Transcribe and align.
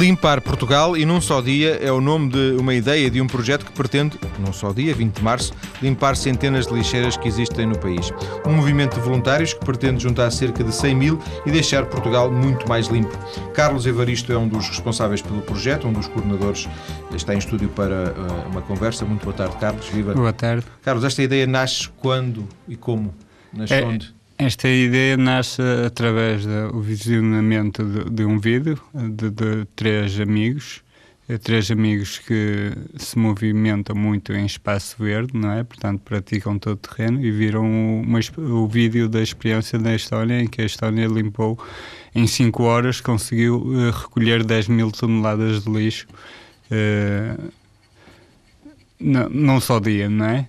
Limpar 0.00 0.40
Portugal 0.40 0.96
e 0.96 1.04
num 1.04 1.20
só 1.20 1.42
dia 1.42 1.74
é 1.74 1.92
o 1.92 2.00
nome 2.00 2.30
de 2.30 2.56
uma 2.58 2.72
ideia 2.72 3.10
de 3.10 3.20
um 3.20 3.26
projeto 3.26 3.66
que 3.66 3.72
pretende, 3.72 4.18
num 4.38 4.50
só 4.50 4.72
dia, 4.72 4.94
20 4.94 5.16
de 5.16 5.22
março, 5.22 5.52
limpar 5.82 6.16
centenas 6.16 6.66
de 6.66 6.72
lixeiras 6.72 7.18
que 7.18 7.28
existem 7.28 7.66
no 7.66 7.78
país. 7.78 8.10
Um 8.46 8.54
movimento 8.54 8.94
de 8.94 9.00
voluntários 9.02 9.52
que 9.52 9.62
pretende 9.62 10.02
juntar 10.02 10.30
cerca 10.30 10.64
de 10.64 10.74
100 10.74 10.94
mil 10.94 11.18
e 11.44 11.50
deixar 11.50 11.84
Portugal 11.84 12.32
muito 12.32 12.66
mais 12.66 12.86
limpo. 12.86 13.14
Carlos 13.52 13.84
Evaristo 13.84 14.32
é 14.32 14.38
um 14.38 14.48
dos 14.48 14.70
responsáveis 14.70 15.20
pelo 15.20 15.42
projeto, 15.42 15.86
um 15.86 15.92
dos 15.92 16.08
coordenadores. 16.08 16.66
Está 17.14 17.34
em 17.34 17.38
estúdio 17.38 17.68
para 17.68 18.14
uh, 18.16 18.50
uma 18.50 18.62
conversa. 18.62 19.04
Muito 19.04 19.22
boa 19.22 19.36
tarde, 19.36 19.54
Carlos. 19.58 19.86
Viva. 19.88 20.14
Boa 20.14 20.32
tarde. 20.32 20.64
Carlos, 20.80 21.04
esta 21.04 21.22
ideia 21.22 21.46
nasce 21.46 21.90
quando 21.98 22.48
e 22.66 22.74
como? 22.74 23.14
Nasce 23.52 23.74
É- 23.74 23.84
onde? 23.84 24.14
Esta 24.42 24.68
ideia 24.70 25.18
nasce 25.18 25.60
através 25.86 26.46
do 26.46 26.80
visionamento 26.80 27.84
de, 27.84 28.08
de 28.10 28.24
um 28.24 28.38
vídeo 28.38 28.80
de, 28.94 29.28
de 29.28 29.66
três 29.76 30.18
amigos, 30.18 30.80
eh, 31.28 31.36
três 31.36 31.70
amigos 31.70 32.18
que 32.20 32.72
se 32.96 33.18
movimentam 33.18 33.94
muito 33.94 34.32
em 34.32 34.46
espaço 34.46 34.96
verde, 34.98 35.32
não 35.36 35.52
é? 35.52 35.62
Portanto, 35.62 36.00
praticam 36.02 36.58
todo 36.58 36.72
o 36.72 36.76
terreno 36.78 37.22
e 37.22 37.30
viram 37.30 37.66
uma 38.00 38.18
o 38.38 38.66
vídeo 38.66 39.10
da 39.10 39.20
experiência 39.20 39.78
da 39.78 39.94
Estónia, 39.94 40.40
em 40.40 40.46
que 40.46 40.62
a 40.62 40.64
Estónia 40.64 41.06
limpou 41.06 41.58
em 42.14 42.26
5 42.26 42.62
horas, 42.62 42.98
conseguiu 42.98 43.62
eh, 43.78 43.90
recolher 43.90 44.42
10 44.42 44.68
mil 44.68 44.90
toneladas 44.90 45.64
de 45.64 45.70
lixo 45.70 46.06
eh, 46.70 47.36
n- 48.98 49.28
num 49.28 49.60
só 49.60 49.78
dia, 49.78 50.08
não 50.08 50.24
é? 50.24 50.48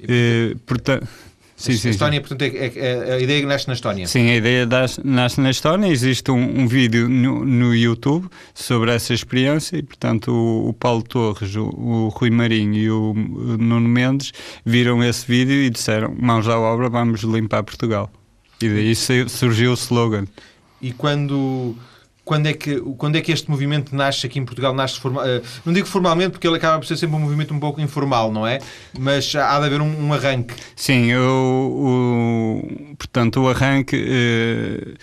Eh, 0.00 0.56
portanto, 0.64 1.06
sim, 1.64 1.72
sim, 1.72 1.78
sim. 1.78 1.88
Estónia, 1.90 2.20
portanto, 2.20 2.42
é, 2.42 2.46
é- 2.48 2.72
é- 2.76 3.14
a 3.14 3.18
ideia 3.20 3.40
que 3.40 3.46
nasce 3.46 3.66
na 3.68 3.74
Estónia. 3.74 4.06
Sim, 4.06 4.30
a 4.30 4.36
ideia 4.36 4.66
das- 4.66 4.98
nasce 5.04 5.40
na 5.40 5.50
Estónia. 5.50 5.88
Existe 5.88 6.30
um, 6.30 6.60
um 6.62 6.66
vídeo 6.66 7.08
no, 7.08 7.44
no 7.44 7.74
YouTube 7.74 8.28
sobre 8.54 8.92
essa 8.92 9.12
experiência 9.14 9.76
e, 9.76 9.82
portanto, 9.82 10.32
o, 10.32 10.68
o 10.68 10.72
Paulo 10.72 11.02
Torres, 11.02 11.54
o, 11.56 11.64
o 11.64 12.08
Rui 12.08 12.30
Marinho 12.30 12.74
e 12.74 12.90
o, 12.90 13.12
o 13.12 13.56
Nuno 13.58 13.88
Mendes 13.88 14.32
viram 14.64 15.02
esse 15.02 15.26
vídeo 15.26 15.54
e 15.54 15.70
disseram: 15.70 16.14
mãos 16.18 16.48
à 16.48 16.58
obra, 16.58 16.88
vamos 16.88 17.22
limpar 17.22 17.62
Portugal. 17.62 18.10
E 18.60 18.68
daí 18.68 18.94
su- 18.94 19.28
surgiu 19.28 19.70
o 19.72 19.74
slogan. 19.74 20.24
E 20.80 20.92
quando, 20.92 21.76
quando, 22.24 22.46
é 22.46 22.52
que, 22.52 22.80
quando 22.96 23.16
é 23.16 23.20
que 23.20 23.32
este 23.32 23.50
movimento 23.50 23.94
nasce 23.94 24.26
aqui 24.26 24.38
em 24.38 24.44
Portugal? 24.44 24.72
Nasce 24.74 24.98
forma, 25.00 25.26
eh, 25.26 25.42
não 25.66 25.72
digo 25.72 25.86
formalmente, 25.86 26.30
porque 26.30 26.46
ele 26.46 26.56
acaba 26.56 26.78
por 26.78 26.86
ser 26.86 26.96
sempre 26.96 27.16
um 27.16 27.20
movimento 27.20 27.52
um 27.52 27.58
pouco 27.58 27.80
informal, 27.80 28.30
não 28.30 28.46
é? 28.46 28.58
Mas 28.98 29.34
há 29.34 29.58
de 29.60 29.66
haver 29.66 29.80
um, 29.80 30.06
um 30.08 30.12
arranque. 30.14 30.54
Sim, 30.76 31.12
o, 31.14 32.62
o- 32.92 32.96
portanto, 32.96 33.40
o 33.40 33.48
arranque 33.48 33.96
eh, 34.08 34.94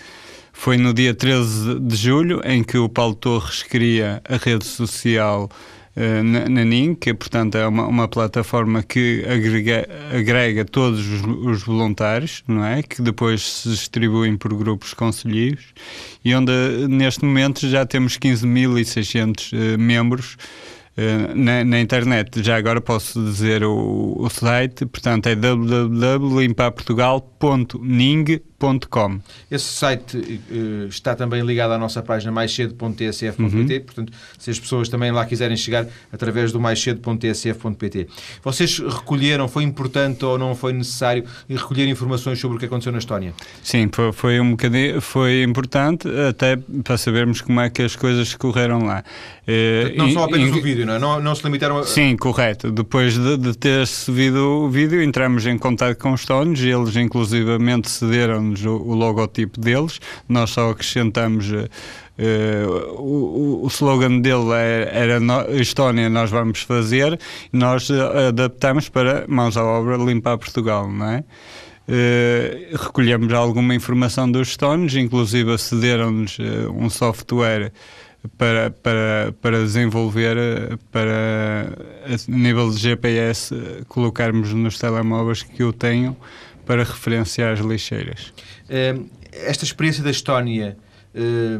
foi 0.52 0.76
no 0.76 0.92
dia 0.94 1.14
13 1.14 1.78
de 1.80 1.96
julho, 1.96 2.40
em 2.44 2.62
que 2.62 2.78
o 2.78 2.88
Paulo 2.88 3.14
Torres 3.14 3.62
cria 3.62 4.22
a 4.28 4.36
rede 4.36 4.64
social 4.64 5.48
na, 5.96 6.48
na 6.48 6.64
NIN, 6.64 6.94
que 6.94 7.12
portanto 7.12 7.56
é 7.56 7.66
uma, 7.66 7.86
uma 7.86 8.08
plataforma 8.08 8.82
que 8.82 9.24
agrega, 9.26 9.88
agrega 10.16 10.64
todos 10.64 11.00
os, 11.00 11.22
os 11.22 11.62
voluntários, 11.62 12.42
não 12.46 12.64
é? 12.64 12.82
Que 12.82 13.02
depois 13.02 13.42
se 13.42 13.68
distribuem 13.68 14.36
por 14.36 14.54
grupos 14.54 14.94
conselheiros 14.94 15.64
e 16.24 16.34
onde 16.34 16.52
neste 16.88 17.24
momento 17.24 17.66
já 17.68 17.84
temos 17.84 18.18
15.600 18.18 19.52
eh, 19.52 19.76
membros 19.76 20.36
eh, 20.96 21.34
na, 21.34 21.64
na 21.64 21.80
internet. 21.80 22.42
Já 22.42 22.56
agora 22.56 22.80
posso 22.80 23.22
dizer 23.22 23.64
o, 23.64 24.16
o 24.18 24.28
site, 24.28 24.86
portanto 24.86 25.26
é 25.28 25.34
www.limpaportugal.ning.com. 28.60 29.20
Esse 29.50 29.64
site 29.64 30.40
eh, 30.50 30.86
está 30.88 31.14
também 31.14 31.42
ligado 31.42 31.72
à 31.72 31.78
nossa 31.78 32.02
página 32.02 32.30
maiscedo.tsf.pt, 32.30 33.80
portanto, 33.80 34.12
se 34.38 34.50
as 34.50 34.60
pessoas 34.60 34.88
também 34.88 35.10
lá 35.10 35.24
quiserem 35.24 35.56
chegar 35.56 35.86
através 36.12 36.52
do 36.52 36.60
maiscedo.tsf.pt. 36.60 38.08
Vocês 38.42 38.78
recolheram, 38.78 39.48
foi 39.48 39.64
importante 39.64 40.24
ou 40.24 40.38
não 40.38 40.54
foi 40.54 40.72
necessário 40.72 41.24
recolher 41.48 41.88
informações 41.88 42.38
sobre 42.38 42.56
o 42.56 42.60
que 42.60 42.66
aconteceu 42.66 42.92
na 42.92 42.98
Estónia? 42.98 43.32
Sim, 43.62 43.88
foi, 44.12 44.38
um 44.40 44.50
bocadinho, 44.52 45.00
foi 45.00 45.42
importante 45.42 46.08
até 46.28 46.56
para 46.84 46.98
sabermos 46.98 47.40
como 47.40 47.60
é 47.60 47.70
que 47.70 47.82
as 47.82 47.96
coisas 47.96 48.34
correram 48.34 48.84
lá. 48.84 49.02
Eh, 49.46 49.80
Portanto, 49.82 49.98
não 49.98 50.10
só 50.10 50.24
apenas 50.24 50.56
o 50.56 50.60
vídeo, 50.60 50.86
não 50.86 50.94
é? 50.94 50.98
Não, 50.98 51.20
não 51.20 51.34
se 51.34 51.42
limitaram 51.44 51.78
a... 51.78 51.84
Sim, 51.84 52.16
correto. 52.16 52.70
Depois 52.70 53.14
de, 53.14 53.36
de 53.36 53.56
ter 53.56 53.86
subido 53.86 54.38
o 54.38 54.68
vídeo, 54.70 55.02
entramos 55.02 55.46
em 55.46 55.56
contato 55.56 55.96
com 55.98 56.12
os 56.12 56.20
Stones, 56.20 56.60
eles 56.60 56.94
inclusivamente 56.96 57.88
cederam-nos 58.50 58.64
o, 58.64 58.76
o 58.76 58.94
logotipo 58.94 59.60
deles, 59.60 60.00
nós 60.28 60.50
só 60.50 60.70
acrescentamos. 60.70 61.50
eh, 62.18 62.64
o, 62.98 63.62
o- 63.62 63.66
slogan 63.68 64.20
dele 64.20 64.50
era, 64.52 64.90
era 64.90 65.20
no, 65.20 65.40
Estónia, 65.60 66.08
nós 66.10 66.30
vamos 66.30 66.60
fazer, 66.62 67.18
nós 67.52 67.88
eh, 67.90 68.28
adaptamos 68.28 68.88
para 68.88 69.24
mãos 69.28 69.56
à 69.56 69.64
obra 69.64 69.96
limpar 69.96 70.36
Portugal, 70.38 70.90
não 70.90 71.06
é? 71.08 71.24
Eh, 71.88 72.68
recolhemos 72.72 73.32
alguma 73.32 73.74
informação 73.74 74.30
dos 74.30 74.50
Stones, 74.52 74.94
inclusive 74.94 75.56
cederam-nos 75.58 76.36
eh, 76.38 76.68
um 76.68 76.88
software 76.90 77.72
para, 78.36 78.70
para, 78.70 79.34
para 79.40 79.58
desenvolver, 79.64 80.36
para 80.92 81.72
a 82.04 82.30
nível 82.30 82.70
de 82.70 82.76
GPS, 82.76 83.54
colocarmos 83.88 84.52
nos 84.52 84.78
telemóveis 84.78 85.42
que 85.42 85.64
o 85.64 85.72
tenham 85.72 86.14
para 86.70 86.84
referenciar 86.84 87.52
as 87.54 87.58
lixeiras. 87.58 88.32
Eh, 88.68 88.94
esta 89.32 89.64
experiência 89.64 90.04
da 90.04 90.10
Estónia 90.10 90.76
eh, 91.12 91.58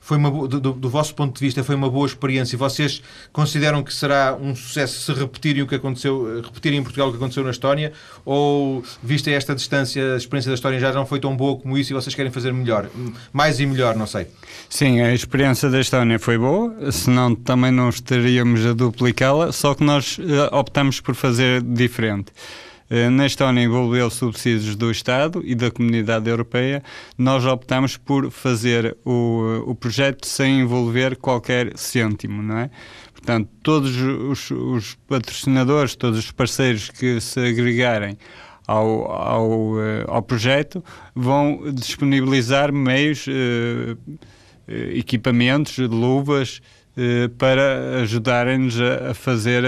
foi 0.00 0.16
uma 0.16 0.30
do, 0.46 0.60
do- 0.60 0.88
vosso 0.88 1.12
ponto 1.16 1.36
de 1.36 1.44
vista 1.44 1.64
foi 1.64 1.74
uma 1.74 1.90
boa 1.90 2.06
experiência 2.06 2.54
e 2.54 2.58
vocês 2.58 3.02
consideram 3.32 3.82
que 3.82 3.92
será 3.92 4.38
um 4.40 4.54
sucesso 4.54 5.00
se 5.00 5.12
repetirem 5.18 5.62
o 5.62 5.66
que 5.66 5.74
aconteceu 5.74 6.38
eh, 6.38 6.42
repetirem 6.44 6.78
em 6.78 6.82
Portugal 6.84 7.08
o 7.08 7.10
que 7.10 7.16
aconteceu 7.16 7.42
na 7.42 7.50
Estónia 7.50 7.92
ou 8.24 8.84
vista 9.02 9.28
esta 9.32 9.52
distância 9.56 10.14
a 10.14 10.16
experiência 10.16 10.50
da 10.50 10.54
Estónia 10.54 10.78
já 10.78 10.92
não 10.92 11.04
foi 11.04 11.18
tão 11.18 11.36
boa 11.36 11.56
como 11.58 11.76
isso 11.76 11.92
e 11.92 11.94
vocês 11.94 12.14
querem 12.14 12.30
fazer 12.30 12.52
melhor 12.52 12.88
mais 13.32 13.58
e 13.58 13.66
melhor 13.66 13.96
não 13.96 14.06
sei 14.06 14.28
Sim, 14.68 15.00
a 15.00 15.12
experiência 15.12 15.68
da 15.68 15.80
Estónia 15.80 16.20
foi 16.20 16.38
boa, 16.38 16.92
senão 16.92 17.34
também 17.34 17.72
não 17.72 17.88
estaríamos 17.88 18.64
a 18.64 18.72
duplicá-la, 18.72 19.50
só 19.50 19.74
que 19.74 19.82
nós 19.82 20.18
eh, 20.20 20.48
optamos 20.56 21.00
por 21.00 21.14
fazer 21.16 21.60
diferente. 21.62 22.30
Eh, 22.92 23.08
Na 23.08 23.24
Estónia 23.24 23.64
envolveu 23.64 24.10
subsídios 24.10 24.76
do 24.76 24.90
Estado 24.90 25.40
e 25.46 25.54
da 25.54 25.70
Comunidade 25.70 26.28
Europeia. 26.28 26.82
Nós 27.16 27.46
optamos 27.46 27.96
por 27.96 28.30
fazer 28.30 28.94
o, 29.02 29.64
o 29.66 29.74
projeto 29.74 30.26
sem 30.26 30.60
envolver 30.60 31.16
qualquer 31.16 31.72
cêntimo, 31.74 32.42
não 32.42 32.58
é? 32.58 32.70
Portanto, 33.14 33.48
todos 33.62 33.96
os, 33.96 34.50
os 34.50 34.94
patrocinadores, 35.08 35.96
todos 35.96 36.18
os 36.18 36.30
parceiros 36.32 36.90
que 36.90 37.18
se 37.18 37.40
agregarem 37.40 38.18
ao, 38.66 39.10
ao, 39.10 39.80
eh, 39.80 40.04
ao 40.06 40.20
projeto 40.22 40.84
vão 41.14 41.72
disponibilizar 41.72 42.74
meios, 42.74 43.24
eh, 43.26 43.96
eh, 44.68 44.98
equipamentos, 44.98 45.78
luvas, 45.78 46.60
eh, 46.94 47.30
para 47.38 48.02
ajudarem-nos 48.02 48.78
a, 48.78 49.14
fazer 49.14 49.64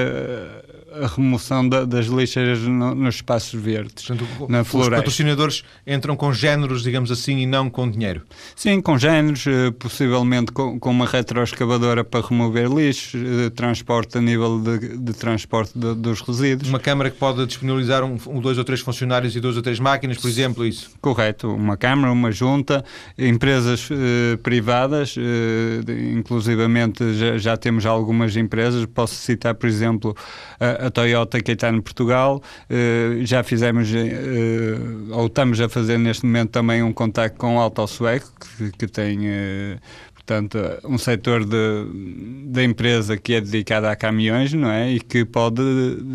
a 1.02 1.06
remoção 1.06 1.68
da- 1.68 1.84
das 1.84 2.06
lixeiras 2.06 2.60
no- 2.60 2.94
nos 2.94 3.16
espaços 3.16 3.60
verdes, 3.60 4.06
Portanto, 4.06 4.26
na 4.48 4.60
os 4.62 4.68
floresta. 4.68 4.96
patrocinadores 4.96 5.64
entram 5.86 6.16
com 6.16 6.32
géneros 6.32 6.82
digamos 6.82 7.10
assim 7.10 7.38
e 7.38 7.46
não 7.46 7.68
com 7.68 7.90
dinheiro 7.90 8.22
Sim, 8.54 8.80
com 8.80 8.96
géneros, 8.98 9.46
eh, 9.46 9.70
possivelmente 9.78 10.52
com, 10.52 10.78
com 10.78 10.90
uma 10.90 11.06
retroescavadora 11.06 12.04
para 12.04 12.26
remover 12.26 12.68
lixos, 12.72 13.20
eh, 13.20 13.50
transporte 13.50 14.18
a 14.18 14.20
nível 14.20 14.60
de, 14.60 14.96
de 14.98 15.12
transporte 15.12 15.72
de- 15.78 15.94
dos 15.94 16.20
resíduos. 16.20 16.68
uma 16.68 16.78
câmara 16.78 17.10
que 17.10 17.16
pode 17.18 17.44
disponibilizar 17.46 18.04
um, 18.04 18.16
um, 18.28 18.40
dois 18.40 18.56
ou 18.58 18.64
três 18.64 18.80
funcionários 18.80 19.34
e 19.34 19.40
duas 19.40 19.56
ou 19.56 19.62
três 19.62 19.80
máquinas 19.80 20.18
por 20.18 20.28
exemplo 20.28 20.64
isso 20.64 20.90
Correto, 21.00 21.48
uma 21.52 21.76
Câmara, 21.76 22.12
uma 22.12 22.30
Junta, 22.30 22.84
empresas 23.18 23.88
eh, 23.90 24.36
privadas, 24.42 25.14
eh, 25.18 25.80
inclusivamente 26.18 27.14
já, 27.14 27.36
já 27.38 27.56
temos 27.56 27.84
algumas 27.86 28.36
empresas, 28.36 28.84
posso 28.86 29.14
citar, 29.14 29.54
por 29.54 29.68
exemplo, 29.68 30.16
a, 30.58 30.83
a 30.86 30.90
Toyota 30.90 31.40
que 31.40 31.52
está 31.52 31.70
em 31.70 31.80
Portugal, 31.80 32.42
eh, 32.68 33.20
já 33.22 33.42
fizemos, 33.42 33.92
eh, 33.94 34.78
ou 35.10 35.26
estamos 35.26 35.60
a 35.60 35.68
fazer 35.68 35.98
neste 35.98 36.26
momento 36.26 36.50
também 36.50 36.82
um 36.82 36.92
contacto 36.92 37.38
com 37.38 37.56
o 37.56 37.60
Auto 37.60 37.86
Sueco, 37.86 38.30
que, 38.58 38.72
que 38.72 38.86
tem... 38.86 39.20
eh, 39.26 39.78
Portanto, 40.26 40.58
um 40.84 40.96
setor 40.96 41.44
da 41.44 42.64
empresa 42.64 43.14
que 43.14 43.34
é 43.34 43.42
dedicado 43.42 43.86
a 43.88 43.94
caminhões, 43.94 44.54
não 44.54 44.70
é? 44.70 44.90
E 44.92 44.98
que 44.98 45.22
pode 45.22 45.60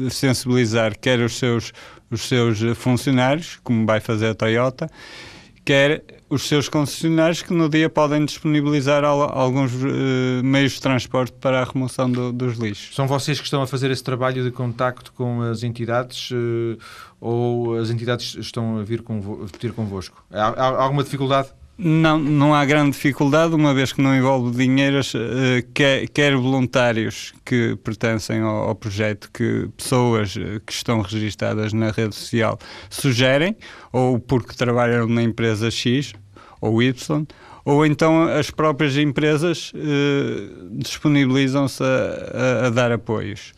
sensibilizar 0.09 0.97
quer 0.99 1.19
os 1.19 1.37
seus, 1.37 1.71
os 2.09 2.27
seus 2.27 2.59
funcionários, 2.75 3.59
como 3.63 3.85
vai 3.85 3.99
fazer 3.99 4.29
a 4.29 4.33
Toyota, 4.33 4.89
quer 5.69 6.03
os 6.31 6.47
seus 6.47 6.67
concessionários 6.67 7.43
que 7.43 7.53
no 7.53 7.69
dia 7.69 7.87
podem 7.87 8.25
disponibilizar 8.25 9.03
al- 9.03 9.37
alguns 9.37 9.71
eh, 9.75 10.41
meios 10.43 10.71
de 10.71 10.81
transporte 10.81 11.33
para 11.39 11.61
a 11.61 11.63
remoção 11.63 12.09
do- 12.11 12.33
dos 12.33 12.57
lixos. 12.57 12.95
São 12.95 13.05
vocês 13.07 13.37
que 13.37 13.43
estão 13.45 13.61
a 13.61 13.67
fazer 13.67 13.91
esse 13.91 14.03
trabalho 14.03 14.43
de 14.43 14.49
contacto 14.49 15.13
com 15.13 15.43
as 15.43 15.61
entidades 15.61 16.31
eh, 16.33 16.75
ou 17.21 17.77
as 17.77 17.91
entidades 17.91 18.33
estão 18.39 18.79
a 18.79 18.83
vir 18.83 19.03
convo- 19.03 19.45
ter 19.59 19.71
convosco? 19.71 20.23
Há, 20.31 20.47
há 20.47 20.81
alguma 20.81 21.03
dificuldade? 21.03 21.49
Não, 21.81 22.19
não 22.19 22.53
há 22.53 22.65
grande 22.65 22.91
dificuldade, 22.91 23.55
uma 23.55 23.73
vez 23.73 23.93
que 23.93 24.01
não 24.01 24.13
envolve 24.13 24.51
dinheiros, 24.51 25.13
uh, 25.13 25.17
quer, 25.73 26.09
quer, 26.09 26.35
voluntários 26.35 27.33
que 27.45 27.77
pertencem 27.81 28.41
ao, 28.41 28.67
ao, 28.67 28.75
projeto, 28.75 29.29
que 29.33 29.69
pessoas 29.77 30.35
eh, 30.37 30.59
que 30.65 30.73
estão 30.73 30.99
registadas 30.99 31.71
na 31.71 31.89
rede 31.89 32.13
social 32.15 32.59
sugerem, 32.89 33.55
ou 33.93 34.19
porque 34.19 34.53
trabalham 34.55 35.07
na 35.07 35.23
empresa 35.23 35.71
X 35.71 36.13
ou 36.59 36.83
Y, 36.83 37.25
ou 37.63 37.85
então 37.85 38.23
as 38.23 38.51
próprias 38.51 38.97
empresas 38.97 39.71
uh, 39.73 40.69
disponibilizam-se 40.71 41.81
a, 41.81 41.85
a, 41.85 42.67
a, 42.67 42.69
dar 42.71 42.91
apoios. 42.91 43.53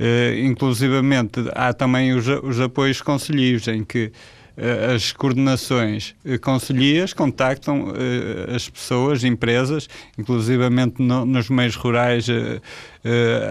Uh, 0.00 0.38
inclusivamente, 0.46 1.44
há 1.54 1.74
também 1.74 2.14
os, 2.14 2.26
os 2.26 2.58
apoios 2.58 3.02
conselheiros, 3.02 3.68
em 3.68 3.84
que 3.84 4.12
as 4.94 5.12
coordenações 5.12 6.14
uh, 6.24 6.38
conselhias 6.40 7.12
contactam 7.12 7.92
as 8.54 8.68
pessoas, 8.68 9.24
empresas, 9.24 9.88
inclusivamente 10.18 11.02
no, 11.02 11.24
nos 11.24 11.48
meios 11.48 11.76
rurais, 11.76 12.26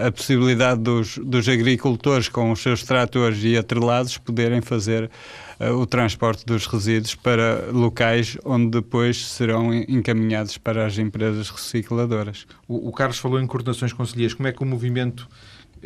a 0.04 0.12
possibilidade 0.12 0.80
dos, 0.80 1.18
dos 1.18 1.48
agricultores 1.48 2.28
com 2.28 2.50
os 2.50 2.60
seus 2.60 2.82
tratores 2.82 3.42
e 3.42 3.56
atrelados 3.56 4.18
poderem 4.18 4.60
fazer 4.60 5.10
o 5.58 5.86
transporte 5.86 6.44
dos 6.44 6.66
resíduos 6.66 7.14
para 7.14 7.70
locais 7.72 8.36
onde 8.44 8.70
depois 8.70 9.26
serão 9.26 9.72
encaminhados 9.72 10.58
para 10.58 10.84
as 10.84 10.98
empresas 10.98 11.48
recicladoras. 11.48 12.46
O, 12.68 12.88
o 12.88 12.92
Carlos 12.92 13.18
falou 13.18 13.40
em 13.40 13.46
coordenações 13.46 13.92
conselheiras. 13.92 14.34
Como 14.34 14.48
é 14.48 14.52
que 14.52 14.62
o 14.62 14.66
movimento 14.66 15.26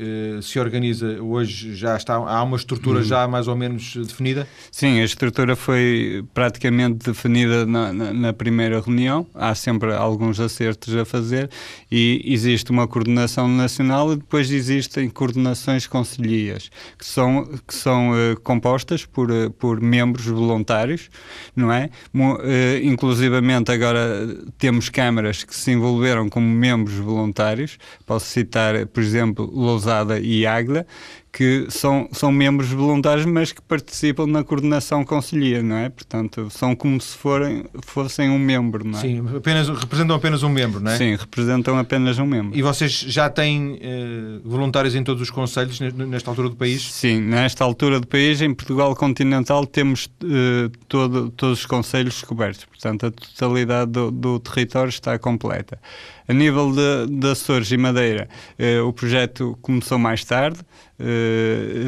eh, 0.00 0.41
se 0.41 0.58
organiza 0.58 1.23
hoje 1.23 1.75
já 1.75 1.94
está 1.94 2.14
há 2.14 2.43
uma 2.43 2.56
estrutura 2.56 3.00
hum. 3.00 3.02
já 3.02 3.29
mais 3.29 3.47
ou 3.49 3.55
menos 3.55 3.94
definida? 3.97 4.49
Sim 4.73 4.99
a 4.99 5.05
estrutura 5.05 5.55
foi 5.55 6.25
praticamente 6.32 7.11
definida 7.11 7.67
na, 7.67 7.93
na, 7.93 8.12
na, 8.12 8.32
primeira 8.32 8.81
reunião. 8.81 9.26
Há 9.35 9.55
sempre 9.55 9.93
alguns 9.93 10.41
acertos 10.41 10.97
a 10.97 11.05
fazer 11.05 11.50
e 11.93 12.23
existe 12.25 12.70
uma 12.70 12.88
coordenação 12.88 13.47
nacional 13.47 14.14
e 14.14 14.17
depois 14.17 14.50
existem 14.50 15.11
coordenações 15.11 15.87
conselhias 15.87 16.70
que 16.97 17.05
são 17.05 17.44
que 17.67 17.75
são 17.75 18.12
uh, 18.12 18.41
compostas 18.41 19.05
por 19.05 19.31
uh, 19.31 19.50
por 19.50 19.82
membros 19.82 20.25
voluntários 20.25 21.11
não 21.55 21.70
é? 21.70 21.91
Uh, 22.14 22.82
inclusivamente 22.82 23.70
agora 23.70 24.26
temos 24.56 24.88
câmaras 24.88 25.44
que 25.44 25.55
se 25.55 25.73
envolveram 25.73 26.29
como 26.31 26.47
membros 26.47 26.94
voluntários. 26.97 27.76
Posso 28.06 28.26
citar 28.26 28.87
por 28.87 29.02
exemplo 29.02 29.50
Lousada 29.52 29.90
e 30.23 30.47
Águila, 30.47 30.87
que 31.32 31.67
são, 31.69 32.09
são 32.12 32.32
membros 32.32 32.71
voluntários, 32.71 33.25
mas 33.25 33.53
que 33.53 33.62
participam 33.62 34.27
na 34.27 34.43
coordenação 34.43 35.05
conselhia, 35.05 35.62
não 35.62 35.77
é? 35.77 35.88
Portanto, 35.88 36.49
são 36.50 36.75
como 36.75 37.00
se 37.00 37.17
forem, 37.17 37.65
fossem 37.85 38.29
um 38.29 38.38
membro, 38.38 38.85
não 38.85 38.99
é? 38.99 39.03
Sim, 39.03 39.25
apenas, 39.37 39.69
representam 39.69 40.17
apenas 40.17 40.43
um 40.43 40.49
membro, 40.49 40.81
não 40.81 40.91
é? 40.91 40.97
Sim, 40.97 41.15
representam 41.15 41.79
apenas 41.79 42.19
um 42.19 42.27
membro. 42.27 42.59
E 42.59 42.62
vocês 42.62 42.93
já 42.93 43.31
têm 43.31 43.79
eh, 43.81 44.41
voluntários 44.44 44.94
em 44.94 45.05
todos 45.05 45.23
os 45.23 45.31
conselhos 45.31 45.79
nesta 45.81 46.31
altura 46.31 46.49
do 46.49 46.56
país? 46.56 46.82
Sim, 46.82 47.21
nesta 47.21 47.62
altura 47.62 48.00
do 48.00 48.06
país, 48.06 48.41
em 48.43 48.53
Portugal 48.53 48.94
continental, 48.97 49.65
temos 49.67 50.11
eh, 50.25 50.71
todo, 50.88 51.31
todos 51.31 51.61
os 51.61 51.67
conselhos 51.67 52.23
cobertos. 52.23 52.65
Portanto, 52.65 53.06
a 53.06 53.11
totalidade 53.11 53.93
do, 53.93 54.11
do 54.11 54.41
território 54.41 54.91
está 54.91 55.19
completa. 55.19 55.79
A 56.26 56.33
nível 56.33 56.73
de, 56.73 57.19
de 57.19 57.29
Açores 57.29 57.73
e 57.73 57.76
Madeira, 57.76 58.29
eh, 58.59 58.81
o 58.81 58.93
projeto 58.93 59.59
começou 59.61 59.99
mais 59.99 60.25
tarde, 60.25 60.61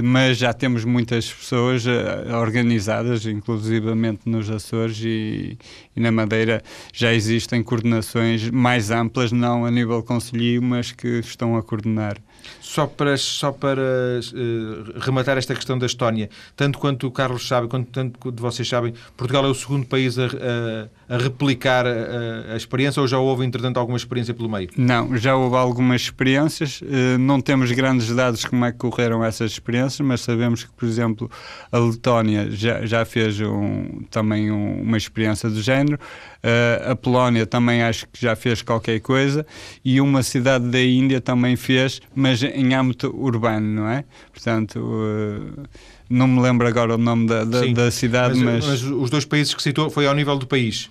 mas 0.03 0.39
já 0.39 0.53
temos 0.53 0.85
muitas 0.85 1.31
pessoas 1.31 1.85
uh, 1.85 2.35
organizadas, 2.41 3.27
inclusivamente 3.27 4.23
nos 4.27 4.49
Açores 4.49 5.03
e, 5.05 5.59
e, 5.95 6.01
na 6.01 6.11
Madeira 6.11 6.63
já 6.93 7.13
existem 7.13 7.63
coordenações 7.63 8.51
mais 8.51 8.91
amplas, 8.91 9.33
não 9.33 9.65
a 9.65 9.71
nível 9.71 10.03
conselho, 10.03 10.63
mas 10.63 10.93
que 10.93 11.21
estão 11.21 11.57
a 11.57 11.63
coordenar. 11.63 12.17
Só 12.61 12.87
para, 12.87 13.17
só 13.17 13.53
para 13.53 13.81
uh, 13.81 14.99
rematar 15.01 15.37
esta 15.39 15.55
questão 15.55 15.79
da 15.79 15.87
Estónia, 15.87 16.31
tanto 16.57 16.79
quanto 16.79 17.07
o 17.07 17.11
Carlos 17.11 17.47
sabe, 17.47 17.69
quanto 17.69 17.91
tanto 17.91 18.19
quanto 18.19 18.41
vocês 18.41 18.69
sabem, 18.69 18.95
Portugal 19.17 19.45
é 19.45 19.49
o 19.49 19.55
segundo 19.55 19.87
país 19.87 20.19
a, 20.19 20.27
a, 20.27 21.15
a 21.15 21.19
replicar 21.19 21.87
a, 21.87 22.53
a, 22.53 22.57
experiência 22.57 23.01
ou 23.01 23.07
já 23.07 23.19
houve, 23.19 23.45
entretanto, 23.45 23.79
alguma 23.79 23.97
experiência 23.97 24.33
pelo 24.33 24.49
meio? 24.49 24.71
Não, 24.77 25.17
já 25.17 25.37
houve 25.37 25.57
algumas 25.57 26.03
experiências. 26.03 26.81
Uh, 26.81 27.19
não 27.19 27.41
temos 27.41 27.71
grandes 27.73 28.15
dados 28.15 28.45
como 28.45 28.65
é 28.65 28.73
que 28.73 28.79
correram 28.79 29.25
essas 29.25 29.53
experiências, 29.53 30.01
mas 30.01 30.21
sabemos 30.23 30.65
que, 30.65 30.73
por 30.73 30.87
exemplo, 30.87 31.31
a 31.71 31.79
Letónia 31.79 32.51
já, 32.51 32.85
já 32.87 33.05
fez 33.05 33.41
um, 33.41 34.03
também 34.11 34.51
um, 34.51 34.83
uma 34.83 34.97
experiência 34.97 35.51
do 35.51 35.61
género. 35.61 35.82
Uh, 35.91 36.91
a 36.91 36.97
Polónia 36.97 37.47
também 37.47 37.83
acho 37.83 38.07
que 38.09 38.21
já 38.21 38.35
fez 38.35 38.63
qualquer 38.63 39.01
coisa 39.01 39.47
e 39.85 40.01
uma 40.01 40.23
cidade 40.23 40.69
da 40.69 40.83
Índia 40.83 41.21
também 41.21 41.57
fez, 41.57 42.01
mas 42.15 42.43
em 42.43 42.75
âmbito 42.75 43.15
urbano, 43.17 43.67
não 43.83 43.89
é? 43.89 44.05
Portanto, 44.33 44.79
uh, 44.79 45.63
não 46.11 46.27
me 46.27 46.41
lembro 46.41 46.67
agora 46.67 46.95
o 46.95 46.99
nome 46.99 47.27
da, 47.27 47.45
da, 47.45 47.61
Sim, 47.61 47.75
da 47.75 47.91
cidade, 47.91 48.39
mas, 48.39 48.67
mas... 48.67 48.83
mas 48.83 48.83
os 48.83 49.11
dois 49.11 49.25
países 49.25 49.55
que 49.55 49.63
citou 49.63 49.89
foi 49.89 50.07
ao 50.07 50.15
nível 50.15 50.37
do 50.37 50.47
país. 50.47 50.91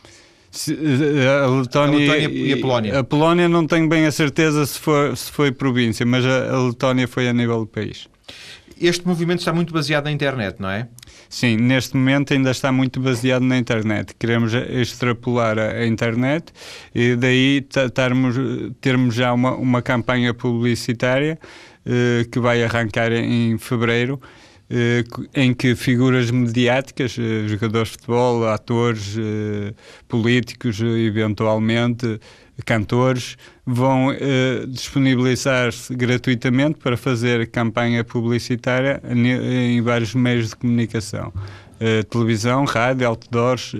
Eh, 0.70 1.44
a 1.44 1.48
Letónia, 1.48 2.12
a 2.12 2.16
Letónia, 2.18 2.30
e 2.30 2.54
a 2.54 2.58
Polónia. 2.58 3.00
A 3.00 3.04
Polónia 3.04 3.50
não 3.50 3.66
tenho 3.66 3.88
bem 3.88 4.06
a 4.06 4.12
certeza 4.12 4.66
se 4.66 4.78
foi, 4.78 5.16
se 5.16 5.32
foi 5.32 5.52
província, 5.52 6.06
mas 6.06 6.26
a, 6.26 6.54
a 6.54 6.64
Letónia 6.64 7.08
foi 7.08 7.30
a 7.30 7.34
nível 7.34 7.60
do 7.60 7.68
país. 7.68 8.08
Este 8.80 9.08
movimento 9.08 9.40
está 9.40 9.54
muito 9.54 9.74
baseado 9.74 10.06
na 10.06 10.12
internet, 10.12 10.58
não 10.60 10.70
é? 10.70 10.88
Sim, 11.32 11.56
neste 11.56 11.96
momento 11.96 12.34
ainda 12.34 12.52
está 12.52 12.74
muito 12.74 13.00
baseado 13.00 13.44
na 13.44 13.58
internet. 13.58 14.14
Queremos 14.20 14.54
extrapolar 14.54 15.58
a, 15.58 15.88
internet 15.88 16.52
e 16.94 17.16
daí 17.16 17.66
tarmos, 17.94 18.36
termos 18.82 19.16
já 19.16 19.32
uma, 19.32 19.56
uma 19.56 19.82
campanha 19.82 20.34
publicitária 20.34 21.40
eh, 21.86 22.26
que 22.30 22.38
vai 22.38 22.62
arrancar 22.62 23.14
em 23.14 23.58
fevereiro. 23.58 24.22
Eh, 24.74 25.04
em 25.36 25.54
que 25.54 25.76
figuras 25.76 26.32
mediáticas, 26.32 27.18
eh, 27.20 27.46
jogadores 27.46 27.90
de 27.90 27.98
futebol, 27.98 28.48
atores, 28.48 29.18
eh, 29.18 29.74
políticos, 30.08 30.80
eventualmente, 30.80 32.18
cantores, 32.64 33.38
vão 33.66 34.16
disponibilizar-se 34.68 35.96
gratuitamente 35.96 36.78
para 36.78 36.96
fazer 36.96 37.50
campanha 37.50 38.04
publicitária 38.04 39.02
em 39.10 39.82
vários 39.82 40.14
meios 40.14 40.50
de 40.50 40.56
comunicação. 40.56 41.34
Uh, 41.82 42.04
televisão, 42.04 42.64
rádio, 42.64 43.08
outdoors, 43.08 43.74
uh, 43.74 43.78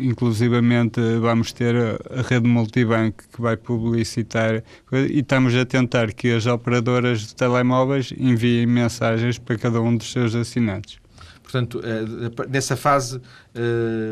inclusivamente 0.00 0.98
vamos 1.20 1.52
ter 1.52 1.76
a, 1.76 2.20
a, 2.20 2.22
rede 2.22 2.48
multibanco 2.48 3.22
que 3.30 3.42
vai 3.42 3.54
publicitar 3.54 4.64
e 4.90 5.18
estamos 5.18 5.54
a 5.54 5.66
tentar 5.66 6.14
que 6.14 6.32
as 6.32 6.46
operadoras 6.46 7.20
de 7.20 7.34
telemóveis 7.34 8.14
enviem 8.16 8.64
mensagens 8.64 9.36
para 9.36 9.58
cada 9.58 9.78
um 9.82 9.94
dos 9.94 10.10
seus 10.10 10.34
assinantes. 10.34 10.96
Portanto, 11.42 11.82
nessa 12.48 12.76
fase, 12.76 13.20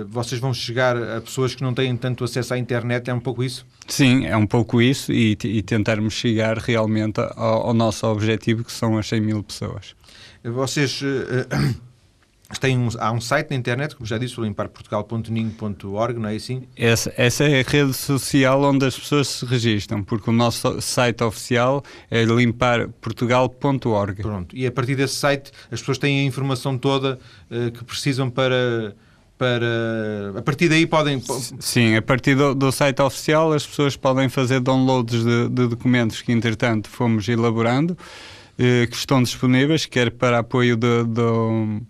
vocês 0.09 0.41
vão 0.41 0.55
chegar 0.55 0.97
a 0.97 1.21
pessoas 1.21 1.55
que 1.55 1.63
não 1.63 1.75
têm 1.75 1.97
tanto 1.97 2.23
acesso 2.23 2.55
à 2.55 2.59
internet, 2.59 3.09
é 3.09 3.15
um 3.15 3.19
pouco 3.19 3.43
isso? 3.43 3.67
Sim, 3.89 4.27
é 4.27 4.37
um 4.37 4.47
pouco 4.47 4.81
isso 4.81 5.11
e, 5.11 5.37
e 5.43 5.63
tentarmos 5.63 6.13
chegar 6.13 6.59
realmente 6.59 7.19
ao, 7.35 7.69
ao, 7.69 7.75
nosso 7.75 8.07
objetivo, 8.07 8.63
que 8.63 8.71
são 8.71 8.97
as 8.97 9.09
100 9.09 9.21
mil 9.23 9.43
pessoas. 9.43 9.97
Vocês 10.45 11.03
têm 12.59 12.79
um, 12.79 12.89
há 12.99 13.13
um 13.13 13.21
site 13.21 13.51
na 13.51 13.57
internet, 13.57 13.95
como 13.97 14.07
já 14.07 14.19
disse, 14.19 14.39
o 14.39 14.45
limparportugal.ning.org, 14.45 16.19
não 16.19 16.29
é 16.29 16.37
assim? 16.37 16.65
Essa, 16.77 17.13
essa 17.17 17.45
é 17.45 17.61
a 17.61 17.65
rede 17.65 17.95
social 17.95 18.63
onde 18.63 18.87
as 18.87 18.99
pessoas 18.99 19.29
se 19.29 19.45
registram, 19.47 20.03
porque 20.03 20.31
o 20.31 20.33
nosso 20.33 20.81
site 20.81 21.23
oficial 21.23 21.83
é 22.11 22.25
limparportugal.org. 22.25 24.23
Pronto, 24.23 24.57
e 24.57 24.67
a 24.67 24.73
partir 24.73 24.97
desse 24.97 25.15
site 25.15 25.53
as 25.71 25.81
pessoas 25.81 25.99
têm 25.99 26.21
a 26.21 26.25
informação 26.25 26.77
toda 26.79 27.19
uh, 27.51 27.71
que 27.71 27.85
precisam 27.85 28.31
para 28.31 28.95
para. 29.43 30.39
A 30.39 30.43
partir 30.43 30.69
daí 30.69 30.87
podem. 30.87 31.21
Sim, 31.59 31.97
a 31.97 32.03
partir 32.03 32.37
do, 32.37 32.55
do 32.55 32.71
site 32.71 33.03
oficial 33.03 33.53
as 33.53 33.67
pessoas 33.67 33.97
podem 33.97 34.29
fazer 34.29 34.61
downloads 34.61 35.25
de, 35.25 35.49
de 35.49 35.67
documentos 35.67 36.23
que, 36.23 36.31
entretanto, 36.31 36.89
fomos 36.89 37.29
elaborando, 37.29 37.99
eh, 38.57 38.87
que 38.87 38.95
estão 38.95 39.21
disponíveis, 39.23 39.87
quer 39.87 40.13
para 40.13 40.39
apoio 40.39 40.77
de, 40.77 41.05
de, 41.05 41.83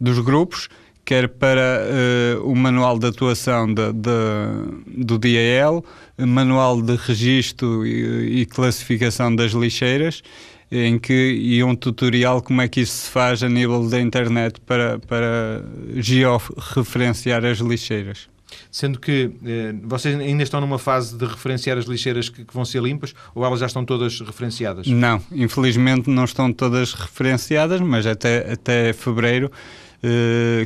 dos 0.00 0.18
grupos, 0.18 0.68
quer 1.04 1.28
para 1.28 1.60
eh, 1.60 2.38
o 2.42 2.54
manual 2.54 2.98
de 2.98 3.06
atuação 3.06 3.72
de, 3.72 3.92
do 3.92 5.18
DAL, 5.18 5.84
manual 6.18 6.82
de 6.82 6.96
registro 6.96 7.86
e, 7.86 8.40
e 8.40 8.46
classificação 8.46 9.34
das 9.34 9.52
lixeiras 9.52 10.22
em 10.70 10.98
que 10.98 11.12
e 11.12 11.62
um 11.62 11.74
tutorial 11.74 12.42
como 12.42 12.60
é 12.60 12.68
que 12.68 12.80
isso 12.80 13.04
se 13.04 13.10
faz 13.10 13.42
a 13.42 13.48
nível 13.48 13.88
da 13.88 14.00
internet 14.00 14.60
para, 14.60 14.98
para 14.98 15.64
georreferenciar 15.94 17.44
as 17.44 17.58
lixeiras. 17.58 18.28
Sendo 18.70 19.00
que 19.00 19.30
eh, 19.44 19.74
vocês 19.82 20.18
ainda 20.18 20.42
estão 20.42 20.60
numa 20.60 20.78
fase 20.78 21.16
de 21.16 21.24
referenciar 21.24 21.76
as 21.78 21.84
lixeiras 21.84 22.28
que, 22.28 22.44
que, 22.44 22.54
vão 22.54 22.64
ser 22.64 22.80
limpas 22.80 23.12
ou 23.34 23.44
elas 23.44 23.60
já 23.60 23.66
estão 23.66 23.84
todas 23.84 24.20
referenciadas? 24.20 24.86
Não, 24.86 25.20
infelizmente 25.32 26.08
não 26.08 26.24
estão 26.24 26.52
todas 26.52 26.94
referenciadas, 26.94 27.80
mas 27.80 28.06
até, 28.06 28.52
até 28.52 28.92
fevereiro 28.92 29.48
uh, 29.48 29.85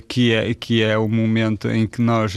que, 0.08 0.32
é, 0.32 0.52
que 0.54 0.82
é 0.82 0.96
o 0.98 1.08
momento 1.08 1.68
em 1.68 1.86
que 1.86 2.02
nós 2.02 2.34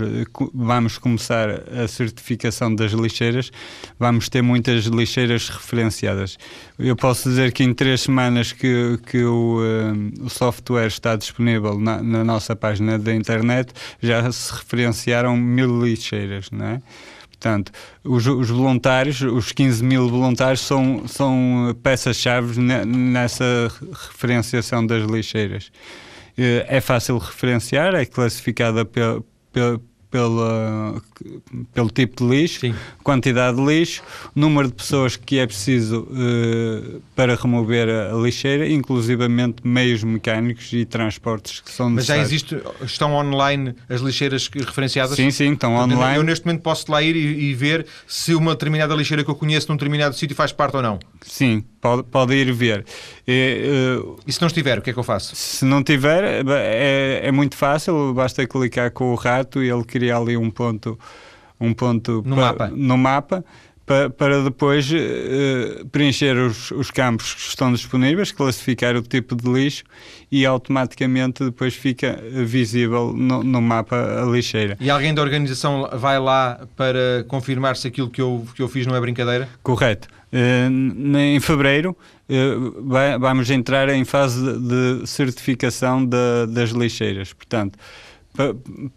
vamos 0.53 0.97
começar 0.97 1.49
a 1.71 1.87
certificação 1.87 2.73
das 2.73 2.91
lixeiras, 2.91 3.51
vamos 3.99 4.29
ter 4.29 4.41
muitas 4.41 4.85
lixeiras 4.85 5.49
referenciadas. 5.49 6.37
Eu 6.77 6.95
posso 6.95 7.29
dizer 7.29 7.51
que 7.51 7.63
em 7.63 7.73
três 7.73 8.01
semanas 8.01 8.51
que, 8.51 8.99
que 9.05 9.23
o, 9.23 9.59
uh, 9.59 10.25
o 10.25 10.29
software 10.29 10.87
está 10.87 11.15
disponível 11.15 11.79
na, 11.79 12.01
na 12.01 12.23
nossa 12.23 12.55
página 12.55 12.97
da 12.97 13.13
internet, 13.13 13.71
já 14.01 14.31
se 14.31 14.53
referenciaram 14.53 15.37
mil 15.37 15.83
lixeiras, 15.83 16.49
não 16.51 16.65
é? 16.65 16.81
Portanto, 17.29 17.73
os, 18.05 18.25
os, 18.25 18.49
voluntários, 18.49 19.19
os 19.21 19.51
15 19.51 19.83
mil 19.83 20.07
voluntários, 20.09 20.61
são, 20.61 21.05
são 21.07 21.75
peças-chave 21.83 22.57
nessa 22.61 23.69
referenciação 23.91 24.85
das 24.85 25.03
lixeiras. 25.03 25.69
Eh, 26.37 26.65
é 26.67 26.81
fácil 26.81 27.17
referenciar, 27.17 27.93
é 27.95 28.05
classificada 28.05 28.85
pela, 28.85 29.23
pela 30.13 31.01
pelo 31.73 31.89
tipo 31.89 32.23
de 32.23 32.29
lixo, 32.29 32.59
Sim. 32.59 32.75
quantidade 33.03 33.57
de 33.57 33.65
lixo, 33.65 34.03
número 34.35 34.67
de 34.67 34.75
pessoas 34.75 35.15
que 35.15 35.39
é 35.39 35.47
preciso 35.47 36.01
uh, 36.01 37.01
para 37.15 37.35
remover 37.35 37.89
a 37.89 38.13
lixeira, 38.13 38.69
inclusivamente 38.69 39.65
meios 39.65 40.03
mecânicos 40.03 40.71
e 40.71 40.85
transportes 40.85 41.61
que 41.61 41.71
são 41.71 41.89
Mas 41.89 42.05
já 42.05 42.17
existe, 42.19 42.61
estão 42.83 43.13
online 43.15 43.73
as 43.89 44.01
lixeiras 44.01 44.47
referenciadas? 44.47 45.15
Sim, 45.15 45.31
sim, 45.31 45.53
estão 45.53 45.75
online. 45.75 46.17
Eu 46.17 46.23
neste 46.23 46.45
momento 46.45 46.61
posso 46.61 46.91
lá 46.91 47.01
ir 47.01 47.15
e, 47.15 47.49
e 47.49 47.53
ver 47.55 47.87
se 48.05 48.35
uma 48.35 48.51
determinada 48.51 48.93
lixeira 48.93 49.23
que 49.23 49.31
eu 49.31 49.35
conheço 49.35 49.69
num 49.69 49.75
determinado 49.75 50.15
sítio 50.15 50.35
faz 50.35 50.51
parte 50.51 50.75
ou 50.75 50.83
não? 50.83 50.99
Sim, 51.21 51.63
pode, 51.81 52.03
pode 52.03 52.35
ir 52.35 52.51
ver. 52.53 52.85
E, 53.27 53.97
uh, 53.99 54.19
e 54.27 54.31
se 54.31 54.39
não 54.41 54.47
estiver, 54.47 54.77
o 54.77 54.81
que 54.81 54.91
é 54.91 54.93
que 54.93 54.99
eu 54.99 55.03
faço? 55.03 55.35
Se 55.35 55.65
não 55.65 55.83
tiver, 55.83 56.45
é, 56.47 57.21
é 57.23 57.31
muito 57.31 57.55
fácil, 57.55 58.13
basta 58.13 58.45
clicar 58.45 58.91
com 58.91 59.11
o 59.11 59.15
rato 59.15 59.63
e 59.63 59.69
ele 59.69 59.83
cria 59.83 60.02
ali 60.11 60.37
um 60.37 60.49
ponto, 60.49 60.97
um 61.59 61.73
ponto 61.73 62.23
no, 62.25 62.35
mapa. 62.35 62.67
no 62.73 62.97
mapa 62.97 63.43
para, 63.85 64.09
para 64.09 64.43
depois 64.43 64.89
uh, 64.91 65.85
preencher 65.91 66.37
os, 66.37 66.71
os, 66.71 66.89
campos 66.89 67.33
que 67.33 67.41
estão 67.41 67.71
disponíveis, 67.71 68.31
classificar 68.31 68.95
o 68.95 69.01
tipo 69.01 69.35
de 69.35 69.49
lixo 69.51 69.83
e 70.31 70.45
automaticamente 70.45 71.43
depois 71.43 71.75
fica 71.75 72.17
visível 72.45 73.13
no, 73.13 73.43
no, 73.43 73.61
mapa 73.61 74.21
a 74.21 74.25
lixeira. 74.25 74.77
E 74.79 74.89
alguém 74.89 75.13
da 75.13 75.21
organização 75.21 75.89
vai 75.93 76.17
lá 76.17 76.65
para 76.77 77.25
confirmar 77.27 77.75
se 77.75 77.87
aquilo 77.87 78.09
que 78.09 78.21
eu, 78.21 78.45
que 78.55 78.61
eu 78.61 78.69
fiz 78.69 78.87
não 78.87 78.95
é 78.95 79.01
brincadeira? 79.01 79.49
Correto. 79.61 80.07
Uh, 80.31 81.17
em 81.17 81.39
fevereiro 81.39 81.95
vai, 82.83 83.17
vamos 83.19 83.49
entrar 83.51 83.89
em 83.89 84.03
fase 84.05 84.41
de, 84.59 85.05
certificação 85.05 86.05
das 86.05 86.69
lixeiras. 86.71 87.33
Portanto, 87.33 87.77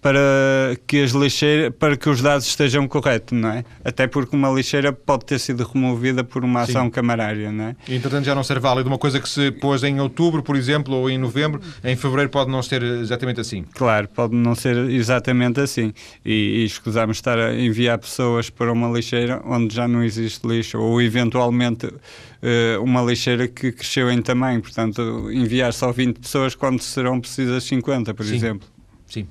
para 0.00 0.76
que 0.86 1.02
as 1.02 1.10
lixeiras, 1.10 1.72
para 1.78 1.96
que 1.96 2.08
os 2.08 2.22
dados 2.22 2.46
estejam 2.46 2.88
corretos, 2.88 3.38
não 3.38 3.50
é? 3.50 3.64
Até 3.84 4.06
porque 4.06 4.34
uma 4.34 4.50
lixeira 4.50 4.92
pode 4.92 5.26
ter 5.26 5.38
sido 5.38 5.62
removida 5.62 6.24
por 6.24 6.42
uma 6.42 6.62
ação 6.62 6.84
Sim. 6.86 6.90
camarária, 6.90 7.52
não 7.52 7.64
é? 7.64 7.76
E, 7.86 7.94
entretanto 7.94 8.24
já 8.24 8.34
não 8.34 8.42
ser 8.42 8.58
válido. 8.58 8.88
Uma 8.88 8.98
coisa 8.98 9.20
que 9.20 9.28
se 9.28 9.50
pôs 9.50 9.82
em 9.82 10.00
outubro, 10.00 10.42
por 10.42 10.56
exemplo, 10.56 10.94
ou 10.94 11.10
em 11.10 11.18
novembro, 11.18 11.60
em 11.84 11.94
fevereiro 11.96 12.30
pode 12.30 12.50
não 12.50 12.62
ser 12.62 12.82
exatamente 12.82 13.40
assim. 13.40 13.64
Claro, 13.74 14.08
pode 14.08 14.34
não 14.34 14.54
ser 14.54 14.76
exatamente 14.90 15.60
assim. 15.60 15.92
E, 16.24 16.62
e 16.62 16.64
escusamos 16.64 17.18
estar 17.18 17.38
a 17.38 17.54
enviar 17.54 17.98
pessoas 17.98 18.48
para 18.48 18.72
uma 18.72 18.88
lixeira 18.88 19.42
onde 19.44 19.74
já 19.74 19.86
não 19.86 20.02
existe 20.02 20.46
lixo, 20.46 20.78
ou 20.78 21.00
eventualmente 21.02 21.86
uh, 21.86 22.82
uma 22.82 23.02
lixeira 23.02 23.46
que 23.48 23.70
cresceu 23.70 24.10
em 24.10 24.22
tamanho. 24.22 24.62
Portanto, 24.62 25.30
enviar 25.30 25.74
só 25.74 25.92
20 25.92 26.20
pessoas 26.20 26.54
quando 26.54 26.80
serão 26.80 27.20
precisas 27.20 27.64
50, 27.64 28.14
por 28.14 28.24
Sim. 28.24 28.36
exemplo. 28.36 28.75
Sim. 29.06 29.26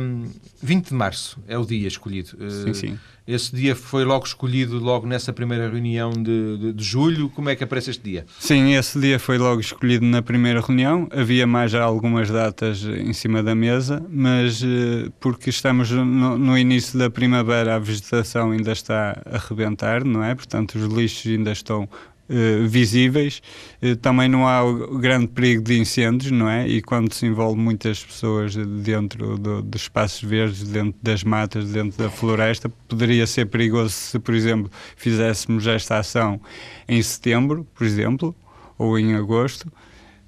Um, 0.00 0.30
20 0.62 0.88
de 0.88 0.94
março 0.94 1.38
é 1.48 1.58
o 1.58 1.64
dia 1.64 1.88
escolhido. 1.88 2.30
Sim, 2.48 2.70
uh, 2.70 2.74
sim. 2.74 2.98
Esse 3.26 3.56
dia 3.56 3.74
foi 3.74 4.04
logo 4.04 4.26
escolhido, 4.26 4.78
logo 4.78 5.06
nessa 5.06 5.32
primeira 5.32 5.68
reunião 5.68 6.12
de, 6.12 6.58
de, 6.58 6.72
de, 6.74 6.84
julho. 6.84 7.30
Como 7.30 7.48
é 7.48 7.56
que 7.56 7.64
aparece 7.64 7.90
este 7.90 8.02
dia? 8.02 8.26
Sim, 8.38 8.74
esse 8.74 9.00
dia 9.00 9.18
foi 9.18 9.38
logo 9.38 9.60
escolhido 9.60 10.04
na 10.04 10.20
primeira 10.20 10.60
reunião. 10.60 11.08
Havia 11.10 11.46
mais 11.46 11.74
algumas 11.74 12.30
datas 12.30 12.84
em 12.84 13.12
cima 13.14 13.42
da 13.42 13.54
mesa, 13.54 14.04
mas 14.10 14.62
uh, 14.62 15.10
porque 15.18 15.48
estamos 15.48 15.90
no, 15.90 16.36
no, 16.36 16.58
início 16.58 16.98
da 16.98 17.08
primavera, 17.08 17.76
a 17.76 17.78
vegetação 17.78 18.50
ainda 18.50 18.72
está 18.72 19.20
a 19.24 19.38
rebentar, 19.38 20.04
não 20.04 20.22
é? 20.22 20.34
Portanto, 20.34 20.74
os 20.76 20.84
lixos 20.92 21.32
ainda 21.32 21.50
estão 21.50 21.88
Uh, 22.26 22.66
visíveis, 22.66 23.42
uh, 23.82 23.96
também 23.96 24.30
não 24.30 24.48
há 24.48 24.64
o 24.64 24.96
grande 24.98 25.26
perigo 25.26 25.62
de 25.62 25.78
incêndios, 25.78 26.30
não 26.30 26.48
é? 26.48 26.66
E 26.66 26.80
quando 26.80 27.12
se 27.12 27.26
envolve 27.26 27.60
muitas 27.60 28.02
pessoas 28.02 28.56
dentro 28.56 29.36
do, 29.36 29.60
dos 29.60 29.82
espaços 29.82 30.22
verdes, 30.22 30.66
dentro 30.66 30.98
das 31.02 31.22
matas, 31.22 31.70
dentro 31.70 32.02
da 32.02 32.08
floresta, 32.08 32.70
poderia 32.88 33.26
ser 33.26 33.44
perigoso 33.44 33.90
se, 33.90 34.18
por 34.18 34.34
exemplo, 34.34 34.70
fizéssemos 34.96 35.66
esta 35.66 35.98
ação 35.98 36.40
em 36.88 37.02
setembro, 37.02 37.66
por 37.74 37.86
exemplo, 37.86 38.34
ou 38.78 38.98
em 38.98 39.14
agosto. 39.14 39.70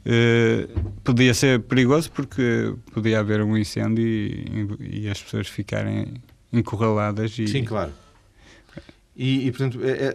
Uh, 0.05 0.93
podia 1.03 1.33
ser 1.33 1.61
perigoso 1.61 2.13
porque 2.13 2.75
podia 2.93 3.21
haver 3.21 3.41
um 3.41 3.57
incêndio 3.57 4.07
e, 4.07 5.01
e 5.03 5.09
as 5.09 5.23
pessoas 5.23 5.49
ficarem 5.49 6.15
encurraladas. 6.53 7.39
E, 7.39 7.49
Sim, 7.49 7.65
claro 7.65 7.93
e, 9.19 9.47
e, 9.47 9.51
portanto, 9.51 9.81
é, 9.83 10.09
é, 10.09 10.15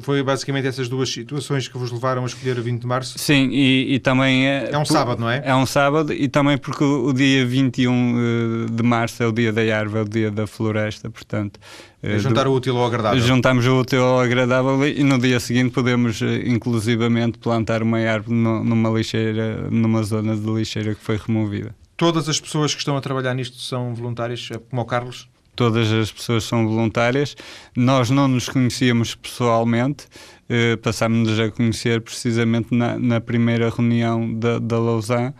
foi 0.00 0.22
basicamente 0.22 0.68
essas 0.68 0.88
duas 0.88 1.08
situações 1.08 1.66
que 1.66 1.76
vos 1.76 1.90
levaram 1.90 2.22
a 2.22 2.26
escolher 2.26 2.56
o 2.56 2.62
20 2.62 2.80
de 2.80 2.86
março? 2.86 3.18
Sim, 3.18 3.48
e, 3.50 3.94
e 3.94 3.98
também... 3.98 4.46
É, 4.46 4.70
é 4.70 4.78
um 4.78 4.84
por, 4.84 4.92
sábado, 4.92 5.20
não 5.20 5.28
é? 5.28 5.42
É 5.44 5.52
um 5.52 5.66
sábado 5.66 6.12
e 6.12 6.28
também 6.28 6.56
porque 6.56 6.84
o, 6.84 7.06
o 7.06 7.12
dia 7.12 7.44
21 7.44 7.90
eh, 7.92 8.70
de 8.70 8.82
março 8.84 9.20
é 9.20 9.26
o 9.26 9.32
dia 9.32 9.52
da 9.52 9.62
árvore, 9.62 9.98
é 9.98 10.02
o 10.02 10.08
dia 10.08 10.30
da 10.30 10.46
floresta, 10.46 11.10
portanto... 11.10 11.58
É 12.00 12.18
juntar 12.20 12.44
do, 12.44 12.52
o 12.52 12.54
útil 12.54 12.76
ao 12.76 12.86
agradável. 12.86 13.20
Juntamos 13.20 13.66
o 13.66 13.80
útil 13.80 14.04
ao 14.04 14.20
agradável 14.20 14.86
e 14.86 15.02
no 15.02 15.18
dia 15.18 15.40
seguinte 15.40 15.72
podemos, 15.72 16.22
eh, 16.22 16.46
inclusivamente, 16.46 17.38
plantar 17.38 17.82
uma 17.82 17.98
árvore 17.98 18.36
numa 18.36 18.90
lixeira, 18.90 19.68
numa 19.72 20.04
zona 20.04 20.36
de 20.36 20.48
lixeira 20.48 20.94
que 20.94 21.02
foi 21.02 21.16
removida. 21.16 21.74
Todas 21.96 22.28
as 22.28 22.38
pessoas 22.38 22.72
que 22.72 22.78
estão 22.78 22.96
a 22.96 23.00
trabalhar 23.00 23.34
nisto 23.34 23.58
são 23.58 23.92
voluntárias, 23.92 24.50
como 24.70 24.82
o 24.82 24.84
Carlos? 24.84 25.28
Todas 25.56 25.90
as 25.90 26.12
pessoas 26.12 26.44
são 26.44 26.68
voluntárias. 26.68 27.34
Nós 27.74 28.10
não 28.10 28.28
nos 28.28 28.48
conhecíamos 28.48 29.14
pessoalmente, 29.14 30.06
eh, 30.48 30.76
passámos-nos 30.76 31.40
a 31.40 31.50
conhecer 31.50 32.00
precisamente 32.02 32.74
na, 32.74 32.98
na 32.98 33.20
primeira 33.20 33.70
reunião 33.70 34.32
da, 34.32 34.58
da 34.58 34.78
Lausanne. 34.78 35.34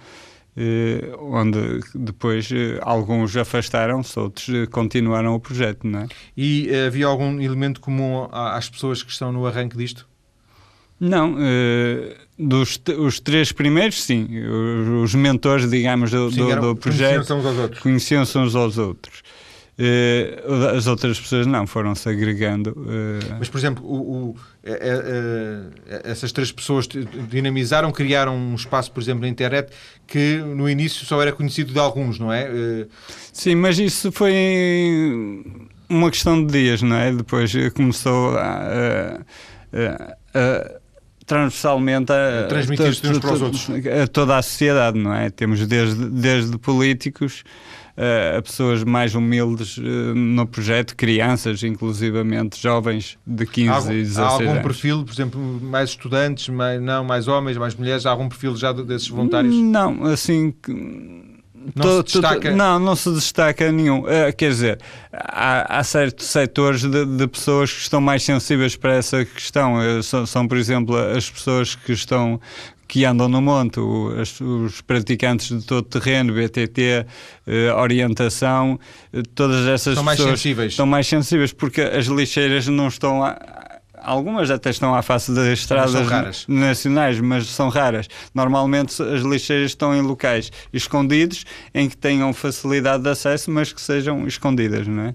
Eh, 0.58 1.14
onde 1.18 1.80
depois 1.94 2.50
eh, 2.50 2.78
alguns 2.80 3.36
afastaram-se, 3.36 4.18
outros 4.18 4.48
eh, 4.48 4.64
continuaram 4.64 5.34
o 5.34 5.40
projeto, 5.40 5.86
não 5.86 6.00
é? 6.00 6.06
E 6.34 6.74
havia 6.74 7.04
algum 7.04 7.38
elemento 7.42 7.78
comum 7.78 8.26
às 8.32 8.66
pessoas 8.66 9.02
que 9.02 9.10
estão 9.10 9.30
no 9.30 9.46
arranque 9.46 9.76
disto? 9.76 10.08
Não, 10.98 11.36
dos 12.38 12.80
os 12.98 13.20
três 13.20 13.52
primeiros, 13.52 14.02
sim, 14.02 14.26
os, 14.30 15.10
os 15.10 15.14
mentores, 15.14 15.68
digamos, 15.68 16.10
do, 16.10 16.30
sim, 16.30 16.38
do, 16.38 16.58
do 16.58 16.74
projeto 16.74 17.26
conheciam-se 17.26 17.34
uns 17.34 17.44
aos 17.44 17.58
outros. 17.58 17.82
Conheciam-se 17.82 18.38
uns 18.38 18.54
aos 18.54 18.78
outros. 18.78 19.22
Uh, 19.78 20.74
as 20.74 20.86
outras 20.86 21.20
pessoas 21.20 21.46
não, 21.46 21.66
foram-se 21.66 22.08
agregando. 22.08 22.70
Uh... 22.70 23.36
Mas, 23.38 23.48
por 23.48 23.58
exemplo, 23.58 23.84
o, 23.84 24.30
o, 24.30 24.36
é, 24.64 25.70
essas 26.04 26.32
três 26.32 26.50
pessoas 26.50 26.88
dinamizaram, 27.28 27.92
criaram 27.92 28.34
um 28.34 28.54
espaço, 28.54 28.90
por 28.90 29.02
exemplo, 29.02 29.20
na 29.22 29.28
internet 29.28 29.70
que 30.06 30.38
no 30.38 30.68
início 30.68 31.04
só 31.04 31.20
era 31.20 31.32
conhecido 31.32 31.72
de 31.72 31.78
alguns, 31.78 32.18
não 32.18 32.32
é? 32.32 32.48
Sim, 33.32 33.56
mas 33.56 33.78
isso 33.78 34.10
foi 34.10 35.44
uma 35.88 36.10
questão 36.10 36.44
de 36.44 36.52
dias, 36.52 36.80
não 36.80 36.96
é? 36.96 37.12
Depois 37.12 37.52
começou 37.74 38.36
a, 38.38 39.20
a, 39.72 40.16
a 40.34 40.80
transversalmente 41.26 42.12
a, 42.12 42.46
transmitir-se 42.48 43.06
uns 43.06 43.18
para 43.18 43.32
os 43.32 43.42
outros 43.42 43.68
a 43.70 44.06
toda 44.06 44.38
a 44.38 44.42
sociedade, 44.42 44.98
não 44.98 45.12
é? 45.12 45.28
Temos 45.28 45.66
desde, 45.66 46.08
desde 46.08 46.56
políticos 46.58 47.42
a 48.36 48.42
pessoas 48.42 48.84
mais 48.84 49.14
humildes 49.14 49.78
eh, 49.78 49.82
no 49.82 50.46
projeto, 50.46 50.94
crianças, 50.94 51.62
inclusivamente 51.62 52.60
jovens 52.60 53.18
de 53.26 53.46
15 53.46 53.70
algum, 53.70 53.92
e 53.92 54.02
16 54.02 54.18
anos. 54.18 54.18
Há 54.18 54.32
algum 54.32 54.50
anos. 54.50 54.62
perfil, 54.62 55.04
por 55.04 55.12
exemplo, 55.12 55.40
mais 55.62 55.90
estudantes, 55.90 56.48
mais, 56.50 56.80
não, 56.80 57.02
mais 57.04 57.26
homens, 57.26 57.56
mais 57.56 57.74
mulheres? 57.74 58.04
Há 58.04 58.10
algum 58.10 58.28
perfil 58.28 58.54
já 58.54 58.72
desses 58.72 59.08
voluntários? 59.08 59.54
Não, 59.54 60.04
assim... 60.04 60.54
Não 61.74 61.82
todo, 61.82 62.08
se 62.08 62.20
destaca? 62.20 62.50
Não, 62.54 62.78
não 62.78 62.96
se 62.96 63.10
destaca 63.12 63.72
nenhum. 63.72 64.00
Uh, 64.00 64.34
quer 64.36 64.50
dizer, 64.50 64.78
há, 65.12 65.78
há 65.78 65.84
certos 65.84 66.26
setores 66.26 66.82
de, 66.82 67.04
de, 67.04 67.26
pessoas 67.26 67.72
que 67.72 67.80
estão 67.80 68.00
mais 68.00 68.22
sensíveis 68.22 68.76
para 68.76 68.94
essa 68.94 69.24
questão. 69.24 69.76
Uh, 69.76 70.02
são, 70.02 70.26
são, 70.26 70.46
por 70.46 70.56
exemplo, 70.56 70.96
as 70.96 71.28
pessoas 71.28 71.74
que 71.74 71.92
estão 71.92 72.40
que 72.88 73.04
andam 73.04 73.28
no 73.28 73.42
monte, 73.42 73.80
os, 73.80 74.40
os 74.40 74.80
praticantes 74.80 75.48
de 75.48 75.66
todo 75.66 75.82
terreno, 75.82 76.32
BTT, 76.32 77.06
eh, 77.46 77.72
orientação, 77.72 78.78
eh, 79.12 79.22
todas 79.34 79.66
essas 79.66 79.98
estão 79.98 80.04
pessoas 80.04 80.28
mais 80.28 80.40
sensíveis. 80.40 80.72
estão 80.72 80.86
mais 80.86 81.06
sensíveis 81.06 81.52
porque 81.52 81.80
as 81.80 82.06
lixeiras 82.06 82.68
não 82.68 82.86
estão 82.86 83.24
algumas 84.06 84.50
até 84.50 84.70
estão 84.70 84.94
à 84.94 85.02
face 85.02 85.34
das 85.34 85.46
estradas 85.58 86.46
nacionais, 86.46 87.20
mas 87.20 87.48
são 87.48 87.68
raras. 87.68 88.08
Normalmente 88.32 89.02
as 89.02 89.22
lixeiras 89.22 89.72
estão 89.72 89.94
em 89.94 90.00
locais 90.00 90.52
escondidos 90.72 91.44
em 91.74 91.88
que 91.88 91.96
tenham 91.96 92.32
facilidade 92.32 93.02
de 93.02 93.10
acesso, 93.10 93.50
mas 93.50 93.72
que 93.72 93.80
sejam 93.80 94.26
escondidas, 94.26 94.86
não 94.86 95.02
é? 95.02 95.14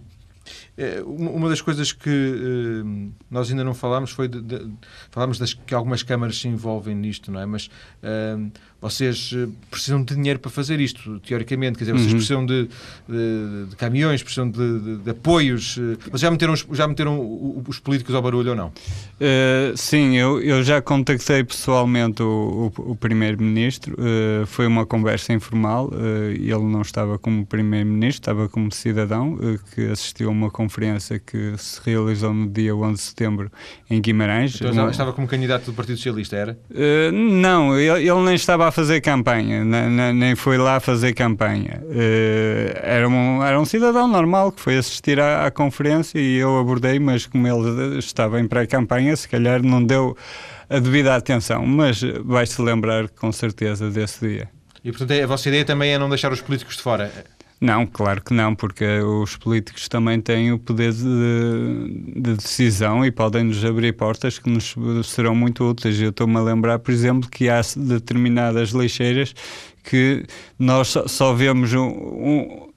É, 0.77 1.01
uma 1.05 1.47
das 1.47 1.61
coisas 1.61 1.91
que 1.91 2.09
uh, 2.09 3.13
nós 3.29 3.49
ainda 3.49 3.63
não 3.63 3.73
falámos 3.73 4.11
foi 4.11 4.27
de, 4.27 4.41
de, 4.41 4.71
falámos 5.09 5.37
das 5.37 5.53
que 5.53 5.73
algumas 5.73 6.01
câmaras 6.01 6.39
se 6.39 6.47
envolvem 6.47 6.95
nisto, 6.95 7.31
não 7.31 7.39
é? 7.39 7.45
Mas 7.45 7.67
uh, 7.67 8.51
vocês 8.81 9.31
eh, 9.35 9.47
precisam 9.69 10.03
de 10.03 10.15
dinheiro 10.15 10.39
para 10.39 10.49
fazer 10.49 10.79
isto, 10.79 11.19
teoricamente, 11.19 11.77
quer 11.77 11.83
dizer, 11.85 11.93
vocês 11.93 12.07
uhum. 12.07 12.17
precisam 12.17 12.45
de, 12.45 12.67
de, 13.07 13.65
de, 13.69 13.75
caminhões, 13.75 14.23
precisam 14.23 14.49
de, 14.49 14.97
de, 14.97 15.09
apoios. 15.11 15.77
Mas 16.11 16.19
já 16.19 16.31
meteram, 16.31 16.55
já 16.55 16.87
meteram 16.87 17.63
os 17.67 17.77
políticos 17.77 18.15
ao 18.15 18.21
barulho 18.23 18.49
ou 18.49 18.55
não? 18.55 18.67
Uh, 18.67 19.77
sim, 19.77 20.17
eu, 20.17 20.41
eu 20.41 20.63
já 20.63 20.81
contactei 20.81 21.43
pessoalmente 21.43 22.23
o, 22.23 22.71
o, 22.75 22.91
o 22.91 22.95
Primeiro-Ministro, 22.95 23.95
uh, 23.99 24.47
foi 24.47 24.65
uma 24.65 24.83
conversa 24.83 25.31
informal, 25.31 25.87
uh, 25.89 26.31
ele 26.31 26.63
não 26.63 26.81
estava 26.81 27.19
como 27.19 27.45
Primeiro-Ministro, 27.45 28.21
estava 28.21 28.49
como 28.49 28.71
cidadão, 28.71 29.37
que 29.75 29.91
assistiu 29.91 30.29
a 30.29 30.31
uma 30.31 30.49
conferência 30.49 31.19
que 31.19 31.53
se 31.57 31.79
realizou 31.85 32.33
no 32.33 32.49
dia 32.49 32.75
11 32.75 32.93
de 32.93 33.01
setembro 33.01 33.51
em 33.87 34.01
Guimarães. 34.01 34.55
Então, 34.55 34.89
estava 34.89 35.13
como 35.13 35.27
candidato 35.27 35.65
do 35.65 35.73
Partido 35.73 35.97
Socialista, 35.97 36.35
era? 36.35 36.57
não, 37.13 37.77
ele, 37.77 38.09
ele 38.09 38.21
nem 38.21 38.33
estava 38.33 38.70
fazer 38.71 39.01
campanha, 39.01 39.63
nem 40.13 40.35
foi 40.35 40.57
lá 40.57 40.79
fazer 40.79 41.13
campanha. 41.13 41.81
Uh, 41.83 42.79
era, 42.81 43.07
um, 43.07 43.43
era 43.43 43.59
um 43.59 43.65
cidadão 43.65 44.07
normal 44.07 44.51
que 44.51 44.61
foi 44.61 44.77
assistir 44.77 45.19
à, 45.19 45.45
à 45.45 45.51
conferência 45.51 46.17
e 46.19 46.37
eu 46.37 46.57
abordei, 46.57 46.99
mas 46.99 47.25
como 47.25 47.47
ele 47.47 47.99
estava 47.99 48.39
em 48.39 48.47
pré-campanha, 48.47 49.15
se 49.15 49.27
calhar 49.27 49.61
não 49.61 49.83
deu 49.83 50.17
a 50.69 50.79
devida 50.79 51.15
atenção, 51.15 51.65
mas 51.65 52.01
vai-se 52.23 52.61
lembrar 52.61 53.09
com 53.09 53.31
certeza 53.31 53.89
desse 53.89 54.25
dia. 54.27 54.49
E 54.83 54.91
portanto 54.91 55.11
a 55.11 55.27
vossa 55.27 55.47
ideia 55.49 55.65
também 55.65 55.93
é 55.93 55.97
não 55.99 56.09
deixar 56.09 56.31
os 56.31 56.41
políticos 56.41 56.77
de 56.77 56.81
fora? 56.81 57.11
Não, 57.61 57.85
claro 57.85 58.23
que 58.23 58.33
não, 58.33 58.55
porque 58.55 58.83
os 59.01 59.37
políticos 59.37 59.87
também 59.87 60.19
têm 60.19 60.51
o 60.51 60.57
poder 60.57 60.91
de, 60.91 62.19
de 62.19 62.35
decisão 62.35 63.05
e 63.05 63.11
podem 63.11 63.43
nos 63.43 63.63
abrir 63.63 63.93
portas 63.93 64.39
que 64.39 64.49
nos 64.49 64.75
serão 65.05 65.35
muito 65.35 65.63
úteis. 65.63 66.01
Eu 66.01 66.09
estou-me 66.09 66.37
a 66.37 66.41
lembrar, 66.41 66.79
por 66.79 66.91
exemplo, 66.91 67.29
que 67.29 67.49
há 67.49 67.61
determinadas 67.77 68.69
lixeiras 68.69 69.35
que 69.83 70.25
nós 70.57 70.95
só, 71.05 71.33
vemos 71.33 71.71
um, 71.73 71.87
um, 71.87 72.69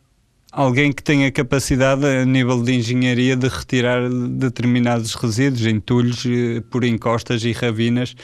alguém 0.52 0.92
que 0.92 1.02
tenha 1.02 1.32
capacidade 1.32 2.04
a 2.04 2.26
nível 2.26 2.62
de 2.62 2.74
engenharia 2.74 3.36
de 3.36 3.48
retirar 3.48 4.06
determinados 4.10 5.14
resíduos, 5.14 5.64
entulhos 5.66 6.26
eh, 6.26 6.62
por 6.70 6.84
encostas 6.84 7.42
e 7.42 7.52
ravinas 7.52 8.14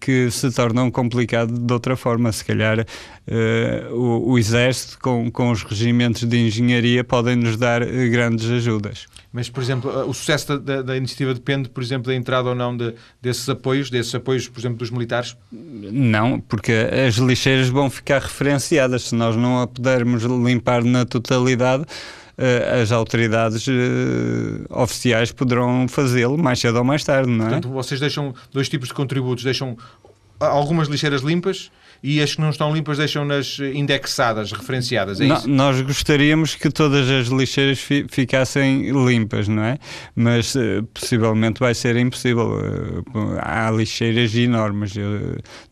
que 0.00 0.30
se 0.30 0.50
tornam 0.50 0.90
complicado 0.90 1.52
de 1.52 1.72
outra 1.72 1.96
forma. 1.96 2.30
Se 2.32 2.44
calhar 2.44 2.80
uh, 2.80 3.94
o, 3.94 4.32
o, 4.32 4.38
Exército, 4.38 4.98
com, 5.00 5.30
com 5.30 5.50
os 5.50 5.62
regimentos 5.62 6.24
de 6.24 6.38
engenharia, 6.38 7.02
podem 7.04 7.36
nos 7.36 7.56
dar 7.56 7.82
uh, 7.82 7.86
grandes 8.10 8.48
ajudas. 8.50 9.06
Mas, 9.30 9.50
por 9.50 9.62
exemplo, 9.62 9.90
o 10.08 10.14
sucesso 10.14 10.58
da, 10.58 10.80
da, 10.80 10.96
iniciativa 10.96 11.34
depende, 11.34 11.68
por 11.68 11.82
exemplo, 11.82 12.06
da 12.06 12.14
entrada 12.14 12.48
ou 12.48 12.54
não 12.54 12.74
de, 12.74 12.94
desses 13.20 13.46
apoios, 13.48 13.90
desses 13.90 14.14
apoios, 14.14 14.48
por 14.48 14.58
exemplo, 14.58 14.78
dos 14.78 14.90
militares? 14.90 15.36
Não, 15.52 16.40
porque 16.40 16.72
as 17.06 17.16
lixeiras 17.16 17.68
vão 17.68 17.90
ficar 17.90 18.22
referenciadas. 18.22 19.04
Se 19.04 19.14
nós 19.14 19.36
não 19.36 19.60
a 19.60 19.66
pudermos 19.66 20.22
limpar 20.22 20.82
na 20.82 21.04
totalidade, 21.04 21.84
eh, 21.84 22.27
as 22.80 22.92
autoridades 22.92 23.66
uh, 23.66 23.72
oficiais 24.70 25.32
poderão 25.32 25.88
fazê-lo 25.88 26.38
mais 26.38 26.60
cedo 26.60 26.78
ou 26.78 26.84
mais 26.84 27.02
tarde, 27.02 27.30
não 27.30 27.46
é? 27.46 27.48
Portanto, 27.48 27.68
vocês 27.68 27.98
deixam 27.98 28.34
dois 28.52 28.68
tipos 28.68 28.88
de 28.88 28.94
contributos, 28.94 29.42
deixam 29.42 29.76
algumas 30.38 30.86
lixeiras 30.86 31.22
limpas 31.22 31.70
e 32.00 32.22
as 32.22 32.36
que 32.36 32.40
não 32.40 32.50
estão 32.50 32.72
limpas 32.72 32.98
deixam-nas 32.98 33.58
indexadas, 33.74 34.52
referenciadas, 34.52 35.20
é 35.20 35.26
isso? 35.26 35.48
nós 35.48 35.80
gostaríamos 35.80 36.54
que 36.54 36.70
todas 36.70 37.10
as 37.10 37.26
lixeiras 37.26 37.80
fi 37.80 38.06
ficassem 38.08 38.88
limpas, 39.04 39.48
não 39.48 39.64
é? 39.64 39.78
Mas 40.14 40.54
uh, 40.54 40.84
possivelmente 40.94 41.58
vai 41.58 41.74
ser 41.74 41.96
impossível. 41.96 42.52
Uh, 42.52 43.38
há 43.40 43.68
lixeiras 43.72 44.32
enormes. 44.36 44.94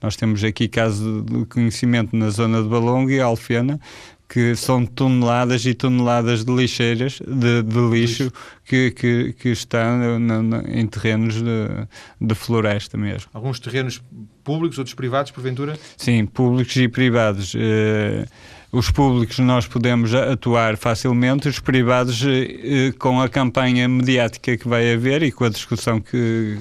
nós 0.02 0.16
temos 0.16 0.42
aqui 0.42 0.66
caso 0.66 1.22
de 1.22 1.44
conhecimento 1.46 2.16
na 2.16 2.30
zona 2.30 2.60
de 2.60 2.68
Balongo 2.68 3.10
e 3.10 3.20
Alfena, 3.20 3.78
que 4.28 4.56
são 4.56 4.84
toneladas 4.84 5.64
e 5.66 5.74
toneladas 5.74 6.44
de 6.44 6.52
lixeiras, 6.52 7.20
de, 7.20 7.62
de 7.62 7.90
lixo, 7.90 8.32
que, 8.64 8.90
que, 8.90 9.32
que 9.34 9.52
na, 10.18 10.42
na, 10.42 10.62
em 10.66 10.86
terrenos 10.86 11.34
de, 11.34 11.86
de, 12.20 12.34
floresta 12.34 12.96
mesmo. 12.96 13.30
Alguns 13.32 13.60
terrenos 13.60 14.02
públicos, 14.42 14.78
outros 14.78 14.94
privados, 14.94 15.30
porventura? 15.30 15.78
Sim, 15.96 16.26
públicos 16.26 16.76
e 16.76 16.88
privados. 16.88 17.54
Uh, 17.54 18.26
os 18.72 18.90
públicos 18.90 19.38
nós 19.38 19.66
podemos 19.66 20.12
atuar 20.12 20.76
facilmente, 20.76 21.48
os 21.48 21.60
privados, 21.60 22.22
eh, 22.26 22.92
com 22.98 23.22
a 23.22 23.28
campanha 23.28 23.88
mediática 23.88 24.56
que 24.56 24.68
vai 24.68 24.92
haver 24.92 25.22
e 25.22 25.30
com 25.32 25.44
a 25.44 25.48
discussão 25.48 26.00
que, 26.00 26.58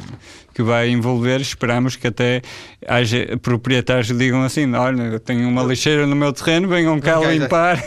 que 0.55 0.63
vai 0.63 0.89
envolver, 0.89 1.41
esperamos 1.41 1.97
que 1.97 2.07
até 2.07 2.41
haja 2.87 3.37
proprietários 3.41 4.07
que 4.07 4.17
digam 4.17 4.41
assim: 4.41 4.73
olha, 4.73 5.03
eu 5.03 5.19
tenho 5.19 5.49
uma 5.49 5.61
lixeira 5.61 6.07
no 6.07 6.15
meu 6.15 6.31
terreno, 6.31 6.69
venham 6.69 6.97
cá 7.01 7.19
okay, 7.19 7.37
limpar. 7.37 7.83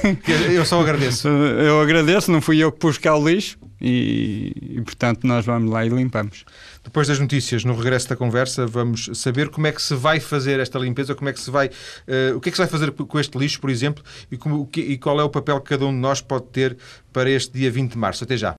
Eu 0.53 0.67
só 0.67 0.79
agradeço. 0.79 1.27
eu 1.67 1.81
agradeço, 1.81 2.31
não 2.31 2.43
fui 2.43 2.59
eu 2.59 2.71
que 2.71 2.79
pus 2.79 2.99
cá 2.99 3.17
o 3.17 3.27
lixo 3.27 3.59
e, 3.81 4.53
e 4.77 4.81
portanto 4.83 5.27
nós 5.27 5.47
vamos 5.47 5.71
lá 5.73 5.87
e 5.87 5.89
limpamos. 5.89 6.45
Depois 6.85 7.09
das 7.09 7.19
notícias, 7.19 7.65
no 7.65 7.75
regresso 7.75 8.11
da 8.11 8.17
conversa, 8.17 8.67
vamos 8.67 9.09
saber 9.15 9.49
como 9.49 9.67
é 9.67 9.73
que 9.73 9.81
se 9.81 9.95
vai 9.95 10.21
fazer 10.21 10.61
esta 10.61 10.79
limpeza, 10.79 11.15
como 11.15 11.31
é 11.31 11.33
que 11.33 11.41
se 11.41 11.51
vai, 11.51 11.69
uh, 11.69 12.37
o 12.37 12.41
que 12.41 12.51
é 12.51 12.53
que 12.53 12.57
se 12.57 12.63
vai 12.63 12.69
fazer 12.69 12.91
com 12.91 13.19
este 13.19 13.39
lixo, 13.39 13.59
por 13.61 13.71
exemplo, 13.71 14.05
e, 14.31 14.37
como, 14.37 14.69
e 14.77 14.99
qual 14.99 15.19
é 15.19 15.25
o 15.25 15.31
papel 15.31 15.59
que 15.61 15.71
cada 15.71 15.87
um 15.87 15.93
de 15.93 15.99
nós 15.99 16.21
pode 16.21 16.47
ter 16.49 16.77
para 17.13 17.31
este 17.31 17.59
dia 17.59 17.71
20 17.71 17.93
de 17.93 17.99
março. 17.99 18.25
Até 18.25 18.37
já. 18.37 18.55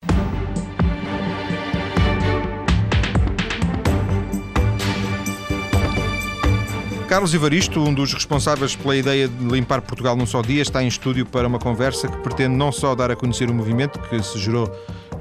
Carlos 7.09 7.33
Ivaristo, 7.33 7.79
um 7.79 7.91
dos 7.91 8.13
responsáveis 8.13 8.75
pela 8.75 8.95
ideia 8.95 9.27
de 9.27 9.43
limpar 9.43 9.81
Portugal 9.81 10.15
num 10.15 10.27
só 10.27 10.43
dia, 10.43 10.61
está 10.61 10.83
em 10.83 10.87
estúdio 10.87 11.25
para 11.25 11.47
uma 11.47 11.57
conversa 11.57 12.07
que 12.07 12.15
pretende 12.17 12.55
não 12.55 12.71
só 12.71 12.93
dar 12.93 13.09
a 13.09 13.15
conhecer 13.15 13.49
o 13.49 13.53
movimento 13.53 13.97
que 13.97 14.21
se 14.21 14.37
gerou 14.37 14.71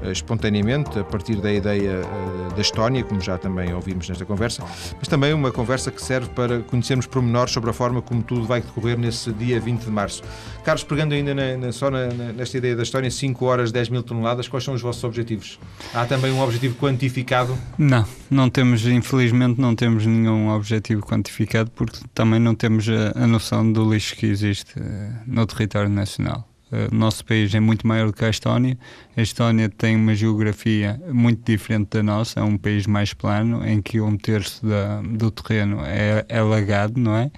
espontaneamente, 0.03 0.97
a 0.99 1.03
partir 1.03 1.35
da 1.37 1.51
ideia 1.51 2.01
eh, 2.03 2.53
da 2.55 2.61
Estónia, 2.61 3.03
como 3.03 3.19
já 3.21 3.37
também 3.37 3.73
ouvimos 3.73 4.07
nesta 4.07 4.25
conversa, 4.25 4.63
mas 4.97 5.07
também 5.07 5.33
uma 5.33 5.51
conversa 5.51 5.91
que 5.91 6.01
serve 6.01 6.29
para 6.29 6.59
conhecermos 6.59 7.05
pormenores 7.05 7.53
sobre 7.53 7.69
a 7.69 7.73
forma 7.73 8.01
como 8.01 8.21
tudo 8.23 8.45
vai 8.45 8.61
decorrer 8.61 8.97
nesse 8.97 9.31
dia 9.33 9.59
20 9.59 9.83
de 9.83 9.91
março. 9.91 10.23
Carlos, 10.63 10.83
pegando 10.83 11.13
ainda 11.13 11.33
na, 11.33 11.57
na, 11.57 11.71
só 11.71 11.89
na, 11.89 12.07
nesta 12.07 12.57
ideia 12.57 12.75
da 12.75 12.83
Estónia, 12.83 13.09
5 13.09 13.45
horas, 13.45 13.71
10 13.71 13.89
mil 13.89 14.03
toneladas, 14.03 14.47
quais 14.47 14.63
são 14.63 14.73
os 14.73 14.81
vossos 14.81 15.03
objetivos? 15.03 15.59
Há 15.93 16.05
também 16.05 16.31
um 16.31 16.41
objetivo 16.41 16.75
quantificado? 16.75 17.57
Não, 17.77 18.05
não 18.29 18.49
temos, 18.49 18.85
infelizmente, 18.85 19.59
não 19.59 19.75
temos 19.75 20.05
nenhum 20.05 20.49
objetivo 20.49 21.05
quantificado 21.05 21.71
porque 21.71 21.99
também 22.13 22.39
não 22.39 22.55
temos 22.55 22.87
a, 22.89 23.23
a 23.23 23.27
noção 23.27 23.71
do 23.71 23.91
lixo 23.91 24.15
que 24.15 24.25
existe 24.25 24.79
uh, 24.79 24.83
no 25.25 25.45
território 25.45 25.89
nacional. 25.89 26.47
Eh, 26.71 26.87
o 26.91 26.95
nosso 26.95 27.25
país 27.25 27.53
é 27.53 27.59
muito 27.59 27.85
maior 27.87 28.07
do 28.07 28.13
que 28.13 28.23
a 28.23 28.29
Estónia. 28.29 28.77
A 29.15 29.21
Estónia 29.21 29.69
tem 29.69 29.95
uma 29.95 30.15
geografia 30.15 30.99
muito 31.11 31.43
diferente 31.43 31.89
da 31.91 32.03
nossa, 32.03 32.39
é 32.39 32.43
um 32.43 32.57
país 32.57 32.85
mais 32.87 33.13
plano, 33.13 33.65
em 33.67 33.81
que 33.81 33.99
um 33.99 34.17
terço 34.17 34.65
da, 34.65 35.01
do 35.01 35.31
terreno 35.31 35.81
é, 35.83 36.25
é 36.27 36.41
lagado, 36.41 36.99
não 36.99 37.15
é? 37.15 37.31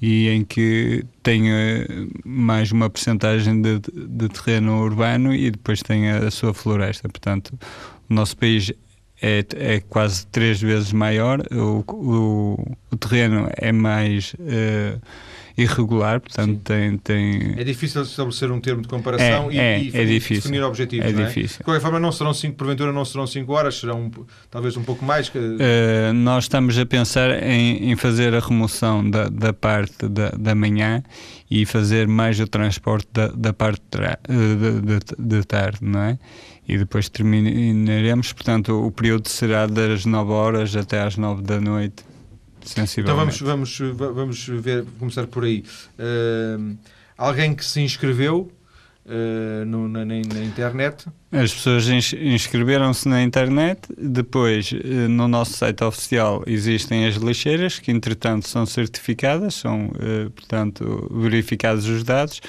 E 0.00 0.28
em 0.28 0.44
que 0.44 1.04
tem 1.22 1.50
eh, 1.52 1.86
mais 2.24 2.72
uma 2.72 2.90
percentagem 2.90 3.60
de, 3.60 3.78
de 3.78 4.28
terreno 4.28 4.82
urbano 4.82 5.34
e 5.34 5.50
depois 5.50 5.82
tem 5.82 6.10
a, 6.10 6.18
a 6.26 6.30
sua 6.30 6.54
floresta. 6.54 7.08
Portanto, 7.08 7.58
o 8.10 8.14
nosso 8.14 8.36
país 8.36 8.72
é, 9.22 9.44
é, 9.54 9.80
quase 9.80 10.26
três 10.26 10.60
vezes 10.60 10.92
maior, 10.92 11.40
o, 11.52 11.84
o, 11.88 12.76
o 12.90 12.96
terreno 12.96 13.48
é 13.56 13.70
mais 13.70 14.34
uh, 14.34 15.00
irregular, 15.56 16.20
portanto 16.20 16.60
tem, 16.64 16.96
tem... 16.98 17.54
É 17.56 17.64
difícil 17.64 18.02
estabelecer 18.02 18.50
um 18.50 18.60
termo 18.60 18.82
de 18.82 18.88
comparação 18.88 19.50
é, 19.50 19.54
e, 19.54 19.58
é, 19.58 19.82
e 19.82 19.96
é 19.96 20.04
difícil. 20.04 20.42
definir 20.42 20.62
objetivos, 20.62 21.06
é 21.06 21.12
não 21.12 21.22
é? 21.22 21.26
difícil. 21.26 21.58
De 21.58 21.64
qualquer 21.64 21.80
forma, 21.80 22.00
não 22.00 22.12
serão 22.12 22.32
cinco, 22.32 22.56
porventura 22.56 22.92
não 22.92 23.04
serão 23.04 23.26
5 23.26 23.52
horas, 23.52 23.78
serão 23.78 24.10
talvez 24.50 24.76
um 24.76 24.82
pouco 24.82 25.04
mais. 25.04 25.28
Que... 25.28 25.38
Uh, 25.38 26.12
nós 26.14 26.44
estamos 26.44 26.78
a 26.78 26.86
pensar 26.86 27.42
em, 27.42 27.90
em 27.90 27.96
fazer 27.96 28.34
a 28.34 28.40
remoção 28.40 29.08
da, 29.08 29.28
da 29.28 29.52
parte 29.52 30.08
da, 30.08 30.30
da 30.30 30.54
manhã 30.54 31.02
e 31.50 31.66
fazer 31.66 32.08
mais 32.08 32.40
o 32.40 32.46
transporte 32.46 33.08
da, 33.12 33.28
da 33.28 33.52
parte 33.52 33.82
de, 34.28 34.98
de 35.18 35.44
tarde, 35.44 35.78
não 35.82 36.00
é? 36.00 36.18
e 36.66 36.78
depois 36.78 37.08
terminaremos. 37.08 38.32
Portanto, 38.32 38.86
o 38.86 38.90
período 38.90 39.28
será 39.28 39.66
das 39.66 40.06
9 40.06 40.32
horas 40.32 40.76
até 40.76 41.02
às 41.02 41.16
9 41.16 41.42
da 41.42 41.60
noite. 41.60 42.04
Então 42.98 43.16
vamos, 43.16 43.40
vamos, 43.40 43.78
vamos 43.94 44.46
ver, 44.48 44.84
começar 44.98 45.26
por 45.26 45.44
aí. 45.44 45.64
Uh, 45.98 46.76
alguém 47.16 47.54
que 47.54 47.64
se 47.64 47.80
inscreveu 47.80 48.50
uh, 49.06 49.64
no, 49.64 49.88
na, 49.88 50.04
na, 50.04 50.18
internet. 50.18 51.06
As 51.30 51.52
pessoas 51.52 51.88
inscreveram-se 51.88 53.08
na 53.08 53.22
internet, 53.22 53.80
depois 53.98 54.72
uh, 54.72 55.08
no 55.08 55.28
nosso 55.28 55.52
site 55.52 55.82
oficial 55.84 56.42
existem 56.46 57.06
as 57.06 57.16
lixeiras, 57.16 57.78
que 57.78 57.90
entretanto 57.90 58.48
são 58.48 58.66
certificadas, 58.66 59.54
são, 59.54 59.86
uh, 59.86 60.30
portanto, 60.30 61.10
verificados 61.12 61.86
os 61.86 62.04
dados. 62.04 62.40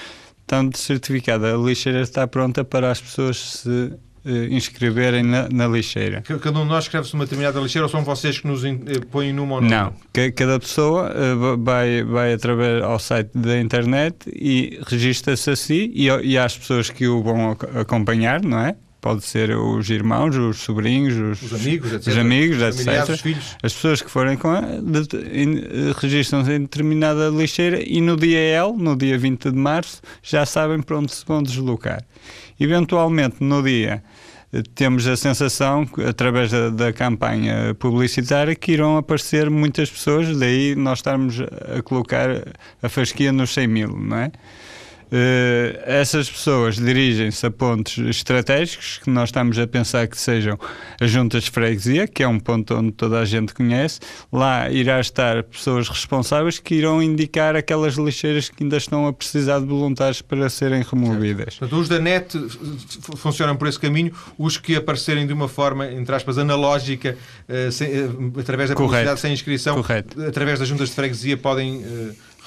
Tanto 0.45 0.77
certificada, 0.77 1.53
a 1.53 1.57
lixeira 1.57 2.01
está 2.01 2.27
pronta 2.27 2.63
para 2.65 2.91
as 2.91 3.01
pessoas 3.01 3.37
se 3.37 3.93
inscreverem 4.49 5.23
na, 5.23 5.49
na, 5.49 5.67
lixeira. 5.67 6.21
Cada 6.21 6.59
um 6.59 6.63
de 6.63 6.69
nós 6.69 6.85
escreve-se 6.85 7.13
numa 7.13 7.25
determinada 7.25 7.59
lixeira 7.59 7.85
ou 7.85 7.89
são 7.89 8.03
vocês 8.03 8.39
que 8.39 8.47
nos 8.47 8.63
uh, 8.63 8.75
põem 9.11 9.33
numa 9.33 9.55
ou 9.55 9.61
não? 9.61 9.69
Não, 9.69 9.93
cada 10.35 10.59
pessoa 10.59 11.11
uh, 11.11 11.57
vai, 11.61 12.03
vai 12.03 12.33
através 12.33 12.83
ao 12.83 12.99
site 12.99 13.31
da 13.35 13.59
internet 13.59 14.15
e 14.27 14.79
registra-se 14.87 15.49
a 15.49 15.55
si 15.55 15.91
e, 15.93 16.07
e 16.07 16.37
às 16.37 16.57
pessoas 16.57 16.89
que 16.89 17.07
o 17.07 17.21
vão 17.21 17.51
acompanhar, 17.51 18.41
não 18.41 18.59
é? 18.59 18.75
pode 19.03 19.25
ser 19.25 19.53
os 19.53 19.89
irmãos, 19.89 20.33
os 20.37 20.59
sobrinhos, 20.59 21.41
os, 21.41 21.51
os 21.51 21.61
amigos, 21.61 21.91
etc. 21.91 22.07
Os 22.07 22.17
amigos, 22.17 22.61
etc. 22.61 23.09
Os 23.09 23.19
filhos. 23.19 23.57
As 23.61 23.73
pessoas 23.73 24.01
que 24.01 24.09
forem 24.09 24.37
com 24.37 24.49
registram-se 26.01 26.53
em 26.53 26.61
determinada 26.61 27.27
lixeira 27.27 27.83
e 27.85 27.99
no 27.99 28.15
dia 28.15 28.39
L, 28.39 28.71
no 28.77 28.95
dia 28.95 29.17
20 29.17 29.51
de 29.51 29.57
março, 29.57 30.01
já 30.23 30.45
sabem 30.45 30.81
para 30.81 30.97
onde 30.97 31.13
se 31.13 31.25
vão 31.25 31.43
deslocar. 31.43 32.01
Eventualmente, 32.57 33.35
no 33.41 33.61
dia 33.61 34.01
temos 34.75 35.07
a 35.07 35.15
sensação, 35.15 35.87
através 36.07 36.51
da, 36.51 36.69
da, 36.69 36.93
campanha 36.93 37.73
publicitária, 37.75 38.53
que 38.53 38.71
irão 38.71 38.97
aparecer 38.97 39.49
muitas 39.49 39.89
pessoas, 39.89 40.37
daí 40.37 40.75
nós 40.75 40.99
estarmos 40.99 41.41
a 41.41 41.81
colocar 41.81 42.29
a 42.81 42.89
fasquia 42.89 43.31
nos 43.31 43.53
100 43.53 43.67
mil, 43.67 43.89
não 43.89 44.17
é? 44.17 44.31
Uh, 45.13 45.77
essas 45.85 46.27
pessoas 46.27 46.77
dirigem-se 46.77 47.45
a 47.45 47.51
pontos 47.51 47.99
estratégicos 47.99 48.99
que 49.03 49.11
nós 49.11 49.29
estamos 49.29 49.59
a 49.59 49.67
pensar 49.67 50.07
que 50.07 50.17
sejam 50.17 50.57
as 50.99 51.11
juntas 51.11 51.43
de 51.43 51.51
freguesia, 51.51 52.07
que 52.07 52.23
é 52.23 52.27
um 52.27 52.39
ponto 52.39 52.73
onde 52.73 52.93
toda 52.93 53.19
a 53.19 53.25
gente 53.25 53.53
conhece. 53.53 53.99
Lá 54.31 54.71
irá 54.71 54.99
estar 54.99 55.43
pessoas 55.43 55.87
responsáveis 55.87 56.57
que 56.57 56.73
irão 56.73 56.99
indicar 56.99 57.55
aquelas 57.55 57.93
lixeiras 57.93 58.49
que 58.49 58.63
ainda 58.63 58.77
estão 58.77 59.05
a 59.05 59.13
precisar 59.13 59.59
de 59.59 59.67
voluntários 59.67 60.19
para 60.23 60.49
serem 60.49 60.81
removidas. 60.81 61.57
Portanto, 61.57 61.79
os 61.79 61.87
da 61.87 61.99
NET 61.99 62.35
funcionam 63.15 63.55
por 63.55 63.67
esse 63.67 63.79
caminho, 63.79 64.11
os 64.35 64.57
que 64.57 64.75
aparecerem 64.75 65.27
de 65.27 65.33
uma 65.33 65.47
forma, 65.47 65.91
entre 65.91 66.15
aspas, 66.15 66.39
analógica, 66.39 67.15
uh, 67.47 67.71
sem, 67.71 67.87
uh, 68.01 68.33
através 68.39 68.71
da 68.71 68.75
publicidade 68.75 69.05
Correto. 69.05 69.21
sem 69.21 69.31
inscrição, 69.31 69.75
Correto. 69.75 70.19
através 70.23 70.57
das 70.57 70.67
juntas 70.67 70.89
de 70.89 70.95
freguesia, 70.95 71.37
podem 71.37 71.83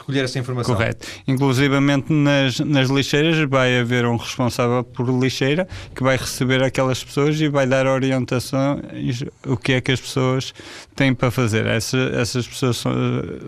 recolher 0.07 0.25
essa 0.25 0.39
informação. 0.39 0.75
Correto. 0.75 1.07
Inclusivamente 1.27 2.13
nas, 2.13 2.61
nas 2.61 2.89
lixeiras 2.89 3.37
vai 3.49 3.81
haver 3.81 4.07
um 4.07 4.17
responsável 4.17 4.85
por 4.85 5.09
lixeira 5.09 5.67
que 5.95 6.03
vai 6.03 6.17
receber 6.17 6.63
aquelas 6.63 7.03
pessoas 7.03 7.41
e 7.41 7.49
vai 7.49 7.67
dar 7.67 7.87
orientações 7.87 9.25
o 9.45 9.57
que 9.57 9.73
é 9.73 9.81
que 9.81 9.91
as 9.91 10.01
pessoas 10.01 10.55
têm 10.95 11.13
para 11.13 11.31
fazer. 11.31 11.67
Essa, 11.67 11.99
essas 12.15 12.47
pessoas 12.47 12.77
são, 12.77 12.93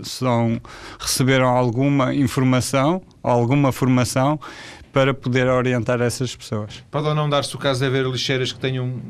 são, 0.03 0.61
receberam 0.99 1.47
alguma 1.47 2.13
informação, 2.13 3.01
alguma 3.23 3.71
formação 3.71 4.39
para 4.93 5.15
poder 5.15 5.47
orientar 5.47 6.01
essas 6.01 6.35
pessoas. 6.35 6.83
Pode 6.91 7.07
ou 7.07 7.15
não 7.15 7.29
dar-se 7.29 7.55
o 7.55 7.59
caso 7.59 7.81
de 7.81 7.87
haver 7.87 8.05
lixeiras 8.05 8.53
que 8.53 8.59
tenham 8.59 9.01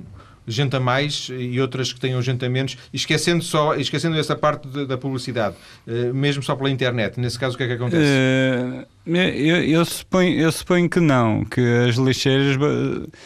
gente 0.48 0.74
a 0.74 0.80
mais 0.80 1.28
e 1.30 1.60
outras 1.60 1.92
que 1.92 2.00
tenham 2.00 2.20
gente 2.22 2.44
a 2.44 2.48
menos, 2.48 2.76
esquecendo, 2.92 3.44
só, 3.44 3.76
esquecendo 3.76 4.18
essa 4.18 4.34
parte 4.34 4.66
de, 4.66 4.86
da 4.86 4.96
publicidade, 4.96 5.56
uh, 5.86 6.14
mesmo 6.14 6.42
só 6.42 6.56
pela 6.56 6.70
internet. 6.70 7.20
Nesse 7.20 7.38
caso, 7.38 7.54
o 7.54 7.58
que 7.58 7.64
é 7.64 7.66
que 7.68 7.72
acontece? 7.74 8.02
Uh, 8.02 8.86
eu, 9.16 9.62
eu, 9.64 9.84
suponho, 9.84 10.38
eu 10.38 10.52
suponho 10.52 10.88
que 10.88 11.00
não, 11.00 11.44
que 11.44 11.60
as 11.88 11.96
lixeiras, 11.96 12.56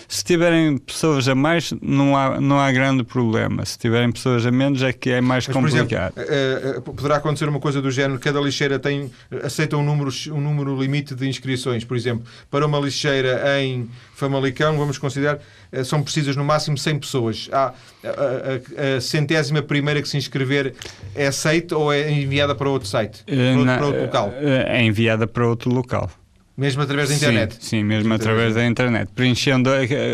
se 0.06 0.24
tiverem 0.24 0.78
pessoas 0.78 1.26
a 1.28 1.34
mais, 1.34 1.72
não 1.82 2.16
há, 2.16 2.40
não 2.40 2.60
há 2.60 2.70
grande 2.70 3.02
problema. 3.02 3.64
Se 3.64 3.78
tiverem 3.78 4.10
pessoas 4.12 4.46
a 4.46 4.50
menos, 4.50 4.82
é 4.82 4.92
que 4.92 5.10
é 5.10 5.20
mais 5.20 5.46
Mas, 5.46 5.56
complicado. 5.56 6.14
Exemplo, 6.16 6.78
uh, 6.78 6.82
poderá 6.94 7.16
acontecer 7.16 7.48
uma 7.48 7.60
coisa 7.60 7.82
do 7.82 7.90
género: 7.90 8.20
cada 8.20 8.40
lixeira 8.40 8.78
tem, 8.78 9.10
aceita 9.42 9.76
um 9.76 9.82
número, 9.82 10.10
um 10.30 10.40
número 10.40 10.80
limite 10.80 11.14
de 11.14 11.28
inscrições. 11.28 11.84
Por 11.84 11.96
exemplo, 11.96 12.24
para 12.50 12.66
uma 12.66 12.78
lixeira 12.78 13.60
em 13.60 13.88
Famalicão, 14.14 14.76
vamos 14.78 14.98
considerar, 14.98 15.40
são 15.84 16.02
precisas 16.02 16.36
no 16.36 16.44
máximo 16.44 16.78
100 16.78 16.98
pessoas. 16.98 17.48
Há, 17.52 17.74
a, 18.04 18.08
a, 18.10 18.96
a, 18.96 19.00
centésima 19.00 19.62
primeira 19.62 20.02
que 20.02 20.08
se 20.08 20.16
inscrever 20.16 20.74
é 21.14 21.26
aceita 21.26 21.76
ou 21.76 21.92
é 21.92 22.10
enviada 22.10 22.54
para 22.54 22.68
outro 22.68 22.88
site? 22.88 23.24
Para 23.24 23.58
outro, 23.58 23.64
para 23.64 23.86
outro 23.86 24.02
local? 24.02 24.32
É 24.40 24.82
enviada 24.82 25.26
para 25.26 25.46
outro 25.46 25.70
local. 25.70 26.10
Mesmo 26.56 26.82
através 26.82 27.08
da 27.08 27.14
internet? 27.14 27.54
Sim, 27.54 27.60
sim 27.60 27.84
mesmo 27.84 28.12
através 28.12 28.54
da 28.54 28.66
internet. 28.66 29.10
Preenchendo 29.14 29.70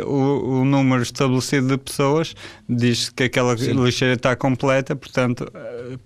o, 0.07 0.61
o, 0.61 0.65
número 0.65 1.03
estabelecido 1.03 1.67
de 1.67 1.79
pessoas, 1.79 2.35
diz 2.69 3.09
que 3.09 3.25
aquela 3.25 3.57
sim. 3.57 3.73
lixeira 3.73 4.15
está 4.15 4.37
completa, 4.37 4.95
portanto 4.95 5.51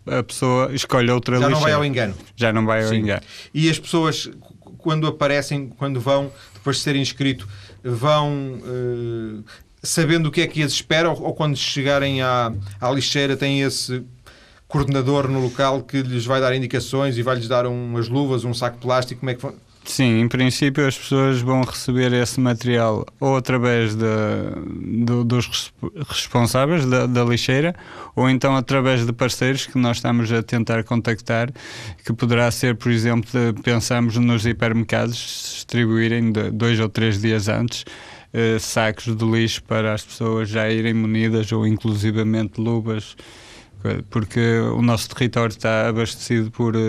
a 0.06 0.22
pessoa 0.22 0.74
escolhe 0.74 1.10
outra 1.10 1.38
Já 1.38 1.48
lixeira. 1.48 1.54
Já 1.54 1.60
não 1.60 1.60
vai 1.60 1.72
ao 1.72 1.84
engano. 1.84 2.14
Já 2.34 2.52
não 2.52 2.64
vai 2.64 2.82
ao 2.82 2.88
sim. 2.88 2.96
engano. 2.96 3.22
E 3.52 3.68
as 3.68 3.78
pessoas, 3.78 4.30
quando 4.78 5.06
aparecem, 5.06 5.68
quando 5.68 6.00
vão, 6.00 6.32
depois 6.54 6.78
de 6.78 6.82
serem 6.82 7.02
inscrito, 7.02 7.46
vão 7.84 8.58
uh, 8.64 9.44
sabendo 9.82 10.28
o 10.28 10.30
que 10.30 10.40
é 10.40 10.46
que 10.46 10.62
as 10.62 10.72
espera 10.72 11.10
ou, 11.10 11.20
ou 11.22 11.34
quando 11.34 11.56
chegarem 11.56 12.22
à, 12.22 12.52
à 12.80 12.90
lixeira 12.90 13.36
têm 13.36 13.62
esse 13.62 14.02
coordenador 14.68 15.28
no 15.28 15.40
local 15.40 15.82
que 15.82 16.00
lhes 16.00 16.24
vai 16.24 16.40
dar 16.40 16.54
indicações 16.54 17.18
e 17.18 17.22
vai-lhes 17.22 17.46
dar 17.46 17.66
umas 17.66 18.08
luvas, 18.08 18.44
um 18.44 18.54
saco 18.54 18.76
de 18.76 18.82
plástico, 18.82 19.20
como 19.20 19.30
é 19.30 19.34
que 19.34 19.40
Sim, 19.84 20.20
em 20.20 20.28
princípio 20.28 20.86
as 20.86 20.96
pessoas 20.96 21.40
vão 21.40 21.62
receber 21.62 22.12
esse 22.12 22.40
material 22.40 23.04
ou 23.18 23.36
através 23.36 23.96
de, 23.96 24.04
de 25.04 25.24
dos 25.24 25.72
responsáveis 26.08 26.86
da, 26.86 27.04
da, 27.06 27.24
lixeira 27.24 27.74
ou 28.14 28.30
então 28.30 28.56
através 28.56 29.04
de 29.04 29.12
parceiros 29.12 29.66
que 29.66 29.76
nós 29.76 29.96
estamos 29.96 30.32
a 30.32 30.40
tentar 30.40 30.84
contactar, 30.84 31.50
que 32.04 32.12
poderá 32.12 32.48
ser, 32.52 32.76
por 32.76 32.92
exemplo, 32.92 33.28
pensamos 33.64 34.16
nos 34.16 34.46
hipermercados 34.46 35.16
distribuírem 35.54 36.32
dois 36.52 36.78
ou 36.78 36.88
três 36.88 37.20
dias 37.20 37.48
antes 37.48 37.84
eh, 38.32 38.58
sacos 38.58 39.14
de 39.16 39.24
lixo 39.24 39.62
para 39.64 39.92
as 39.94 40.02
pessoas 40.04 40.48
já 40.48 40.70
irem 40.70 40.94
munidas 40.94 41.50
ou 41.52 41.66
inclusivamente 41.66 42.60
luvas 42.60 43.16
porque 44.10 44.40
o 44.58 44.80
nosso 44.80 45.08
território 45.08 45.50
está 45.50 45.88
abastecido 45.88 46.50
por 46.50 46.76
uh, 46.76 46.80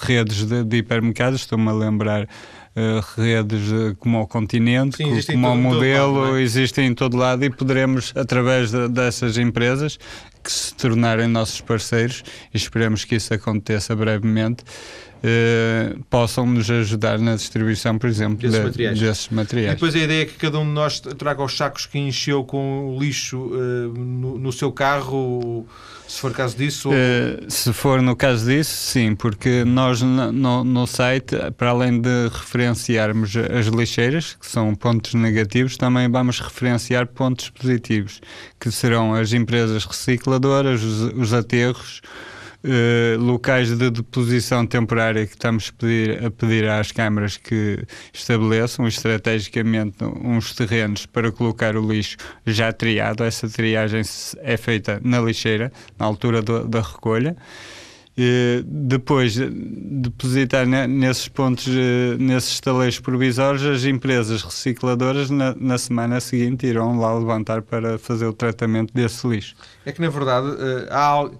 redes 0.00 0.44
de, 0.44 0.64
de 0.64 0.78
hipermercados, 0.78 1.40
estou-me 1.40 1.68
a 1.68 1.72
lembrar 1.72 2.24
uh, 2.24 3.20
redes 3.20 3.70
uh, 3.70 3.94
como 3.98 4.20
o 4.20 4.26
continente, 4.26 4.96
Sim, 4.96 5.32
como 5.32 5.52
o 5.52 5.56
modelo, 5.56 6.20
lado, 6.20 6.36
é? 6.36 6.42
existem 6.42 6.88
em 6.88 6.94
todo 6.94 7.16
lado 7.16 7.44
e 7.44 7.50
poderemos, 7.50 8.12
através 8.16 8.72
de, 8.72 8.88
dessas 8.88 9.38
empresas, 9.38 9.98
que 10.42 10.50
se 10.50 10.74
tornarem 10.74 11.28
nossos 11.28 11.60
parceiros, 11.60 12.24
e 12.52 12.56
esperemos 12.56 13.04
que 13.04 13.14
isso 13.14 13.32
aconteça 13.32 13.94
brevemente, 13.94 14.64
Uh, 15.16 16.02
possam 16.10 16.46
nos 16.46 16.70
ajudar 16.70 17.18
na 17.18 17.34
distribuição, 17.34 17.98
por 17.98 18.08
exemplo, 18.08 18.36
desses, 18.36 18.58
de, 18.58 18.64
materiais. 18.64 19.00
desses 19.00 19.28
materiais. 19.28 19.72
E 19.72 19.74
depois 19.74 19.94
a 19.94 19.98
ideia 19.98 20.22
é 20.22 20.24
que 20.26 20.34
cada 20.34 20.58
um 20.58 20.64
de 20.64 20.70
nós 20.70 21.00
traga 21.00 21.42
os 21.42 21.56
sacos 21.56 21.86
que 21.86 21.98
encheu 21.98 22.44
com 22.44 22.96
lixo 23.00 23.38
uh, 23.38 23.88
no, 23.98 24.38
no, 24.38 24.52
seu 24.52 24.70
carro 24.70 25.66
se 26.06 26.20
for 26.20 26.32
caso 26.32 26.56
disso? 26.56 26.88
Ou... 26.88 26.94
Uh, 26.94 27.50
se 27.50 27.72
for 27.72 28.00
no 28.00 28.14
caso 28.14 28.46
disso, 28.46 28.70
sim, 28.70 29.14
porque 29.14 29.64
nós 29.64 30.00
no, 30.02 30.62
no, 30.62 30.86
site, 30.86 31.34
para 31.56 31.70
além 31.70 32.00
de 32.00 32.28
referenciarmos 32.28 33.34
as 33.36 33.66
lixeiras, 33.66 34.36
que 34.38 34.46
são 34.46 34.74
pontos 34.74 35.14
negativos, 35.14 35.76
também 35.76 36.08
vamos 36.08 36.38
referenciar 36.40 37.06
pontos 37.06 37.50
positivos, 37.50 38.20
que 38.60 38.70
serão 38.70 39.14
as 39.14 39.32
empresas 39.32 39.84
recicladoras, 39.84 40.82
os, 40.82 41.12
os 41.14 41.32
aterros, 41.32 42.00
Uh, 42.66 43.16
locais 43.22 43.68
de 43.68 43.90
deposição 43.92 44.66
temporária 44.66 45.24
que 45.24 45.34
estamos 45.34 45.68
a 45.72 45.80
pedir, 45.80 46.24
a 46.24 46.30
pedir 46.32 46.68
às 46.68 46.90
câmaras 46.90 47.36
que 47.36 47.78
estabeleçam 48.12 48.88
estrategicamente 48.88 49.98
uns 50.02 50.52
terrenos 50.52 51.06
para 51.06 51.30
colocar 51.30 51.76
o 51.76 51.92
lixo 51.92 52.16
já 52.44 52.72
triado. 52.72 53.22
Essa 53.22 53.48
triagem 53.48 54.02
é 54.38 54.56
feita 54.56 55.00
na 55.04 55.20
lixeira, 55.20 55.70
na 55.96 56.06
altura 56.06 56.42
do, 56.42 56.66
da 56.66 56.80
recolha. 56.80 57.36
Uh, 58.18 58.64
depois 58.64 59.34
de 59.34 59.48
depositar 59.48 60.66
nesses 60.66 61.28
pontos, 61.28 61.68
uh, 61.68 62.16
nesses 62.18 62.54
estaleiros 62.54 62.98
provisórios, 62.98 63.62
as 63.64 63.84
empresas 63.84 64.42
recicladoras 64.42 65.30
na, 65.30 65.54
na, 65.54 65.78
semana 65.78 66.18
seguinte 66.18 66.66
irão 66.66 66.98
lá 66.98 67.16
levantar 67.16 67.62
para 67.62 67.96
fazer 67.96 68.26
o 68.26 68.32
tratamento 68.32 68.92
desse 68.92 69.24
lixo. 69.28 69.54
É 69.84 69.92
que, 69.92 70.00
na 70.00 70.08
verdade, 70.08 70.48
há 70.90 71.30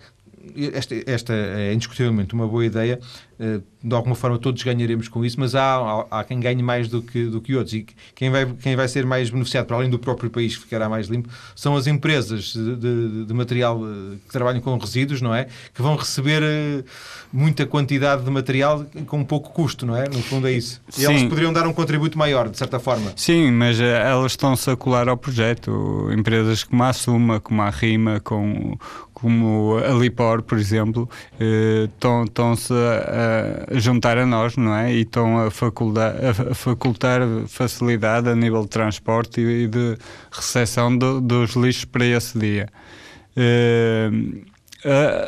esta, 0.72 0.94
esta 1.06 1.32
é 1.32 1.72
indiscutivelmente 1.72 2.35
uma 2.35 2.46
boa 2.46 2.64
ideia, 2.64 3.00
eh, 3.38 3.61
de 3.82 3.94
alguma 3.94 4.14
forma 4.16 4.38
todos 4.38 4.62
ganharemos 4.62 5.09
com 5.09 5.24
isso, 5.24 5.38
mas 5.38 5.54
há, 5.54 6.06
há, 6.11 6.24
quem 6.24 6.40
ganhe 6.40 6.62
mais 6.62 6.88
do 6.88 7.02
que, 7.02 7.26
do 7.26 7.40
que 7.40 7.54
outros. 7.54 7.74
E 7.74 7.87
quem 8.14 8.30
vai, 8.30 8.46
quem 8.46 8.74
vai 8.74 8.88
ser 8.88 9.06
mais 9.06 9.30
beneficiado, 9.30 9.66
para 9.66 9.76
além 9.76 9.90
do 9.90 9.98
próprio 9.98 10.30
país 10.30 10.56
que 10.56 10.62
ficará 10.62 10.88
mais 10.88 11.06
limpo, 11.06 11.28
são 11.54 11.76
as 11.76 11.87
empresas 11.87 12.52
de, 12.52 12.76
de, 12.76 13.24
de 13.26 13.35
material 13.35 13.80
eh, 13.85 14.16
que 14.26 14.32
trabalham 14.32 14.61
com 14.61 14.76
resíduos, 14.76 15.20
não 15.20 15.35
é? 15.35 15.46
Que 15.74 15.82
vão 15.82 15.94
receber 15.96 16.42
eh, 16.42 16.82
muita 17.32 17.66
quantidade 17.66 18.24
de 18.24 18.30
material 18.30 18.87
com 19.06 19.22
pouco 19.22 19.50
custo, 19.50 19.85
não 19.87 19.96
é? 19.96 20.09
No 20.09 20.22
fundo 20.22 20.48
é 20.48 20.52
isso. 20.52 20.80
E 20.88 20.92
Sim. 20.92 21.04
elas 21.04 21.22
poderiam 21.24 21.52
dar 21.52 21.66
um 21.66 21.72
contributo 21.72 22.18
maior, 22.18 22.48
de 22.48 22.56
certa 22.56 22.80
forma. 22.80 23.12
Sim, 23.14 23.50
mas 23.52 23.78
elas 23.78 24.32
estão-se 24.32 24.68
a 24.70 24.76
colar 24.76 25.09
ao 25.09 25.16
projeto. 25.16 26.11
Empresas 26.12 26.64
como 26.64 26.82
a 26.82 26.92
Suma, 26.92 27.38
como 27.38 27.62
a 27.62 27.70
Rima, 27.70 28.18
com, 28.20 28.76
como 29.18 29.79
a 29.79 29.94
Lipor, 29.94 30.42
por 30.42 30.59
exemplo, 30.59 31.09
estão-se 32.26 32.70
a, 32.70 33.74
a, 33.74 33.79
juntar 33.79 34.18
a 34.18 34.26
nós, 34.26 34.59
não 34.59 34.74
é? 34.74 34.92
E 34.92 35.00
estão 35.00 35.38
a 35.38 35.46
a 35.46 36.55
facultar 36.55 37.22
facilidade 37.48 38.29
a 38.29 38.37
nível 38.37 38.61
de 38.64 38.68
transporte 38.68 39.40
e 39.40 39.66
de 39.68 39.96
recepção 40.31 40.94
do, 40.94 41.18
dos 41.22 41.57
lixos 41.57 41.87
para 41.87 42.05
esse 42.05 42.38
dia. 42.38 42.68
Uh, 43.38 44.44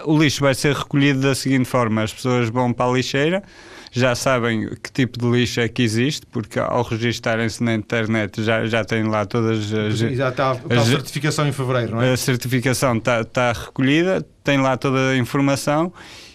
o 0.05 0.19
lixo 0.23 0.43
vai 0.43 0.55
ser 0.55 0.77
recolhido 0.77 1.23
da 1.23 1.35
seguinte 1.35 1.65
forma: 1.65 2.03
as 2.03 2.13
pessoas 2.13 2.51
vão 2.51 2.75
para 2.75 2.91
a 2.91 2.93
lixeira 2.93 3.43
já 3.91 4.15
sabem 4.15 4.69
que 4.83 4.93
tipo 4.93 5.19
de 5.19 5.27
lixo 5.31 5.61
é 5.61 5.69
que 5.69 5.83
existe, 5.83 6.27
porque 6.27 6.59
ao 6.59 6.83
registarem-se 6.83 7.63
na 7.63 7.75
internet 7.75 8.43
já, 8.43 8.67
já 8.67 8.85
têm 8.85 9.05
lá 9.05 9.25
todas 9.27 9.73
as. 9.73 9.99
Já 9.99 10.29
está 10.29 10.51
a, 10.51 10.75
a 10.75 10.85
certificação 10.85 11.49
em 11.49 11.53
fevereiro, 11.53 11.97
não 11.97 12.03
é? 12.03 12.13
A 12.13 12.17
certificação 12.17 12.97
está, 12.97 13.21
está 13.21 13.53
recolhida, 13.53 14.25
tem 14.45 14.59
lá 14.59 14.77
toda 14.77 15.11
a 15.11 15.17
informação 15.17 15.93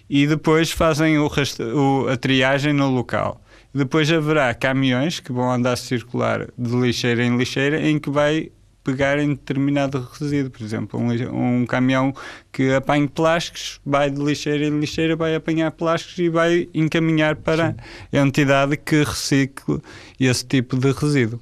e 0.09 0.27
depois 0.27 0.71
fazem 0.71 1.17
o, 1.17 1.29
o 1.75 2.07
a 2.09 2.17
triagem 2.17 2.73
no 2.73 2.89
local. 2.89 3.41
Depois 3.73 4.11
haverá 4.11 4.53
caminhões 4.53 5.19
que 5.19 5.31
vão 5.31 5.51
andar 5.51 5.73
a 5.73 5.75
circular 5.75 6.47
de 6.57 6.75
lixeira 6.75 7.25
em 7.25 7.35
lixeira 7.35 7.81
em 7.81 7.97
que 7.97 8.09
vai 8.09 8.51
pegar 8.83 9.17
em 9.19 9.29
determinado 9.29 10.07
resíduo. 10.19 10.51
Por 10.51 10.61
exemplo, 10.61 10.99
um, 10.99 11.61
um 11.61 11.65
caminhão 11.65 12.13
que 12.51 12.73
apanha 12.73 13.07
plásticos, 13.07 13.79
vai 13.85 14.09
de 14.09 14.21
lixeira 14.21 14.65
em 14.65 14.79
lixeira, 14.79 15.15
vai 15.15 15.35
apanhar 15.35 15.71
plásticos 15.71 16.17
e 16.19 16.29
vai 16.29 16.67
encaminhar 16.73 17.35
para 17.35 17.71
Sim. 17.71 18.17
a 18.17 18.21
entidade 18.21 18.77
que 18.77 19.03
recicle 19.03 19.79
esse 20.19 20.45
tipo 20.45 20.77
de 20.77 20.91
resíduo. 20.91 21.39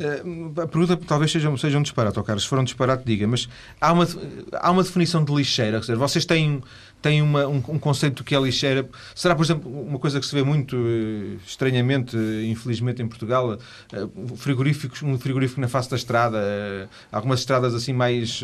Uh, 0.00 0.58
a 0.62 0.66
pergunta 0.66 0.96
talvez 0.96 1.30
seja, 1.30 1.54
seja 1.58 1.78
um 1.78 1.82
disparate, 1.82 2.18
oh 2.18 2.24
Carlos. 2.24 2.44
Se 2.44 2.48
for 2.48 2.58
um 2.58 2.64
disparate, 2.64 3.04
diga, 3.04 3.26
mas 3.26 3.46
há 3.78 3.92
uma, 3.92 4.08
há 4.54 4.70
uma 4.70 4.82
definição 4.82 5.22
de 5.22 5.32
lixeira. 5.32 5.72
Quer 5.72 5.80
dizer, 5.80 5.96
vocês 5.96 6.24
têm 6.24 6.62
tem 7.02 7.22
uma, 7.22 7.46
um, 7.46 7.56
um, 7.56 7.78
conceito 7.78 8.22
que 8.22 8.34
é 8.34 8.40
lixeira. 8.40 8.88
Será, 9.14 9.34
por 9.34 9.44
exemplo, 9.44 9.70
uma 9.70 9.98
coisa 9.98 10.20
que 10.20 10.26
se 10.26 10.34
vê 10.34 10.42
muito 10.42 10.76
uh, 10.76 11.38
estranhamente, 11.46 12.16
uh, 12.16 12.44
infelizmente, 12.44 13.02
em 13.02 13.08
Portugal, 13.08 13.52
uh, 13.52 14.36
frigoríficos, 14.36 15.02
um 15.02 15.18
frigorífico 15.18 15.60
na 15.60 15.68
face 15.68 15.90
da 15.90 15.96
estrada, 15.96 16.88
algumas 17.10 17.40
estradas 17.40 17.74
assim 17.74 17.92
mais 17.92 18.42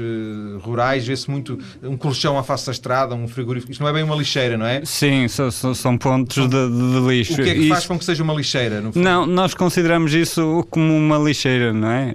rurais, 0.60 1.06
vê-se 1.06 1.30
muito 1.30 1.58
um 1.82 1.96
colchão 1.96 2.38
à 2.38 2.42
face 2.42 2.66
da 2.66 2.72
estrada, 2.72 3.14
um 3.14 3.28
frigorífico. 3.28 3.72
Isto 3.72 3.82
não 3.82 3.88
é 3.88 3.92
bem 3.92 4.02
uma 4.02 4.16
lixeira, 4.16 4.56
não 4.56 4.66
é? 4.66 4.84
Sim, 4.84 5.28
são, 5.28 5.50
são 5.50 5.98
pontos 5.98 6.48
de, 6.48 6.48
de, 6.48 7.06
lixo. 7.06 7.34
O 7.34 7.36
que 7.36 7.50
é 7.50 7.54
que 7.54 7.68
faz 7.68 7.86
com 7.86 7.98
que 7.98 8.04
seja 8.04 8.22
uma 8.22 8.34
lixeira? 8.34 8.82
não, 8.94 9.26
nós 9.26 9.54
consideramos 9.54 10.12
isso 10.14 10.66
como 10.70 10.96
uma 10.96 11.18
lixeira, 11.18 11.72
não 11.72 11.90
é? 11.90 12.12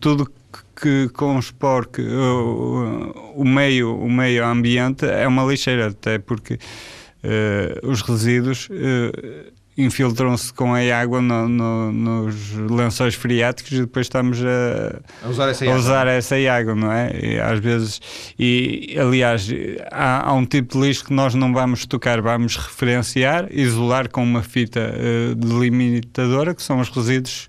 tudo 0.00 0.30
que 0.80 1.08
conspor 1.10 1.86
que 1.88 2.00
o, 2.00 3.32
o, 3.36 3.44
meio, 3.44 3.96
o 3.96 4.10
meio 4.10 4.46
ambiente 4.46 5.04
é 5.04 5.26
uma 5.28 5.44
lixeira, 5.44 5.88
até 5.88 6.18
porque 6.18 6.54
uh, 6.54 7.88
os 7.88 8.00
resíduos 8.02 8.68
uh, 8.70 9.52
infiltram-se 9.76 10.52
com 10.52 10.74
a 10.74 10.80
água 10.98 11.20
no, 11.20 11.48
no, 11.48 11.92
nos 11.92 12.52
lençóis 12.52 13.14
freáticos 13.14 13.72
e 13.72 13.80
depois 13.82 14.06
estamos 14.06 14.38
a, 14.42 15.00
a 15.26 15.28
usar, 15.28 15.48
essa, 15.48 15.64
a 15.64 15.74
usar 15.74 16.00
água. 16.00 16.12
essa 16.12 16.34
água, 16.50 16.74
não 16.74 16.92
é? 16.92 17.12
E, 17.22 17.38
às 17.38 17.58
vezes, 17.60 18.00
e 18.38 18.96
aliás, 18.98 19.48
há, 19.90 20.28
há, 20.28 20.32
um 20.32 20.44
tipo 20.44 20.78
de 20.78 20.86
lixo 20.86 21.04
que 21.04 21.12
nós 21.12 21.34
não 21.34 21.52
vamos 21.52 21.86
tocar, 21.86 22.20
vamos 22.20 22.56
referenciar, 22.56 23.48
isolar 23.50 24.10
com 24.10 24.22
uma 24.22 24.42
fita 24.42 24.80
uh, 24.80 25.34
delimitadora, 25.34 26.54
que 26.54 26.62
são 26.62 26.80
os 26.80 26.88
resíduos 26.88 27.48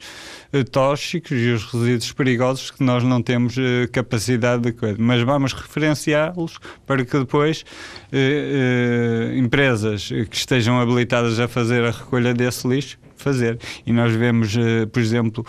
tóxicos 0.71 1.31
e 1.31 1.49
os 1.49 1.63
resíduos 1.63 2.11
perigosos 2.11 2.71
que 2.71 2.83
nós 2.83 3.03
não 3.03 3.21
temos 3.21 3.55
uh, 3.57 3.89
capacidade 3.91 4.63
de 4.63 4.71
coisa. 4.73 4.97
Mas 4.99 5.21
vamos 5.21 5.53
referenciá-los 5.53 6.59
para 6.85 7.05
que 7.05 7.17
depois 7.17 7.61
uh, 7.61 8.15
uh, 8.15 9.37
empresas 9.37 10.09
que 10.29 10.35
estejam 10.35 10.79
habilitadas 10.79 11.39
a 11.39 11.47
fazer 11.47 11.85
a 11.85 11.91
recolha 11.91 12.33
desse 12.33 12.67
lixo 12.67 12.99
fazer. 13.15 13.59
E 13.85 13.93
nós 13.93 14.11
vemos, 14.15 14.55
por 14.91 14.99
exemplo, 14.99 15.45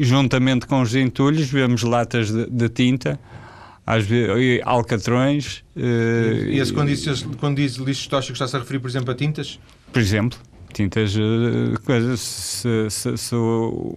juntamente 0.00 0.66
com 0.66 0.80
os 0.80 0.94
entulhos, 0.94 1.50
vemos 1.50 1.82
latas 1.82 2.30
de, 2.32 2.46
de 2.48 2.68
tinta 2.70 3.20
às 3.86 4.06
vezes, 4.06 4.62
alcatrões. 4.64 5.62
e 5.76 6.58
esse, 6.58 6.72
quando, 6.72 6.88
diz, 6.88 7.26
quando 7.38 7.56
diz 7.56 7.74
lixos 7.74 8.06
tóxicos, 8.06 8.36
está-se 8.36 8.56
a 8.56 8.60
referir, 8.60 8.78
por 8.78 8.88
exemplo, 8.88 9.10
a 9.10 9.14
tintas? 9.14 9.60
Por 9.92 10.00
exemplo 10.00 10.38
tintas 10.74 11.16
eh, 11.16 11.78
coisas. 11.84 12.20
Se, 12.20 12.90
se, 12.90 13.16
se 13.16 13.34
o, 13.34 13.96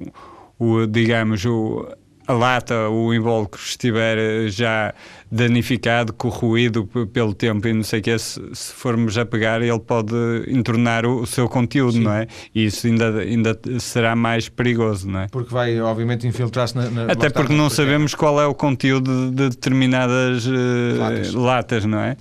o, 0.57 0.87
digamos, 0.87 1.43
o, 1.45 1.85
a 2.27 2.33
lata, 2.33 2.89
o 2.89 3.13
invólucro 3.13 3.59
estiver 3.59 4.17
eh, 4.17 4.47
já 4.49 4.93
danificado, 5.31 6.11
corroído 6.11 6.85
pelo 7.13 7.33
tempo 7.33 7.67
e 7.67 7.73
não 7.73 7.83
sei 7.83 7.99
o 7.99 8.03
que, 8.03 8.19
se, 8.19 8.41
se, 8.53 8.73
formos 8.73 9.17
a 9.17 9.25
pegar, 9.25 9.61
ele 9.61 9.79
pode 9.79 10.13
entornar 10.47 11.05
o, 11.05 11.21
o 11.21 11.25
seu 11.25 11.47
conteúdo, 11.47 11.93
Sim. 11.93 12.03
não 12.03 12.13
é? 12.13 12.27
E 12.53 12.65
isso 12.65 12.85
ainda, 12.85 13.19
ainda 13.19 13.59
será 13.79 14.15
mais 14.15 14.49
perigoso, 14.49 15.09
não 15.09 15.21
é? 15.21 15.27
Porque 15.29 15.53
vai, 15.53 15.79
obviamente, 15.79 16.27
infiltrar-se 16.27 16.75
na, 16.75 16.89
na, 16.89 17.11
Até 17.11 17.29
porque 17.29 17.53
não 17.53 17.69
sabemos 17.69 18.13
qual 18.13 18.41
é 18.41 18.45
o 18.45 18.53
conteúdo 18.53 19.31
de 19.31 19.49
determinadas 19.49 20.45
uh, 20.45 20.51
latas. 20.99 21.33
latas, 21.33 21.85
não 21.85 21.99
é? 21.99 22.17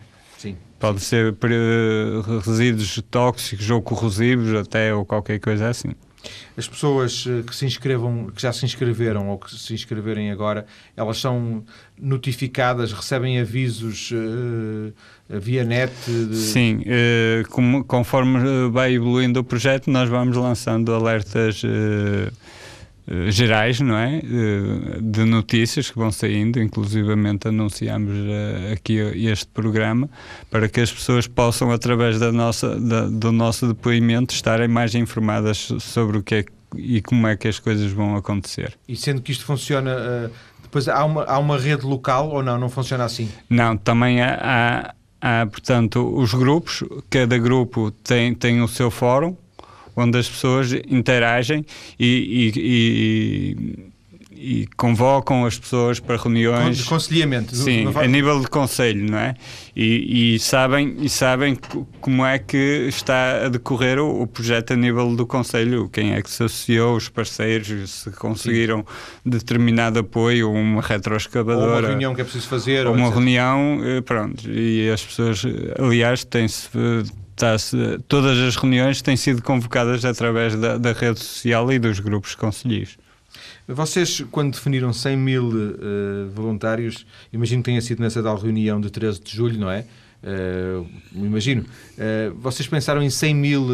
Pode 0.78 1.00
ser 1.00 1.34
resíduos 2.44 3.02
tóxicos 3.10 3.70
ou 3.70 3.80
corrosivos, 3.80 4.54
até 4.54 4.94
ou 4.94 5.04
qualquer 5.04 5.40
coisa 5.40 5.68
assim. 5.68 5.94
As 6.56 6.66
pessoas 6.66 7.24
eh, 7.28 7.42
que 7.46 7.54
se 7.54 7.66
inscrevam, 7.66 8.30
que 8.34 8.40
já 8.40 8.52
se 8.52 8.64
inscreveram 8.64 9.28
ou 9.28 9.38
que 9.38 9.54
se 9.54 9.74
inscreverem 9.74 10.30
agora, 10.30 10.66
elas 10.96 11.18
são 11.18 11.62
notificadas, 12.00 12.92
recebem 12.92 13.38
avisos 13.38 14.10
uh, 14.12 14.92
via 15.28 15.64
net? 15.64 15.92
De... 16.06 16.36
Sim, 16.36 16.80
uh, 16.80 17.48
com, 17.50 17.84
conforme 17.84 18.68
vai 18.70 18.94
evoluindo 18.94 19.40
o 19.40 19.44
projeto, 19.44 19.90
nós 19.90 20.08
vamos 20.08 20.36
lançando 20.36 20.94
alertas. 20.94 21.62
Uh, 21.62 22.32
eh, 23.08 23.30
gerais, 23.30 23.80
não 23.80 23.96
é? 23.96 24.20
De, 24.20 25.00
de, 25.00 25.24
notícias 25.24 25.90
que 25.90 25.96
vão 25.96 26.10
saindo, 26.10 26.60
inclusivamente 26.60 27.46
anunciamos 27.46 28.12
uh, 28.12 28.72
aqui 28.72 28.94
este 28.94 29.46
programa, 29.46 30.10
para 30.50 30.68
que 30.68 30.80
as 30.80 30.92
pessoas 30.92 31.28
possam, 31.28 31.70
através 31.70 32.18
da 32.18 32.32
nossa, 32.32 32.78
da, 32.80 33.06
do 33.06 33.30
nosso 33.30 33.68
depoimento, 33.68 34.34
estarem 34.34 34.66
mais 34.66 34.94
informadas 34.94 35.72
sobre 35.78 36.18
o 36.18 36.22
que 36.22 36.34
é 36.34 36.44
e 36.76 37.00
como 37.00 37.26
é 37.28 37.36
que 37.36 37.46
as 37.46 37.60
coisas 37.60 37.92
vão 37.92 38.16
acontecer. 38.16 38.76
E 38.88 38.96
sendo 38.96 39.22
que 39.22 39.30
isto 39.30 39.44
funciona, 39.44 40.30
depois 40.60 40.88
há 40.88 41.04
uma, 41.04 41.24
há 41.24 41.38
uma 41.38 41.56
rede 41.56 41.86
local 41.86 42.30
ou 42.30 42.42
não? 42.42 42.58
Não 42.58 42.68
funciona 42.68 43.04
assim? 43.04 43.30
Não, 43.48 43.76
também 43.76 44.20
há, 44.20 44.92
há, 45.22 45.42
há 45.42 45.46
portanto, 45.46 46.12
os 46.14 46.34
grupos, 46.34 46.82
cada 47.08 47.38
grupo 47.38 47.92
tem, 48.02 48.34
tem 48.34 48.60
o 48.60 48.68
seu 48.68 48.90
fórum, 48.90 49.36
onde 49.96 50.18
as 50.18 50.28
pessoas 50.28 50.72
interagem 50.72 51.64
e, 51.98 52.52
e, 52.54 53.56
e, 53.56 53.92
e 54.36 54.66
convocam 54.76 55.46
as 55.46 55.58
pessoas 55.58 55.98
para 55.98 56.16
reuniões. 56.16 56.78
De 56.78 56.84
conselhamento. 56.84 57.56
Sim, 57.56 57.86
a 57.94 58.06
nível 58.06 58.40
de 58.40 58.46
conselho, 58.48 59.10
não 59.10 59.18
é? 59.18 59.34
E, 59.74 60.38
sabem, 60.38 60.96
e 61.00 61.08
sabem 61.08 61.58
como 62.00 62.24
é 62.24 62.38
que 62.38 62.86
está 62.88 63.46
a 63.46 63.48
decorrer 63.48 63.98
o, 63.98 64.22
o, 64.22 64.26
projeto 64.26 64.72
a 64.72 64.76
nível 64.76 65.16
do 65.16 65.26
conselho, 65.26 65.88
quem 65.88 66.12
é 66.12 66.22
que 66.22 66.30
se 66.30 66.44
associou, 66.44 66.96
os 66.96 67.08
parceiros, 67.08 67.90
se 67.90 68.10
conseguiram 68.10 68.78
Sim. 68.80 69.30
determinado 69.30 69.98
apoio, 69.98 70.50
uma 70.50 70.82
retroescavadora. 70.82 71.66
Ou 71.66 71.78
uma 71.78 71.88
reunião 71.88 72.14
que 72.14 72.20
é 72.20 72.24
preciso 72.24 72.48
fazer. 72.48 72.86
Ou 72.86 72.94
uma 72.94 73.06
etc. 73.06 73.14
reunião, 73.14 73.80
eh, 73.82 74.00
pronto. 74.02 74.48
E 74.50 74.90
as 74.90 75.02
pessoas, 75.02 75.42
aliás, 75.78 76.24
têm-se 76.24 76.68
todas 78.08 78.38
as 78.38 78.56
reuniões 78.56 79.02
têm 79.02 79.16
sido 79.16 79.42
convocadas 79.42 80.04
através 80.04 80.54
da, 80.56 80.78
da 80.78 80.92
rede 80.92 81.20
social 81.20 81.70
e 81.72 81.78
dos 81.78 82.00
grupos 82.00 82.34
conselheiros. 82.34 82.96
Vocês, 83.68 84.24
quando 84.30 84.52
definiram 84.52 84.92
100 84.92 85.16
mil 85.16 85.48
uh, 85.48 86.30
voluntários, 86.32 87.04
imagino 87.32 87.62
que 87.62 87.66
tenha 87.70 87.80
sido 87.80 88.00
nessa 88.00 88.22
tal 88.22 88.36
reunião 88.36 88.80
de 88.80 88.90
13 88.90 89.20
de 89.20 89.34
julho, 89.34 89.58
não 89.58 89.70
é? 89.70 89.84
Uh, 90.22 90.86
imagino. 91.14 91.62
Uh, 91.62 92.34
vocês 92.36 92.68
pensaram 92.68 93.02
em 93.02 93.10
100 93.10 93.34
mil 93.34 93.66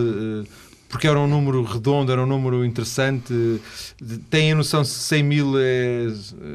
porque 0.92 1.08
era 1.08 1.18
um 1.18 1.26
número 1.26 1.62
redondo, 1.62 2.12
era 2.12 2.22
um 2.22 2.26
número 2.26 2.62
interessante? 2.66 3.32
Têm 4.28 4.52
a 4.52 4.54
noção 4.54 4.84
se 4.84 4.92
100 4.92 5.22
mil 5.22 5.54
é. 5.58 6.06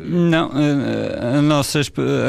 Não, 0.05 0.51
a, 0.53 1.39
a 1.39 1.41
nossa, 1.41 1.81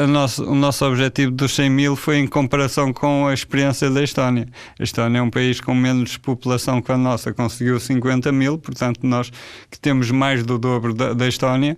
a 0.03 0.07
nosso, 0.07 0.43
o 0.43 0.55
nosso 0.55 0.83
objetivo 0.85 1.31
dos 1.31 1.53
100 1.53 1.69
mil 1.69 1.95
foi 1.95 2.17
em 2.17 2.25
comparação 2.25 2.91
com 2.91 3.27
a 3.27 3.33
experiência 3.33 3.91
da 3.91 4.03
Estónia. 4.03 4.47
A 4.79 4.83
Estónia 4.83 5.19
é 5.19 5.21
um 5.21 5.29
país 5.29 5.61
com 5.61 5.75
menos 5.75 6.17
população 6.17 6.81
que 6.81 6.91
a 6.91 6.97
nossa, 6.97 7.31
conseguiu 7.31 7.79
50 7.79 8.31
mil, 8.31 8.57
portanto, 8.57 9.01
nós 9.03 9.31
que 9.69 9.79
temos 9.79 10.09
mais 10.09 10.43
do 10.43 10.57
dobro 10.57 10.95
da, 10.95 11.13
da 11.13 11.27
Estónia, 11.27 11.77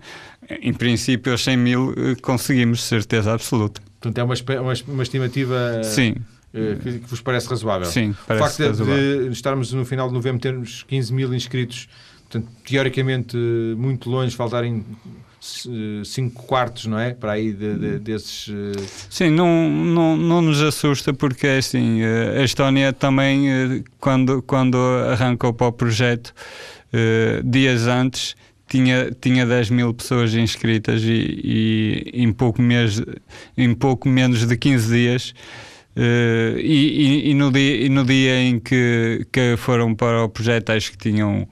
em 0.62 0.72
princípio, 0.72 1.34
os 1.34 1.44
100 1.44 1.56
mil 1.58 1.94
eh, 1.94 2.14
conseguimos, 2.22 2.82
certeza 2.82 3.34
absoluta. 3.34 3.82
Portanto, 4.00 4.16
é 4.16 4.24
uma, 4.24 4.62
uma, 4.62 4.72
uma 4.94 5.02
estimativa. 5.02 5.82
Sim. 5.84 6.14
Eh, 6.54 6.76
que, 6.82 6.98
que, 6.98 7.08
vos 7.08 7.20
parece 7.20 7.48
razoável. 7.48 7.86
Sim, 7.86 8.14
parece 8.26 8.44
O 8.44 8.46
facto 8.46 8.68
razoável. 8.68 9.24
de 9.24 9.32
estarmos 9.32 9.72
no 9.72 9.84
final 9.84 10.08
de 10.08 10.14
novembro 10.14 10.40
termos 10.40 10.84
15 10.86 11.12
mil 11.12 11.34
inscritos, 11.34 11.88
portanto, 12.28 12.48
teoricamente 12.64 13.36
muito 13.36 14.10
longe, 14.10 14.36
faltarem 14.36 14.84
5 16.04 16.42
quartos, 16.44 16.86
não 16.86 16.98
é? 16.98 17.14
Para 17.14 17.32
aí 17.32 17.52
de, 17.52 17.76
de, 17.76 17.98
desses. 17.98 18.48
Sim, 19.10 19.30
não, 19.30 19.68
não, 19.68 20.16
não 20.16 20.42
nos 20.42 20.62
assusta 20.62 21.12
porque 21.12 21.46
assim, 21.46 22.00
a 22.02 22.44
Estónia 22.44 22.92
também, 22.92 23.82
quando, 23.98 24.42
quando 24.42 24.76
arrancou 25.10 25.52
para 25.52 25.66
o 25.66 25.72
projeto, 25.72 26.32
dias 27.44 27.86
antes, 27.88 28.36
tinha, 28.72 29.10
tinha 29.20 29.44
10 29.44 29.70
mil 29.70 29.92
pessoas 29.92 30.34
inscritas 30.34 31.02
e, 31.02 31.40
e 31.44 32.22
em, 32.22 32.32
pouco 32.32 32.62
mês, 32.62 33.02
em 33.56 33.74
pouco 33.74 34.08
menos 34.08 34.46
de 34.46 34.56
15 34.56 34.92
dias. 34.94 35.34
Uh, 35.96 36.58
e, 36.58 37.30
e, 37.30 37.34
no 37.34 37.52
dia, 37.52 37.84
e 37.84 37.88
no 37.88 38.04
dia 38.04 38.40
em 38.40 38.58
que, 38.58 39.26
que 39.30 39.56
foram 39.58 39.94
para 39.94 40.24
o 40.24 40.28
projeto, 40.28 40.70
acho 40.70 40.92
que 40.92 40.96
tinham 40.98 41.42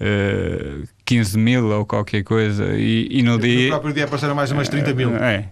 uh, 0.00 0.88
15 1.04 1.38
mil 1.38 1.66
ou 1.70 1.86
qualquer 1.86 2.22
coisa. 2.22 2.74
E, 2.76 3.08
e 3.10 3.22
no, 3.22 3.38
dia. 3.38 3.64
No 3.64 3.68
próprio 3.70 3.94
dia 3.94 4.06
passaram 4.06 4.34
mais 4.34 4.50
umas 4.50 4.68
30 4.68 4.94
mil. 4.94 5.16
É, 5.16 5.48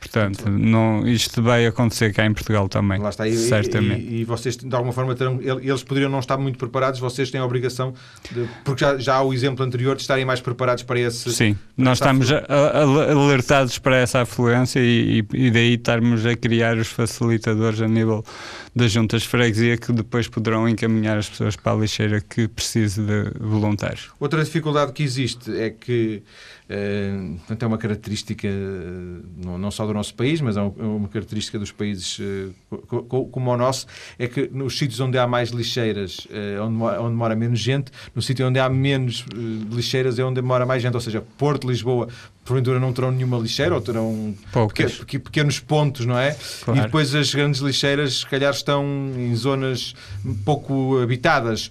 Portanto, 0.00 0.48
não, 0.48 1.06
isto 1.06 1.42
vai 1.42 1.66
acontecer 1.66 2.12
cá 2.14 2.24
em 2.24 2.32
Portugal 2.32 2.68
também. 2.70 2.98
Lá 2.98 3.10
está. 3.10 3.28
E, 3.28 3.36
certamente. 3.36 4.02
E, 4.02 4.20
e, 4.22 4.24
vocês, 4.24 4.56
de 4.56 4.74
alguma 4.74 4.94
forma, 4.94 5.14
terão, 5.14 5.38
eles 5.42 5.82
poderiam 5.82 6.10
não 6.10 6.20
estar 6.20 6.38
muito 6.38 6.58
preparados, 6.58 6.98
vocês 6.98 7.30
têm 7.30 7.38
a 7.38 7.44
obrigação, 7.44 7.92
de, 8.32 8.48
porque 8.64 8.82
já, 8.82 8.96
já 8.96 9.16
há 9.16 9.22
o 9.22 9.34
exemplo 9.34 9.62
anterior 9.62 9.94
de 9.94 10.00
estarem 10.00 10.24
mais 10.24 10.40
preparados 10.40 10.82
para 10.84 10.98
esse. 10.98 11.30
Sim, 11.34 11.54
nós 11.76 11.98
estamos 11.98 12.32
a, 12.32 12.38
a, 12.38 12.82
alertados 13.12 13.78
para 13.78 13.98
essa 13.98 14.22
afluência 14.22 14.80
e, 14.80 15.22
e, 15.34 15.50
daí 15.50 15.74
estarmos 15.74 16.24
a 16.24 16.34
criar 16.34 16.78
os 16.78 16.88
facilitadores 16.88 17.82
a 17.82 17.86
nível 17.86 18.24
das 18.74 18.90
juntas 18.90 19.22
de 19.22 19.28
freguesia 19.28 19.76
que 19.76 19.92
depois 19.92 20.28
poderão 20.28 20.66
encaminhar 20.66 21.18
as 21.18 21.28
pessoas 21.28 21.56
para 21.56 21.72
a 21.72 21.76
lixeira 21.76 22.22
que 22.22 22.48
precise 22.48 23.02
de 23.02 23.32
voluntários. 23.38 24.08
Outra 24.18 24.42
dificuldade 24.42 24.92
que 24.92 25.02
existe 25.02 25.54
é 25.54 25.68
que 25.68 26.22
Uh, 26.70 27.36
portanto, 27.38 27.62
é 27.64 27.66
uma 27.66 27.78
característica 27.78 28.46
uh, 28.46 29.58
não, 29.58 29.72
só 29.72 29.84
do 29.84 29.92
nosso 29.92 30.14
país, 30.14 30.40
mas 30.40 30.56
é, 30.56 30.60
é 30.60 30.62
uma 30.62 31.08
característica 31.08 31.58
dos 31.58 31.72
países 31.72 32.20
uh, 32.20 32.54
como 33.32 33.50
o 33.50 33.56
nosso, 33.56 33.88
é 34.16 34.28
que 34.28 34.48
nos 34.52 34.78
sítios 34.78 35.00
onde 35.00 35.18
há 35.18 35.26
mais 35.26 35.50
lixeiras, 35.50 36.28
onde, 36.62 36.74
mora, 36.74 37.02
onde 37.02 37.16
mora 37.16 37.34
menos 37.34 37.58
gente, 37.58 37.90
no 38.14 38.22
sítio 38.22 38.46
onde 38.46 38.60
há 38.60 38.68
menos 38.68 39.24
lixeiras 39.68 40.18
é 40.20 40.24
onde 40.24 40.40
mora 40.40 40.64
mais 40.64 40.80
gente, 40.80 40.94
ou 40.94 41.00
seja, 41.00 41.24
Porto, 41.36 41.68
Lisboa, 41.68 42.08
porventura 42.50 42.80
não 42.80 42.92
terão 42.92 43.12
nenhuma 43.12 43.38
lixeira 43.38 43.74
ou 43.74 43.80
terão 43.80 44.34
pequenos 45.06 45.60
pontos, 45.60 46.04
não 46.04 46.18
é? 46.18 46.36
Claro. 46.64 46.80
E 46.80 46.82
depois 46.82 47.14
as 47.14 47.32
grandes 47.32 47.60
lixeiras, 47.60 48.18
se 48.18 48.26
calhar, 48.26 48.52
estão 48.52 48.84
em 49.16 49.34
zonas 49.36 49.94
pouco 50.44 50.98
habitadas. 51.00 51.70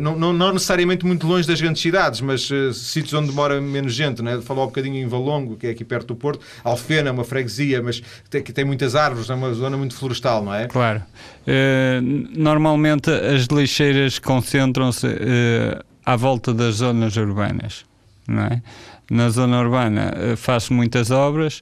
Não, 0.00 0.16
não, 0.16 0.32
não 0.32 0.52
necessariamente 0.52 1.04
muito 1.04 1.26
longe 1.26 1.46
das 1.46 1.60
grandes 1.60 1.82
cidades, 1.82 2.20
mas 2.20 2.48
uh, 2.50 2.72
sítios 2.72 3.14
onde 3.14 3.32
mora 3.32 3.60
menos 3.60 3.92
gente, 3.92 4.22
né? 4.22 4.40
falou 4.40 4.62
um 4.62 4.68
bocadinho 4.68 4.96
em 4.96 5.08
Valongo, 5.08 5.56
que 5.56 5.66
é 5.66 5.70
aqui 5.70 5.84
perto 5.84 6.08
do 6.08 6.14
Porto, 6.14 6.44
Alfena, 6.62 7.10
uma 7.10 7.24
freguesia, 7.24 7.82
mas 7.82 8.00
tem, 8.30 8.40
que 8.40 8.52
tem 8.52 8.64
muitas 8.64 8.94
árvores, 8.94 9.28
é 9.28 9.34
uma 9.34 9.52
zona 9.52 9.76
muito 9.76 9.96
florestal, 9.96 10.44
não 10.44 10.54
é? 10.54 10.68
Claro. 10.68 11.02
Uh, 11.42 12.00
normalmente 12.36 13.10
as 13.10 13.46
lixeiras 13.46 14.20
concentram-se 14.20 15.06
uh, 15.08 15.84
à 16.06 16.14
volta 16.14 16.54
das 16.54 16.76
zonas 16.76 17.16
urbanas, 17.16 17.84
não 18.28 18.44
é? 18.44 18.62
Na 19.10 19.28
zona 19.30 19.60
urbana 19.60 20.12
uh, 20.14 20.36
faz 20.36 20.68
muitas 20.70 21.10
obras, 21.10 21.60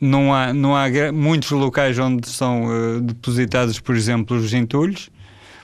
não 0.00 0.34
há, 0.34 0.52
não 0.52 0.76
há 0.76 0.86
muitos 1.12 1.50
locais 1.50 1.98
onde 1.98 2.28
são 2.28 3.00
depositados, 3.02 3.78
por 3.80 3.94
exemplo, 3.94 4.36
os 4.36 4.52
entulhos, 4.52 5.10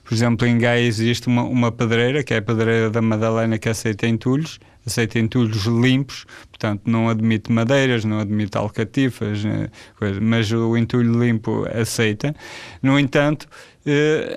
por 0.07 0.13
exemplo, 0.13 0.47
em 0.47 0.57
Gaia 0.57 0.85
existe 0.85 1.27
uma, 1.27 1.43
uma 1.43 1.69
pedreira, 1.69 2.23
que 2.23 2.33
é 2.33 2.37
a 2.37 2.41
pedreira 2.41 2.89
da 2.89 3.01
Madalena, 3.01 3.57
que 3.57 3.67
aceita 3.67 4.07
entulhos, 4.07 4.57
aceita 4.85 5.19
entulhos 5.19 5.65
limpos, 5.65 6.25
portanto 6.49 6.83
não 6.85 7.09
admite 7.09 7.51
madeiras, 7.51 8.05
não 8.05 8.19
admite 8.19 8.57
alcatifas, 8.57 9.43
mas 10.21 10.49
o 10.49 10.77
entulho 10.77 11.21
limpo 11.21 11.67
aceita. 11.77 12.33
No 12.81 12.97
entanto, 12.97 13.49
eh, 13.49 13.76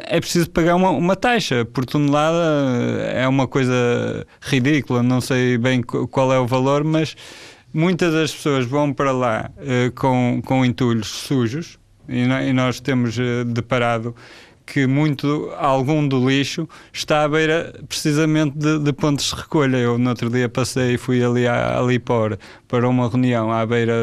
é 0.06 0.20
preciso 0.20 0.48
pagar 0.50 0.76
uma, 0.76 0.90
uma 0.90 1.16
taxa 1.16 1.64
por 1.64 1.84
tonelada, 1.84 3.02
é 3.12 3.26
uma 3.26 3.48
coisa 3.48 4.26
ridícula, 4.40 5.02
não 5.02 5.20
sei 5.20 5.58
bem 5.58 5.82
qual 5.82 6.32
é 6.32 6.38
o 6.38 6.46
valor, 6.46 6.84
mas 6.84 7.16
muitas 7.74 8.12
das 8.12 8.32
pessoas 8.32 8.64
vão 8.66 8.92
para 8.92 9.12
lá 9.12 9.50
uh, 9.56 9.92
com, 9.92 10.40
com 10.44 10.64
entulhos 10.64 11.08
sujos 11.08 11.78
e, 12.08 12.52
nós 12.52 12.80
temos 12.80 13.16
deparado 13.46 14.14
que 14.66 14.86
muito, 14.86 15.52
algum 15.56 16.06
do 16.06 16.28
lixo 16.28 16.68
está 16.92 17.24
à 17.24 17.28
beira 17.28 17.74
precisamente 17.88 18.56
de, 18.56 18.78
de 18.78 18.92
pontos 18.92 19.30
de 19.30 19.34
recolha. 19.34 19.76
Eu 19.76 19.98
no 19.98 20.10
outro 20.10 20.30
dia 20.30 20.48
passei 20.48 20.94
e 20.94 20.98
fui 20.98 21.24
ali 21.24 21.46
a, 21.46 21.78
a 21.78 21.82
Lipor 21.82 22.38
para 22.68 22.88
uma 22.88 23.08
reunião 23.08 23.50
à 23.52 23.66
beira 23.66 23.94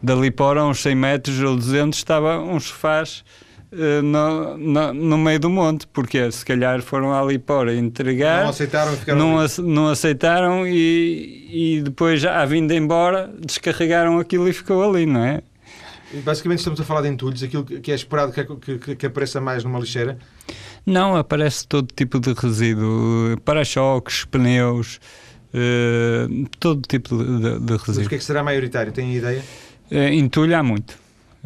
da 0.00 0.14
Lipor, 0.14 0.56
a 0.56 0.66
uns 0.66 0.80
100 0.80 0.94
metros 0.94 1.40
ou 1.40 1.56
200, 1.56 1.98
estava 1.98 2.38
uns 2.38 2.64
sofás 2.64 3.24
no, 4.02 4.56
no, 4.56 4.92
no, 4.94 5.18
meio 5.18 5.38
do 5.38 5.50
monte, 5.50 5.86
porque 5.88 6.30
se 6.30 6.44
calhar 6.44 6.80
foram 6.82 7.12
ali 7.12 7.38
para 7.38 7.74
entregar, 7.74 8.42
não 8.42 8.50
aceitaram, 8.50 8.92
não, 9.16 9.46
não 9.64 9.88
aceitaram 9.88 10.66
e, 10.66 11.76
e 11.78 11.82
depois, 11.82 12.24
à 12.24 12.44
vinda 12.44 12.74
embora, 12.74 13.30
descarregaram 13.38 14.18
aquilo 14.18 14.48
e 14.48 14.52
ficou 14.52 14.82
ali, 14.82 15.06
não 15.06 15.24
é? 15.24 15.42
Basicamente 16.22 16.60
estamos 16.60 16.80
a 16.80 16.84
falar 16.84 17.02
de 17.02 17.08
entulhos, 17.08 17.42
aquilo 17.42 17.64
que 17.64 17.90
é 17.90 17.94
esperado 17.94 18.32
que, 18.32 18.78
que, 18.78 18.96
que 18.96 19.06
apareça 19.06 19.40
mais 19.40 19.64
numa 19.64 19.78
lixeira? 19.78 20.18
Não, 20.84 21.16
aparece 21.16 21.66
todo 21.66 21.88
tipo 21.94 22.20
de 22.20 22.32
resíduo, 22.32 23.36
para-choques, 23.44 24.24
pneus, 24.24 25.00
uh, 25.52 26.48
todo 26.60 26.80
tipo 26.86 27.16
de, 27.16 27.58
de 27.58 27.72
resíduo. 27.72 27.96
Mas 27.96 28.06
o 28.06 28.08
que 28.08 28.14
é 28.14 28.18
que 28.18 28.24
será 28.24 28.42
maioritário? 28.44 28.92
Tem 28.92 29.14
ideia? 29.16 29.42
Uh, 29.90 30.12
entulho 30.12 30.56
há 30.56 30.62
muito. 30.62 30.96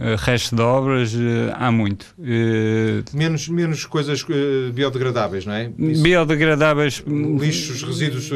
Uh, 0.00 0.16
resto 0.16 0.56
de 0.56 0.62
obras 0.62 1.12
uh, 1.12 1.52
há 1.52 1.70
muito. 1.70 2.06
Uh, 2.18 3.04
menos, 3.12 3.46
menos 3.48 3.84
coisas 3.84 4.24
biodegradáveis, 4.72 5.44
não 5.44 5.52
é? 5.52 5.70
Isso. 5.78 6.02
Biodegradáveis. 6.02 7.04
Lixos, 7.06 7.82
resíduos. 7.82 8.30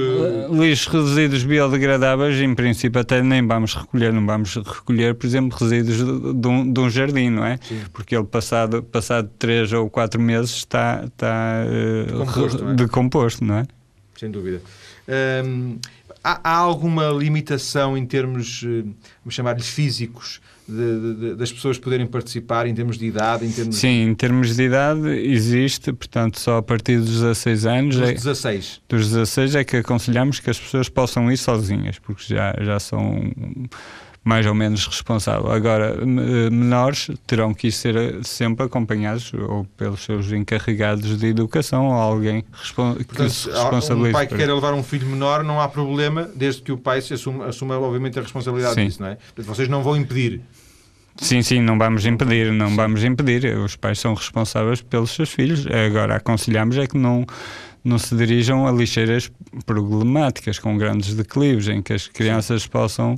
Lixos, 0.50 0.92
resíduos 0.92 1.42
biodegradáveis, 1.42 2.38
em 2.38 2.54
princípio, 2.54 3.00
até 3.00 3.22
nem 3.22 3.46
vamos 3.46 3.74
recolher. 3.74 4.12
Não 4.12 4.26
vamos 4.26 4.54
recolher, 4.56 5.14
por 5.14 5.26
exemplo, 5.26 5.56
resíduos 5.58 5.96
de, 5.96 6.48
um, 6.48 6.70
de 6.70 6.80
um, 6.80 6.90
jardim, 6.90 7.30
não 7.30 7.46
é? 7.46 7.58
Sim. 7.62 7.80
Porque 7.94 8.14
ele, 8.14 8.26
passado, 8.26 8.82
passado 8.82 9.30
3 9.38 9.72
ou 9.72 9.88
4 9.88 10.20
meses, 10.20 10.50
está, 10.50 11.04
está 11.06 11.64
decomposto, 11.64 12.62
não 12.62 12.70
é? 12.70 12.74
decomposto, 12.74 13.44
não 13.44 13.56
é? 13.56 13.66
Sem 14.18 14.30
dúvida. 14.30 14.60
Hum, 15.08 15.78
há, 16.24 16.40
há, 16.42 16.56
alguma 16.56 17.10
limitação 17.10 17.96
em 17.96 18.06
termos, 18.06 18.62
vamos 18.62 19.34
chamar-lhe 19.34 19.62
físicos, 19.62 20.40
de, 20.66 21.14
de, 21.14 21.34
das 21.34 21.52
pessoas 21.52 21.78
poderem 21.78 22.06
participar 22.06 22.66
em 22.66 22.74
termos 22.74 22.96
de 22.96 23.06
idade? 23.06 23.44
Em 23.44 23.52
termos 23.52 23.76
Sim, 23.76 24.08
em 24.08 24.14
termos 24.14 24.56
de 24.56 24.62
idade 24.62 25.08
existe, 25.08 25.92
portanto, 25.92 26.40
só 26.40 26.56
a 26.56 26.62
partir 26.62 26.98
dos 26.98 27.20
16 27.20 27.66
anos. 27.66 27.96
Dos 27.96 28.12
16. 28.12 28.80
É, 28.82 28.96
dos 28.96 29.08
16 29.10 29.54
é 29.56 29.64
que 29.64 29.76
aconselhamos 29.76 30.40
que 30.40 30.48
as 30.48 30.58
pessoas 30.58 30.88
possam 30.88 31.30
ir 31.30 31.36
sozinhas, 31.36 31.98
porque 31.98 32.34
já, 32.34 32.56
já 32.60 32.80
são 32.80 33.32
mais 34.24 34.46
ou 34.46 34.54
menos 34.54 34.86
responsável. 34.86 35.52
Agora, 35.52 35.94
menores 36.04 37.10
terão 37.26 37.52
que 37.52 37.70
ser 37.70 38.24
sempre 38.24 38.64
acompanhados 38.64 39.32
ou 39.34 39.64
pelos 39.76 40.02
seus 40.02 40.32
encarregados 40.32 41.18
de 41.18 41.26
educação 41.26 41.88
ou 41.88 41.92
alguém 41.92 42.42
respon 42.52 42.94
Portanto, 42.94 43.16
que 43.16 43.30
se 43.30 43.50
responsabilize. 43.50 44.10
Um 44.10 44.12
pai 44.12 44.26
que 44.26 44.34
queira 44.34 44.54
levar 44.54 44.72
um 44.72 44.82
filho 44.82 45.06
menor, 45.06 45.44
não 45.44 45.60
há 45.60 45.68
problema, 45.68 46.30
desde 46.34 46.62
que 46.62 46.72
o 46.72 46.78
pai 46.78 47.02
se 47.02 47.12
assuma, 47.12 47.46
assuma 47.46 47.78
obviamente, 47.78 48.18
a 48.18 48.22
responsabilidade 48.22 48.74
sim. 48.74 48.86
disso, 48.86 49.02
não 49.02 49.08
é? 49.08 49.16
Portanto, 49.16 49.46
vocês 49.46 49.68
não 49.68 49.82
vão 49.82 49.96
impedir. 49.96 50.40
Sim, 51.16 51.42
sim, 51.42 51.60
não 51.60 51.78
vamos 51.78 52.06
impedir, 52.06 52.50
não 52.52 52.74
vamos 52.74 53.04
impedir. 53.04 53.56
Os 53.58 53.76
pais 53.76 54.00
são 54.00 54.14
responsáveis 54.14 54.80
pelos 54.80 55.10
seus 55.12 55.30
filhos. 55.30 55.64
Agora, 55.66 56.16
aconselhamos 56.16 56.76
é 56.76 56.86
que 56.86 56.98
não 56.98 57.24
não 57.84 57.98
se 57.98 58.16
dirijam 58.16 58.66
a 58.66 58.72
lixeiras 58.72 59.30
problemáticas, 59.66 60.58
com 60.58 60.78
grandes 60.78 61.14
declives, 61.14 61.68
em 61.68 61.82
que 61.82 61.92
as 61.92 62.08
crianças 62.08 62.66
possam. 62.66 63.14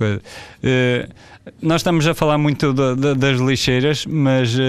Uh, 0.00 1.12
nós 1.60 1.80
estamos 1.80 2.06
a 2.06 2.14
falar 2.14 2.38
muito 2.38 2.72
de, 2.72 2.96
de, 2.96 3.14
das 3.14 3.38
lixeiras, 3.38 4.06
mas 4.06 4.54
uh, 4.54 4.60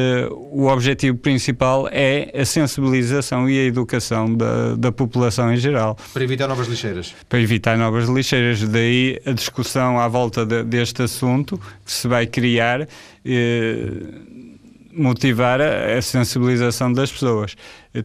o 0.52 0.68
objetivo 0.68 1.18
principal 1.18 1.88
é 1.92 2.30
a 2.40 2.46
sensibilização 2.46 3.50
e 3.50 3.58
a 3.58 3.64
educação 3.64 4.36
da, 4.36 4.76
da 4.76 4.92
população 4.92 5.52
em 5.54 5.58
geral. 5.58 5.98
Para 6.14 6.24
evitar 6.24 6.48
novas 6.48 6.68
lixeiras. 6.68 7.16
Para 7.30 7.40
evitar 7.40 7.78
novas 7.78 8.10
lixeiras. 8.10 8.62
Daí 8.68 9.20
a 9.26 9.32
discussão 9.32 9.98
à 9.98 10.08
volta 10.10 10.46
de, 10.46 10.64
deste 10.64 11.02
assunto 11.04 11.58
que 11.86 11.92
se 11.92 12.08
vai 12.08 12.28
criar. 12.28 12.82
Uh, 12.82 14.57
motivar 14.98 15.62
a, 15.62 15.98
a 15.98 16.02
sensibilização 16.02 16.92
das 16.92 17.12
pessoas. 17.12 17.56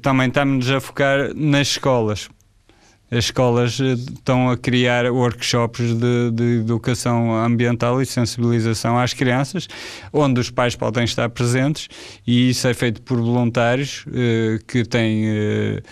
Também 0.01 0.28
estamos 0.28 0.70
a 0.70 0.80
focar 0.80 1.34
nas 1.34 1.68
escolas, 1.68 2.28
as 3.12 3.26
escolas 3.26 3.78
eh, 3.78 3.93
estão 3.93 4.49
a 4.49 4.57
criar 4.57 5.05
workshops 5.12 5.95
de, 5.95 6.30
de, 6.30 6.61
educação 6.61 7.36
ambiental 7.36 8.01
e 8.01 8.07
sensibilização 8.07 8.99
às 8.99 9.12
crianças, 9.12 9.68
onde 10.11 10.40
os 10.40 10.49
pais 10.49 10.74
podem 10.74 11.05
estar 11.05 11.28
presentes 11.28 11.88
e 12.26 12.49
isso 12.49 12.66
é 12.66 12.72
feito 12.72 13.03
por 13.03 13.18
voluntários 13.18 14.07
eh, 14.14 14.59
que 14.66 14.82
têm 14.82 15.24
eh, 15.26 15.82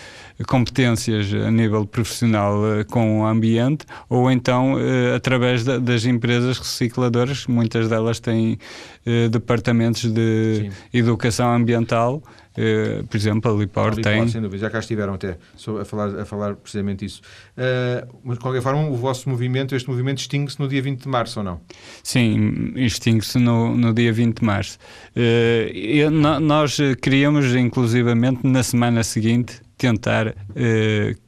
competências 0.47 1.33
a 1.35 1.51
nível 1.51 1.87
profissional 1.87 2.81
eh, 2.81 2.85
com 2.85 3.21
o 3.21 3.27
ambiente 3.27 3.85
ou 4.09 4.31
então 4.31 4.79
eh, 4.79 5.15
através 5.15 5.65
da, 5.65 5.79
das 5.79 6.05
empresas 6.05 6.59
recicladoras, 6.59 7.47
muitas 7.47 7.89
delas 7.89 8.21
têm 8.21 8.59
eh, 9.05 9.29
departamentos 9.29 10.11
de 10.11 10.71
Sim. 10.71 10.99
educação 10.99 11.53
ambiental 11.53 12.23
Uh, 12.51 13.07
por 13.07 13.17
exemplo, 13.17 13.51
a 13.51 13.55
Lipor 13.55 13.95
tem. 13.95 14.27
Sem 14.27 14.43
dúvida, 14.43 14.63
já 14.63 14.71
cá 14.71 14.81
estiveram 14.81 15.15
até 15.15 15.39
a 15.81 15.85
falar, 15.85 16.21
a 16.21 16.25
falar 16.25 16.57
precisamente 16.57 17.05
isso. 17.05 17.23
Uh, 17.57 18.19
mas 18.25 18.39
de 18.39 18.43
qualquer 18.43 18.61
forma, 18.61 18.89
o 18.89 18.97
vosso 18.97 19.29
movimento, 19.29 19.75
este 19.75 19.89
movimento, 19.89 20.19
extingue-se 20.19 20.59
no 20.59 20.67
dia 20.67 20.83
20 20.83 21.03
de 21.03 21.09
março 21.09 21.39
ou 21.39 21.45
não? 21.45 21.61
Sim, 22.03 22.73
extingue-se 22.75 23.39
no, 23.39 23.77
no 23.77 23.95
dia 23.95 24.13
20 24.13 24.41
de 24.41 24.45
março. 24.45 24.79
Uh, 25.17 25.71
eu, 25.73 26.11
no, 26.11 26.41
nós 26.41 26.77
queríamos, 27.01 27.55
inclusivamente, 27.55 28.45
na 28.45 28.65
semana 28.65 29.05
seguinte, 29.05 29.63
tentar 29.81 30.35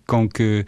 com 0.07 0.29
que 0.29 0.65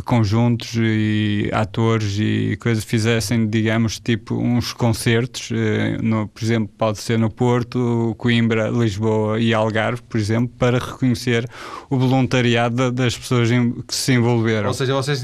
conjuntos 0.00 0.74
e 0.76 1.50
atores 1.52 2.16
e 2.18 2.56
coisas 2.60 2.82
fizessem, 2.82 3.46
digamos, 3.46 4.00
tipo 4.00 4.36
uns 4.36 4.72
concertos, 4.72 5.50
eh, 5.52 5.98
no, 6.00 6.28
por 6.28 6.42
exemplo, 6.42 6.70
pode 6.78 6.98
ser 6.98 7.18
no 7.18 7.30
Porto, 7.30 8.14
Coimbra, 8.16 8.70
Lisboa 8.70 9.38
e 9.38 9.52
Algarve, 9.52 10.00
por 10.02 10.18
exemplo, 10.18 10.50
para 10.58 10.78
reconhecer 10.78 11.46
o 11.90 11.98
voluntariado 11.98 12.90
das 12.90 13.18
pessoas 13.18 13.50
que 13.86 13.94
se 13.94 14.14
envolveram. 14.14 14.68
Ou 14.68 14.74
seja, 14.74 14.94
vocês 14.94 15.22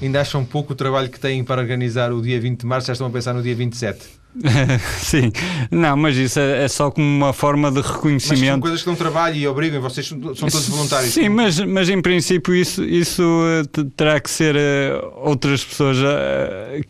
ainda 0.00 0.20
acham 0.22 0.42
pouco 0.42 0.72
o 0.72 0.76
trabalho 0.76 1.10
que 1.10 1.20
têm 1.20 1.44
para 1.44 1.60
organizar 1.60 2.12
o 2.12 2.22
dia 2.22 2.40
20 2.40 2.60
de 2.60 2.66
março, 2.66 2.86
já 2.86 2.94
estão 2.94 3.06
a 3.06 3.10
pensar 3.10 3.34
no 3.34 3.42
dia 3.42 3.54
27? 3.54 4.25
Sim, 4.98 5.32
não, 5.70 5.96
mas 5.96 6.16
isso 6.16 6.38
é, 6.38 6.64
é, 6.64 6.68
só 6.68 6.90
como 6.90 7.06
uma 7.06 7.32
forma 7.32 7.70
de 7.70 7.80
reconhecimento. 7.80 8.40
Mas 8.40 8.48
são 8.48 8.60
coisas 8.60 8.80
que 8.80 8.86
dão 8.86 8.94
trabalho 8.94 9.36
e 9.36 9.48
obrigam, 9.48 9.80
vocês 9.80 10.06
são, 10.06 10.18
todos 10.18 10.68
voluntários. 10.68 11.14
Sim, 11.14 11.28
mas, 11.28 11.58
mas 11.60 11.88
em 11.88 12.00
princípio 12.00 12.54
isso, 12.54 12.84
isso 12.84 13.22
eh, 13.22 13.84
terá 13.96 14.20
que 14.20 14.30
ser 14.30 14.56
uh, 14.56 15.12
outras 15.16 15.64
pessoas 15.64 15.98
uh, 15.98 16.04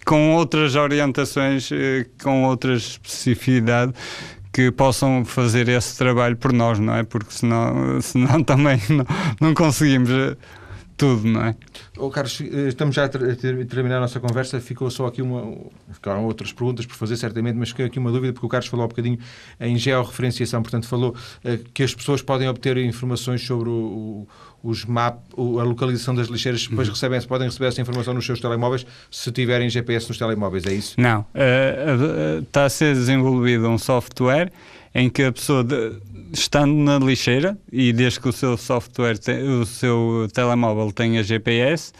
com 0.04 0.34
outras 0.34 0.74
orientações, 0.74 1.70
com 2.22 2.44
outra 2.44 2.74
especificidade 2.74 3.92
que 4.52 4.70
possam 4.70 5.22
fazer 5.24 5.68
esse 5.68 5.98
trabalho 5.98 6.34
por 6.34 6.50
nós, 6.52 6.78
não 6.78 6.94
é? 6.94 7.02
Porque 7.02 7.30
senão, 7.30 8.00
senão 8.00 8.40
também 8.44 8.80
não, 8.88 9.06
não 9.40 9.54
conseguimos 9.54 10.08
tudo, 10.96 11.26
não 11.28 11.42
é? 11.42 11.54
Oh, 11.98 12.10
Carlos, 12.10 12.40
eh, 12.40 12.68
estamos 12.68 12.94
já 12.94 13.04
a 13.04 13.08
terminar 13.08 13.98
a 13.98 14.00
nossa 14.00 14.18
conversa. 14.18 14.60
Ficou 14.60 14.90
só 14.90 15.06
aqui 15.06 15.20
uma. 15.20 15.56
Ficaram 15.92 16.24
outras 16.24 16.52
perguntas 16.52 16.86
por 16.86 16.96
fazer, 16.96 17.16
certamente, 17.16 17.56
mas 17.56 17.68
ficou 17.68 17.84
aqui 17.84 17.98
uma 17.98 18.10
dúvida, 18.10 18.32
porque 18.32 18.46
o 18.46 18.48
Carlos 18.48 18.68
falou 18.68 18.86
um 18.86 18.88
bocadinho 18.88 19.18
em 19.60 19.76
georreferenciação, 19.76 20.62
portanto, 20.62 20.88
falou 20.88 21.14
uh, 21.44 21.58
que 21.74 21.82
as 21.82 21.94
pessoas 21.94 22.22
podem 22.22 22.48
obter 22.48 22.78
informações 22.78 23.42
sobre 23.42 23.68
o, 23.68 24.26
o, 24.62 24.70
os 24.70 24.84
map, 24.84 25.18
a 25.36 25.62
localização 25.62 26.14
das 26.14 26.28
lixeiras, 26.28 26.66
depois 26.66 26.88
uhum. 26.88 26.94
recebem, 26.94 27.20
podem 27.22 27.46
receber 27.48 27.66
essa 27.66 27.80
informação 27.80 28.14
nos 28.14 28.24
seus 28.24 28.40
telemóveis 28.40 28.86
se 29.10 29.30
tiverem 29.30 29.68
GPS 29.68 30.08
nos 30.08 30.16
telemóveis, 30.16 30.64
é 30.64 30.72
isso? 30.72 30.94
Não. 30.98 31.20
Uh, 31.20 32.38
uh, 32.38 32.42
está 32.42 32.64
a 32.64 32.68
ser 32.70 32.94
desenvolvido 32.94 33.68
um 33.68 33.76
software 33.76 34.50
em 34.94 35.10
que 35.10 35.24
a 35.24 35.32
pessoa. 35.32 35.62
De, 35.62 35.92
estando 36.32 36.74
na 36.74 36.98
lixeira 36.98 37.58
e 37.70 37.92
desde 37.92 38.20
que 38.20 38.28
o 38.28 38.32
seu 38.32 38.56
software, 38.56 39.18
o 39.60 39.64
seu 39.64 40.28
telemóvel 40.32 40.92
tenha 40.92 41.22
GPS, 41.22 41.92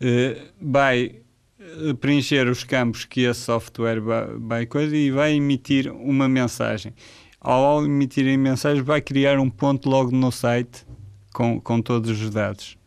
eh, 0.00 0.36
vai 0.60 1.16
eh, 1.60 1.94
preencher 2.00 2.48
os 2.48 2.64
campos 2.64 3.04
que 3.04 3.22
esse 3.22 3.40
software 3.40 4.00
vai, 4.00 4.26
vai 4.38 4.66
coisa 4.66 4.96
e 4.96 5.10
vai 5.10 5.34
emitir 5.34 5.92
uma 5.92 6.28
mensagem. 6.28 6.94
Ao 7.40 7.84
emitir 7.84 8.32
a 8.32 8.38
mensagem, 8.38 8.82
vai 8.82 9.00
criar 9.00 9.38
um 9.38 9.50
ponto 9.50 9.88
logo 9.88 10.10
no 10.10 10.32
site 10.32 10.86
com, 11.32 11.60
com 11.60 11.80
todos 11.80 12.10
os 12.10 12.30
dados 12.30 12.77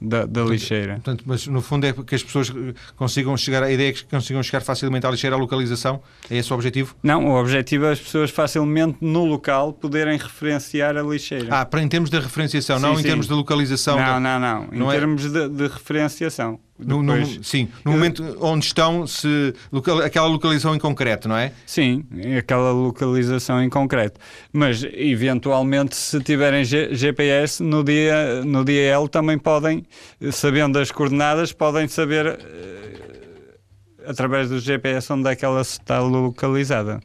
da, 0.00 0.26
da 0.26 0.44
lixeira. 0.44 0.94
Portanto, 0.94 1.24
mas 1.26 1.46
no 1.46 1.60
fundo 1.60 1.86
é 1.86 1.92
que 1.92 2.14
as 2.14 2.22
pessoas 2.22 2.52
consigam 2.96 3.36
chegar, 3.36 3.62
a 3.62 3.70
ideia 3.70 3.90
é 3.90 3.92
que 3.92 4.04
consigam 4.04 4.42
chegar 4.42 4.60
facilmente 4.60 5.06
à 5.06 5.10
lixeira, 5.10 5.36
à 5.36 5.38
localização? 5.38 6.00
É 6.30 6.36
esse 6.36 6.52
o 6.52 6.54
objetivo? 6.54 6.94
Não, 7.02 7.26
o 7.26 7.40
objetivo 7.40 7.86
é 7.86 7.92
as 7.92 8.00
pessoas 8.00 8.30
facilmente 8.30 8.98
no 9.00 9.24
local 9.24 9.72
poderem 9.72 10.16
referenciar 10.16 10.96
a 10.96 11.02
lixeira. 11.02 11.48
Ah, 11.50 11.64
para 11.64 11.82
em 11.82 11.88
termos 11.88 12.10
de 12.10 12.18
referenciação, 12.18 12.76
sim, 12.76 12.82
não 12.82 12.94
sim. 12.94 13.00
em 13.00 13.04
termos 13.04 13.26
de 13.26 13.32
localização? 13.32 13.96
Não, 13.96 14.04
da... 14.04 14.20
não, 14.20 14.40
não. 14.40 14.64
Em 14.72 14.78
não 14.78 14.92
é- 14.92 14.96
termos 14.96 15.24
é... 15.24 15.28
de, 15.28 15.48
de 15.48 15.62
referenciação. 15.68 16.60
No, 16.78 17.02
no, 17.02 17.42
sim, 17.42 17.68
no 17.84 17.90
momento 17.90 18.36
onde 18.40 18.66
estão, 18.66 19.04
se, 19.04 19.52
local, 19.72 19.98
aquela 19.98 20.28
localização 20.28 20.76
em 20.76 20.78
concreto, 20.78 21.28
não 21.28 21.36
é? 21.36 21.52
Sim, 21.66 22.04
aquela 22.38 22.70
localização 22.70 23.62
em 23.62 23.68
concreto. 23.68 24.20
Mas, 24.52 24.84
eventualmente, 24.84 25.96
se 25.96 26.20
tiverem 26.20 26.64
G, 26.64 26.94
GPS, 26.94 27.62
no 27.62 27.82
dia, 27.82 28.44
no 28.44 28.64
dia 28.64 28.92
L 28.92 29.08
também 29.08 29.36
podem, 29.38 29.84
sabendo 30.30 30.78
as 30.78 30.92
coordenadas, 30.92 31.52
podem 31.52 31.88
saber, 31.88 32.26
uh, 32.26 34.08
através 34.08 34.48
do 34.48 34.60
GPS, 34.60 35.12
onde 35.12 35.28
é 35.28 35.34
que 35.34 35.44
ela 35.44 35.62
está 35.62 35.98
localizada. 35.98 37.00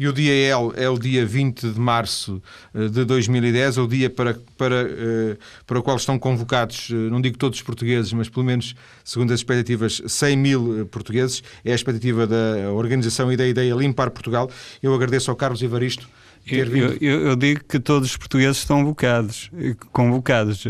E 0.00 0.08
o 0.08 0.14
dia 0.14 0.32
L 0.32 0.72
é 0.76 0.88
o 0.88 0.98
dia 0.98 1.26
20 1.26 1.72
de 1.72 1.78
março 1.78 2.42
eh, 2.74 2.88
de 2.88 3.04
2010, 3.04 3.76
é 3.76 3.80
o 3.82 3.86
dia 3.86 4.08
para, 4.08 4.34
para, 4.56 4.88
eh, 4.88 5.36
para 5.66 5.78
o 5.78 5.82
qual 5.82 5.98
estão 5.98 6.18
convocados, 6.18 6.88
eh, 6.90 6.94
não 6.94 7.20
digo 7.20 7.36
todos 7.36 7.58
os 7.58 7.62
portugueses, 7.62 8.10
mas 8.14 8.26
pelo 8.26 8.46
menos, 8.46 8.74
segundo 9.04 9.30
as 9.34 9.40
expectativas, 9.40 10.00
100 10.06 10.36
mil 10.38 10.86
portugueses. 10.86 11.42
É 11.62 11.72
a 11.72 11.74
expectativa 11.74 12.26
da 12.26 12.72
organização 12.72 13.30
e 13.30 13.36
da 13.36 13.46
ideia 13.46 13.74
Limpar 13.74 14.10
Portugal. 14.10 14.50
Eu 14.82 14.94
agradeço 14.94 15.30
ao 15.30 15.36
Carlos 15.36 15.62
Evaristo 15.62 16.08
eu, 16.46 16.96
eu, 17.00 17.26
eu, 17.28 17.36
digo 17.36 17.62
que 17.64 17.78
todos 17.78 18.10
os 18.10 18.16
portugueses 18.16 18.58
estão 18.58 18.78
convocados, 18.78 19.50
convocados. 19.92 20.64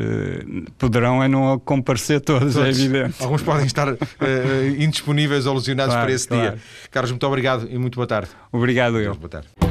Poderão 0.79 1.23
é 1.23 1.29
não 1.29 1.59
comparecer 1.59 2.21
todos, 2.21 2.57
é 2.57 2.61
todos. 2.61 2.79
é 2.79 2.83
evidente. 2.83 3.23
Alguns 3.23 3.43
podem 3.43 3.67
estar 3.67 3.89
uh, 3.89 3.97
indisponíveis 4.79 5.47
ou 5.47 5.55
lesionados 5.55 5.95
claro, 5.95 6.07
para 6.07 6.15
esse 6.15 6.29
claro. 6.29 6.51
dia. 6.51 6.59
Carlos, 6.91 7.11
muito 7.13 7.27
obrigado 7.27 7.69
e 7.71 7.79
muito 7.79 7.97
boa 7.97 8.07
tarde. 8.07 8.31
Obrigado 8.53 8.99
eu. 8.99 9.15
Boa 9.15 9.29
tarde. 9.29 9.70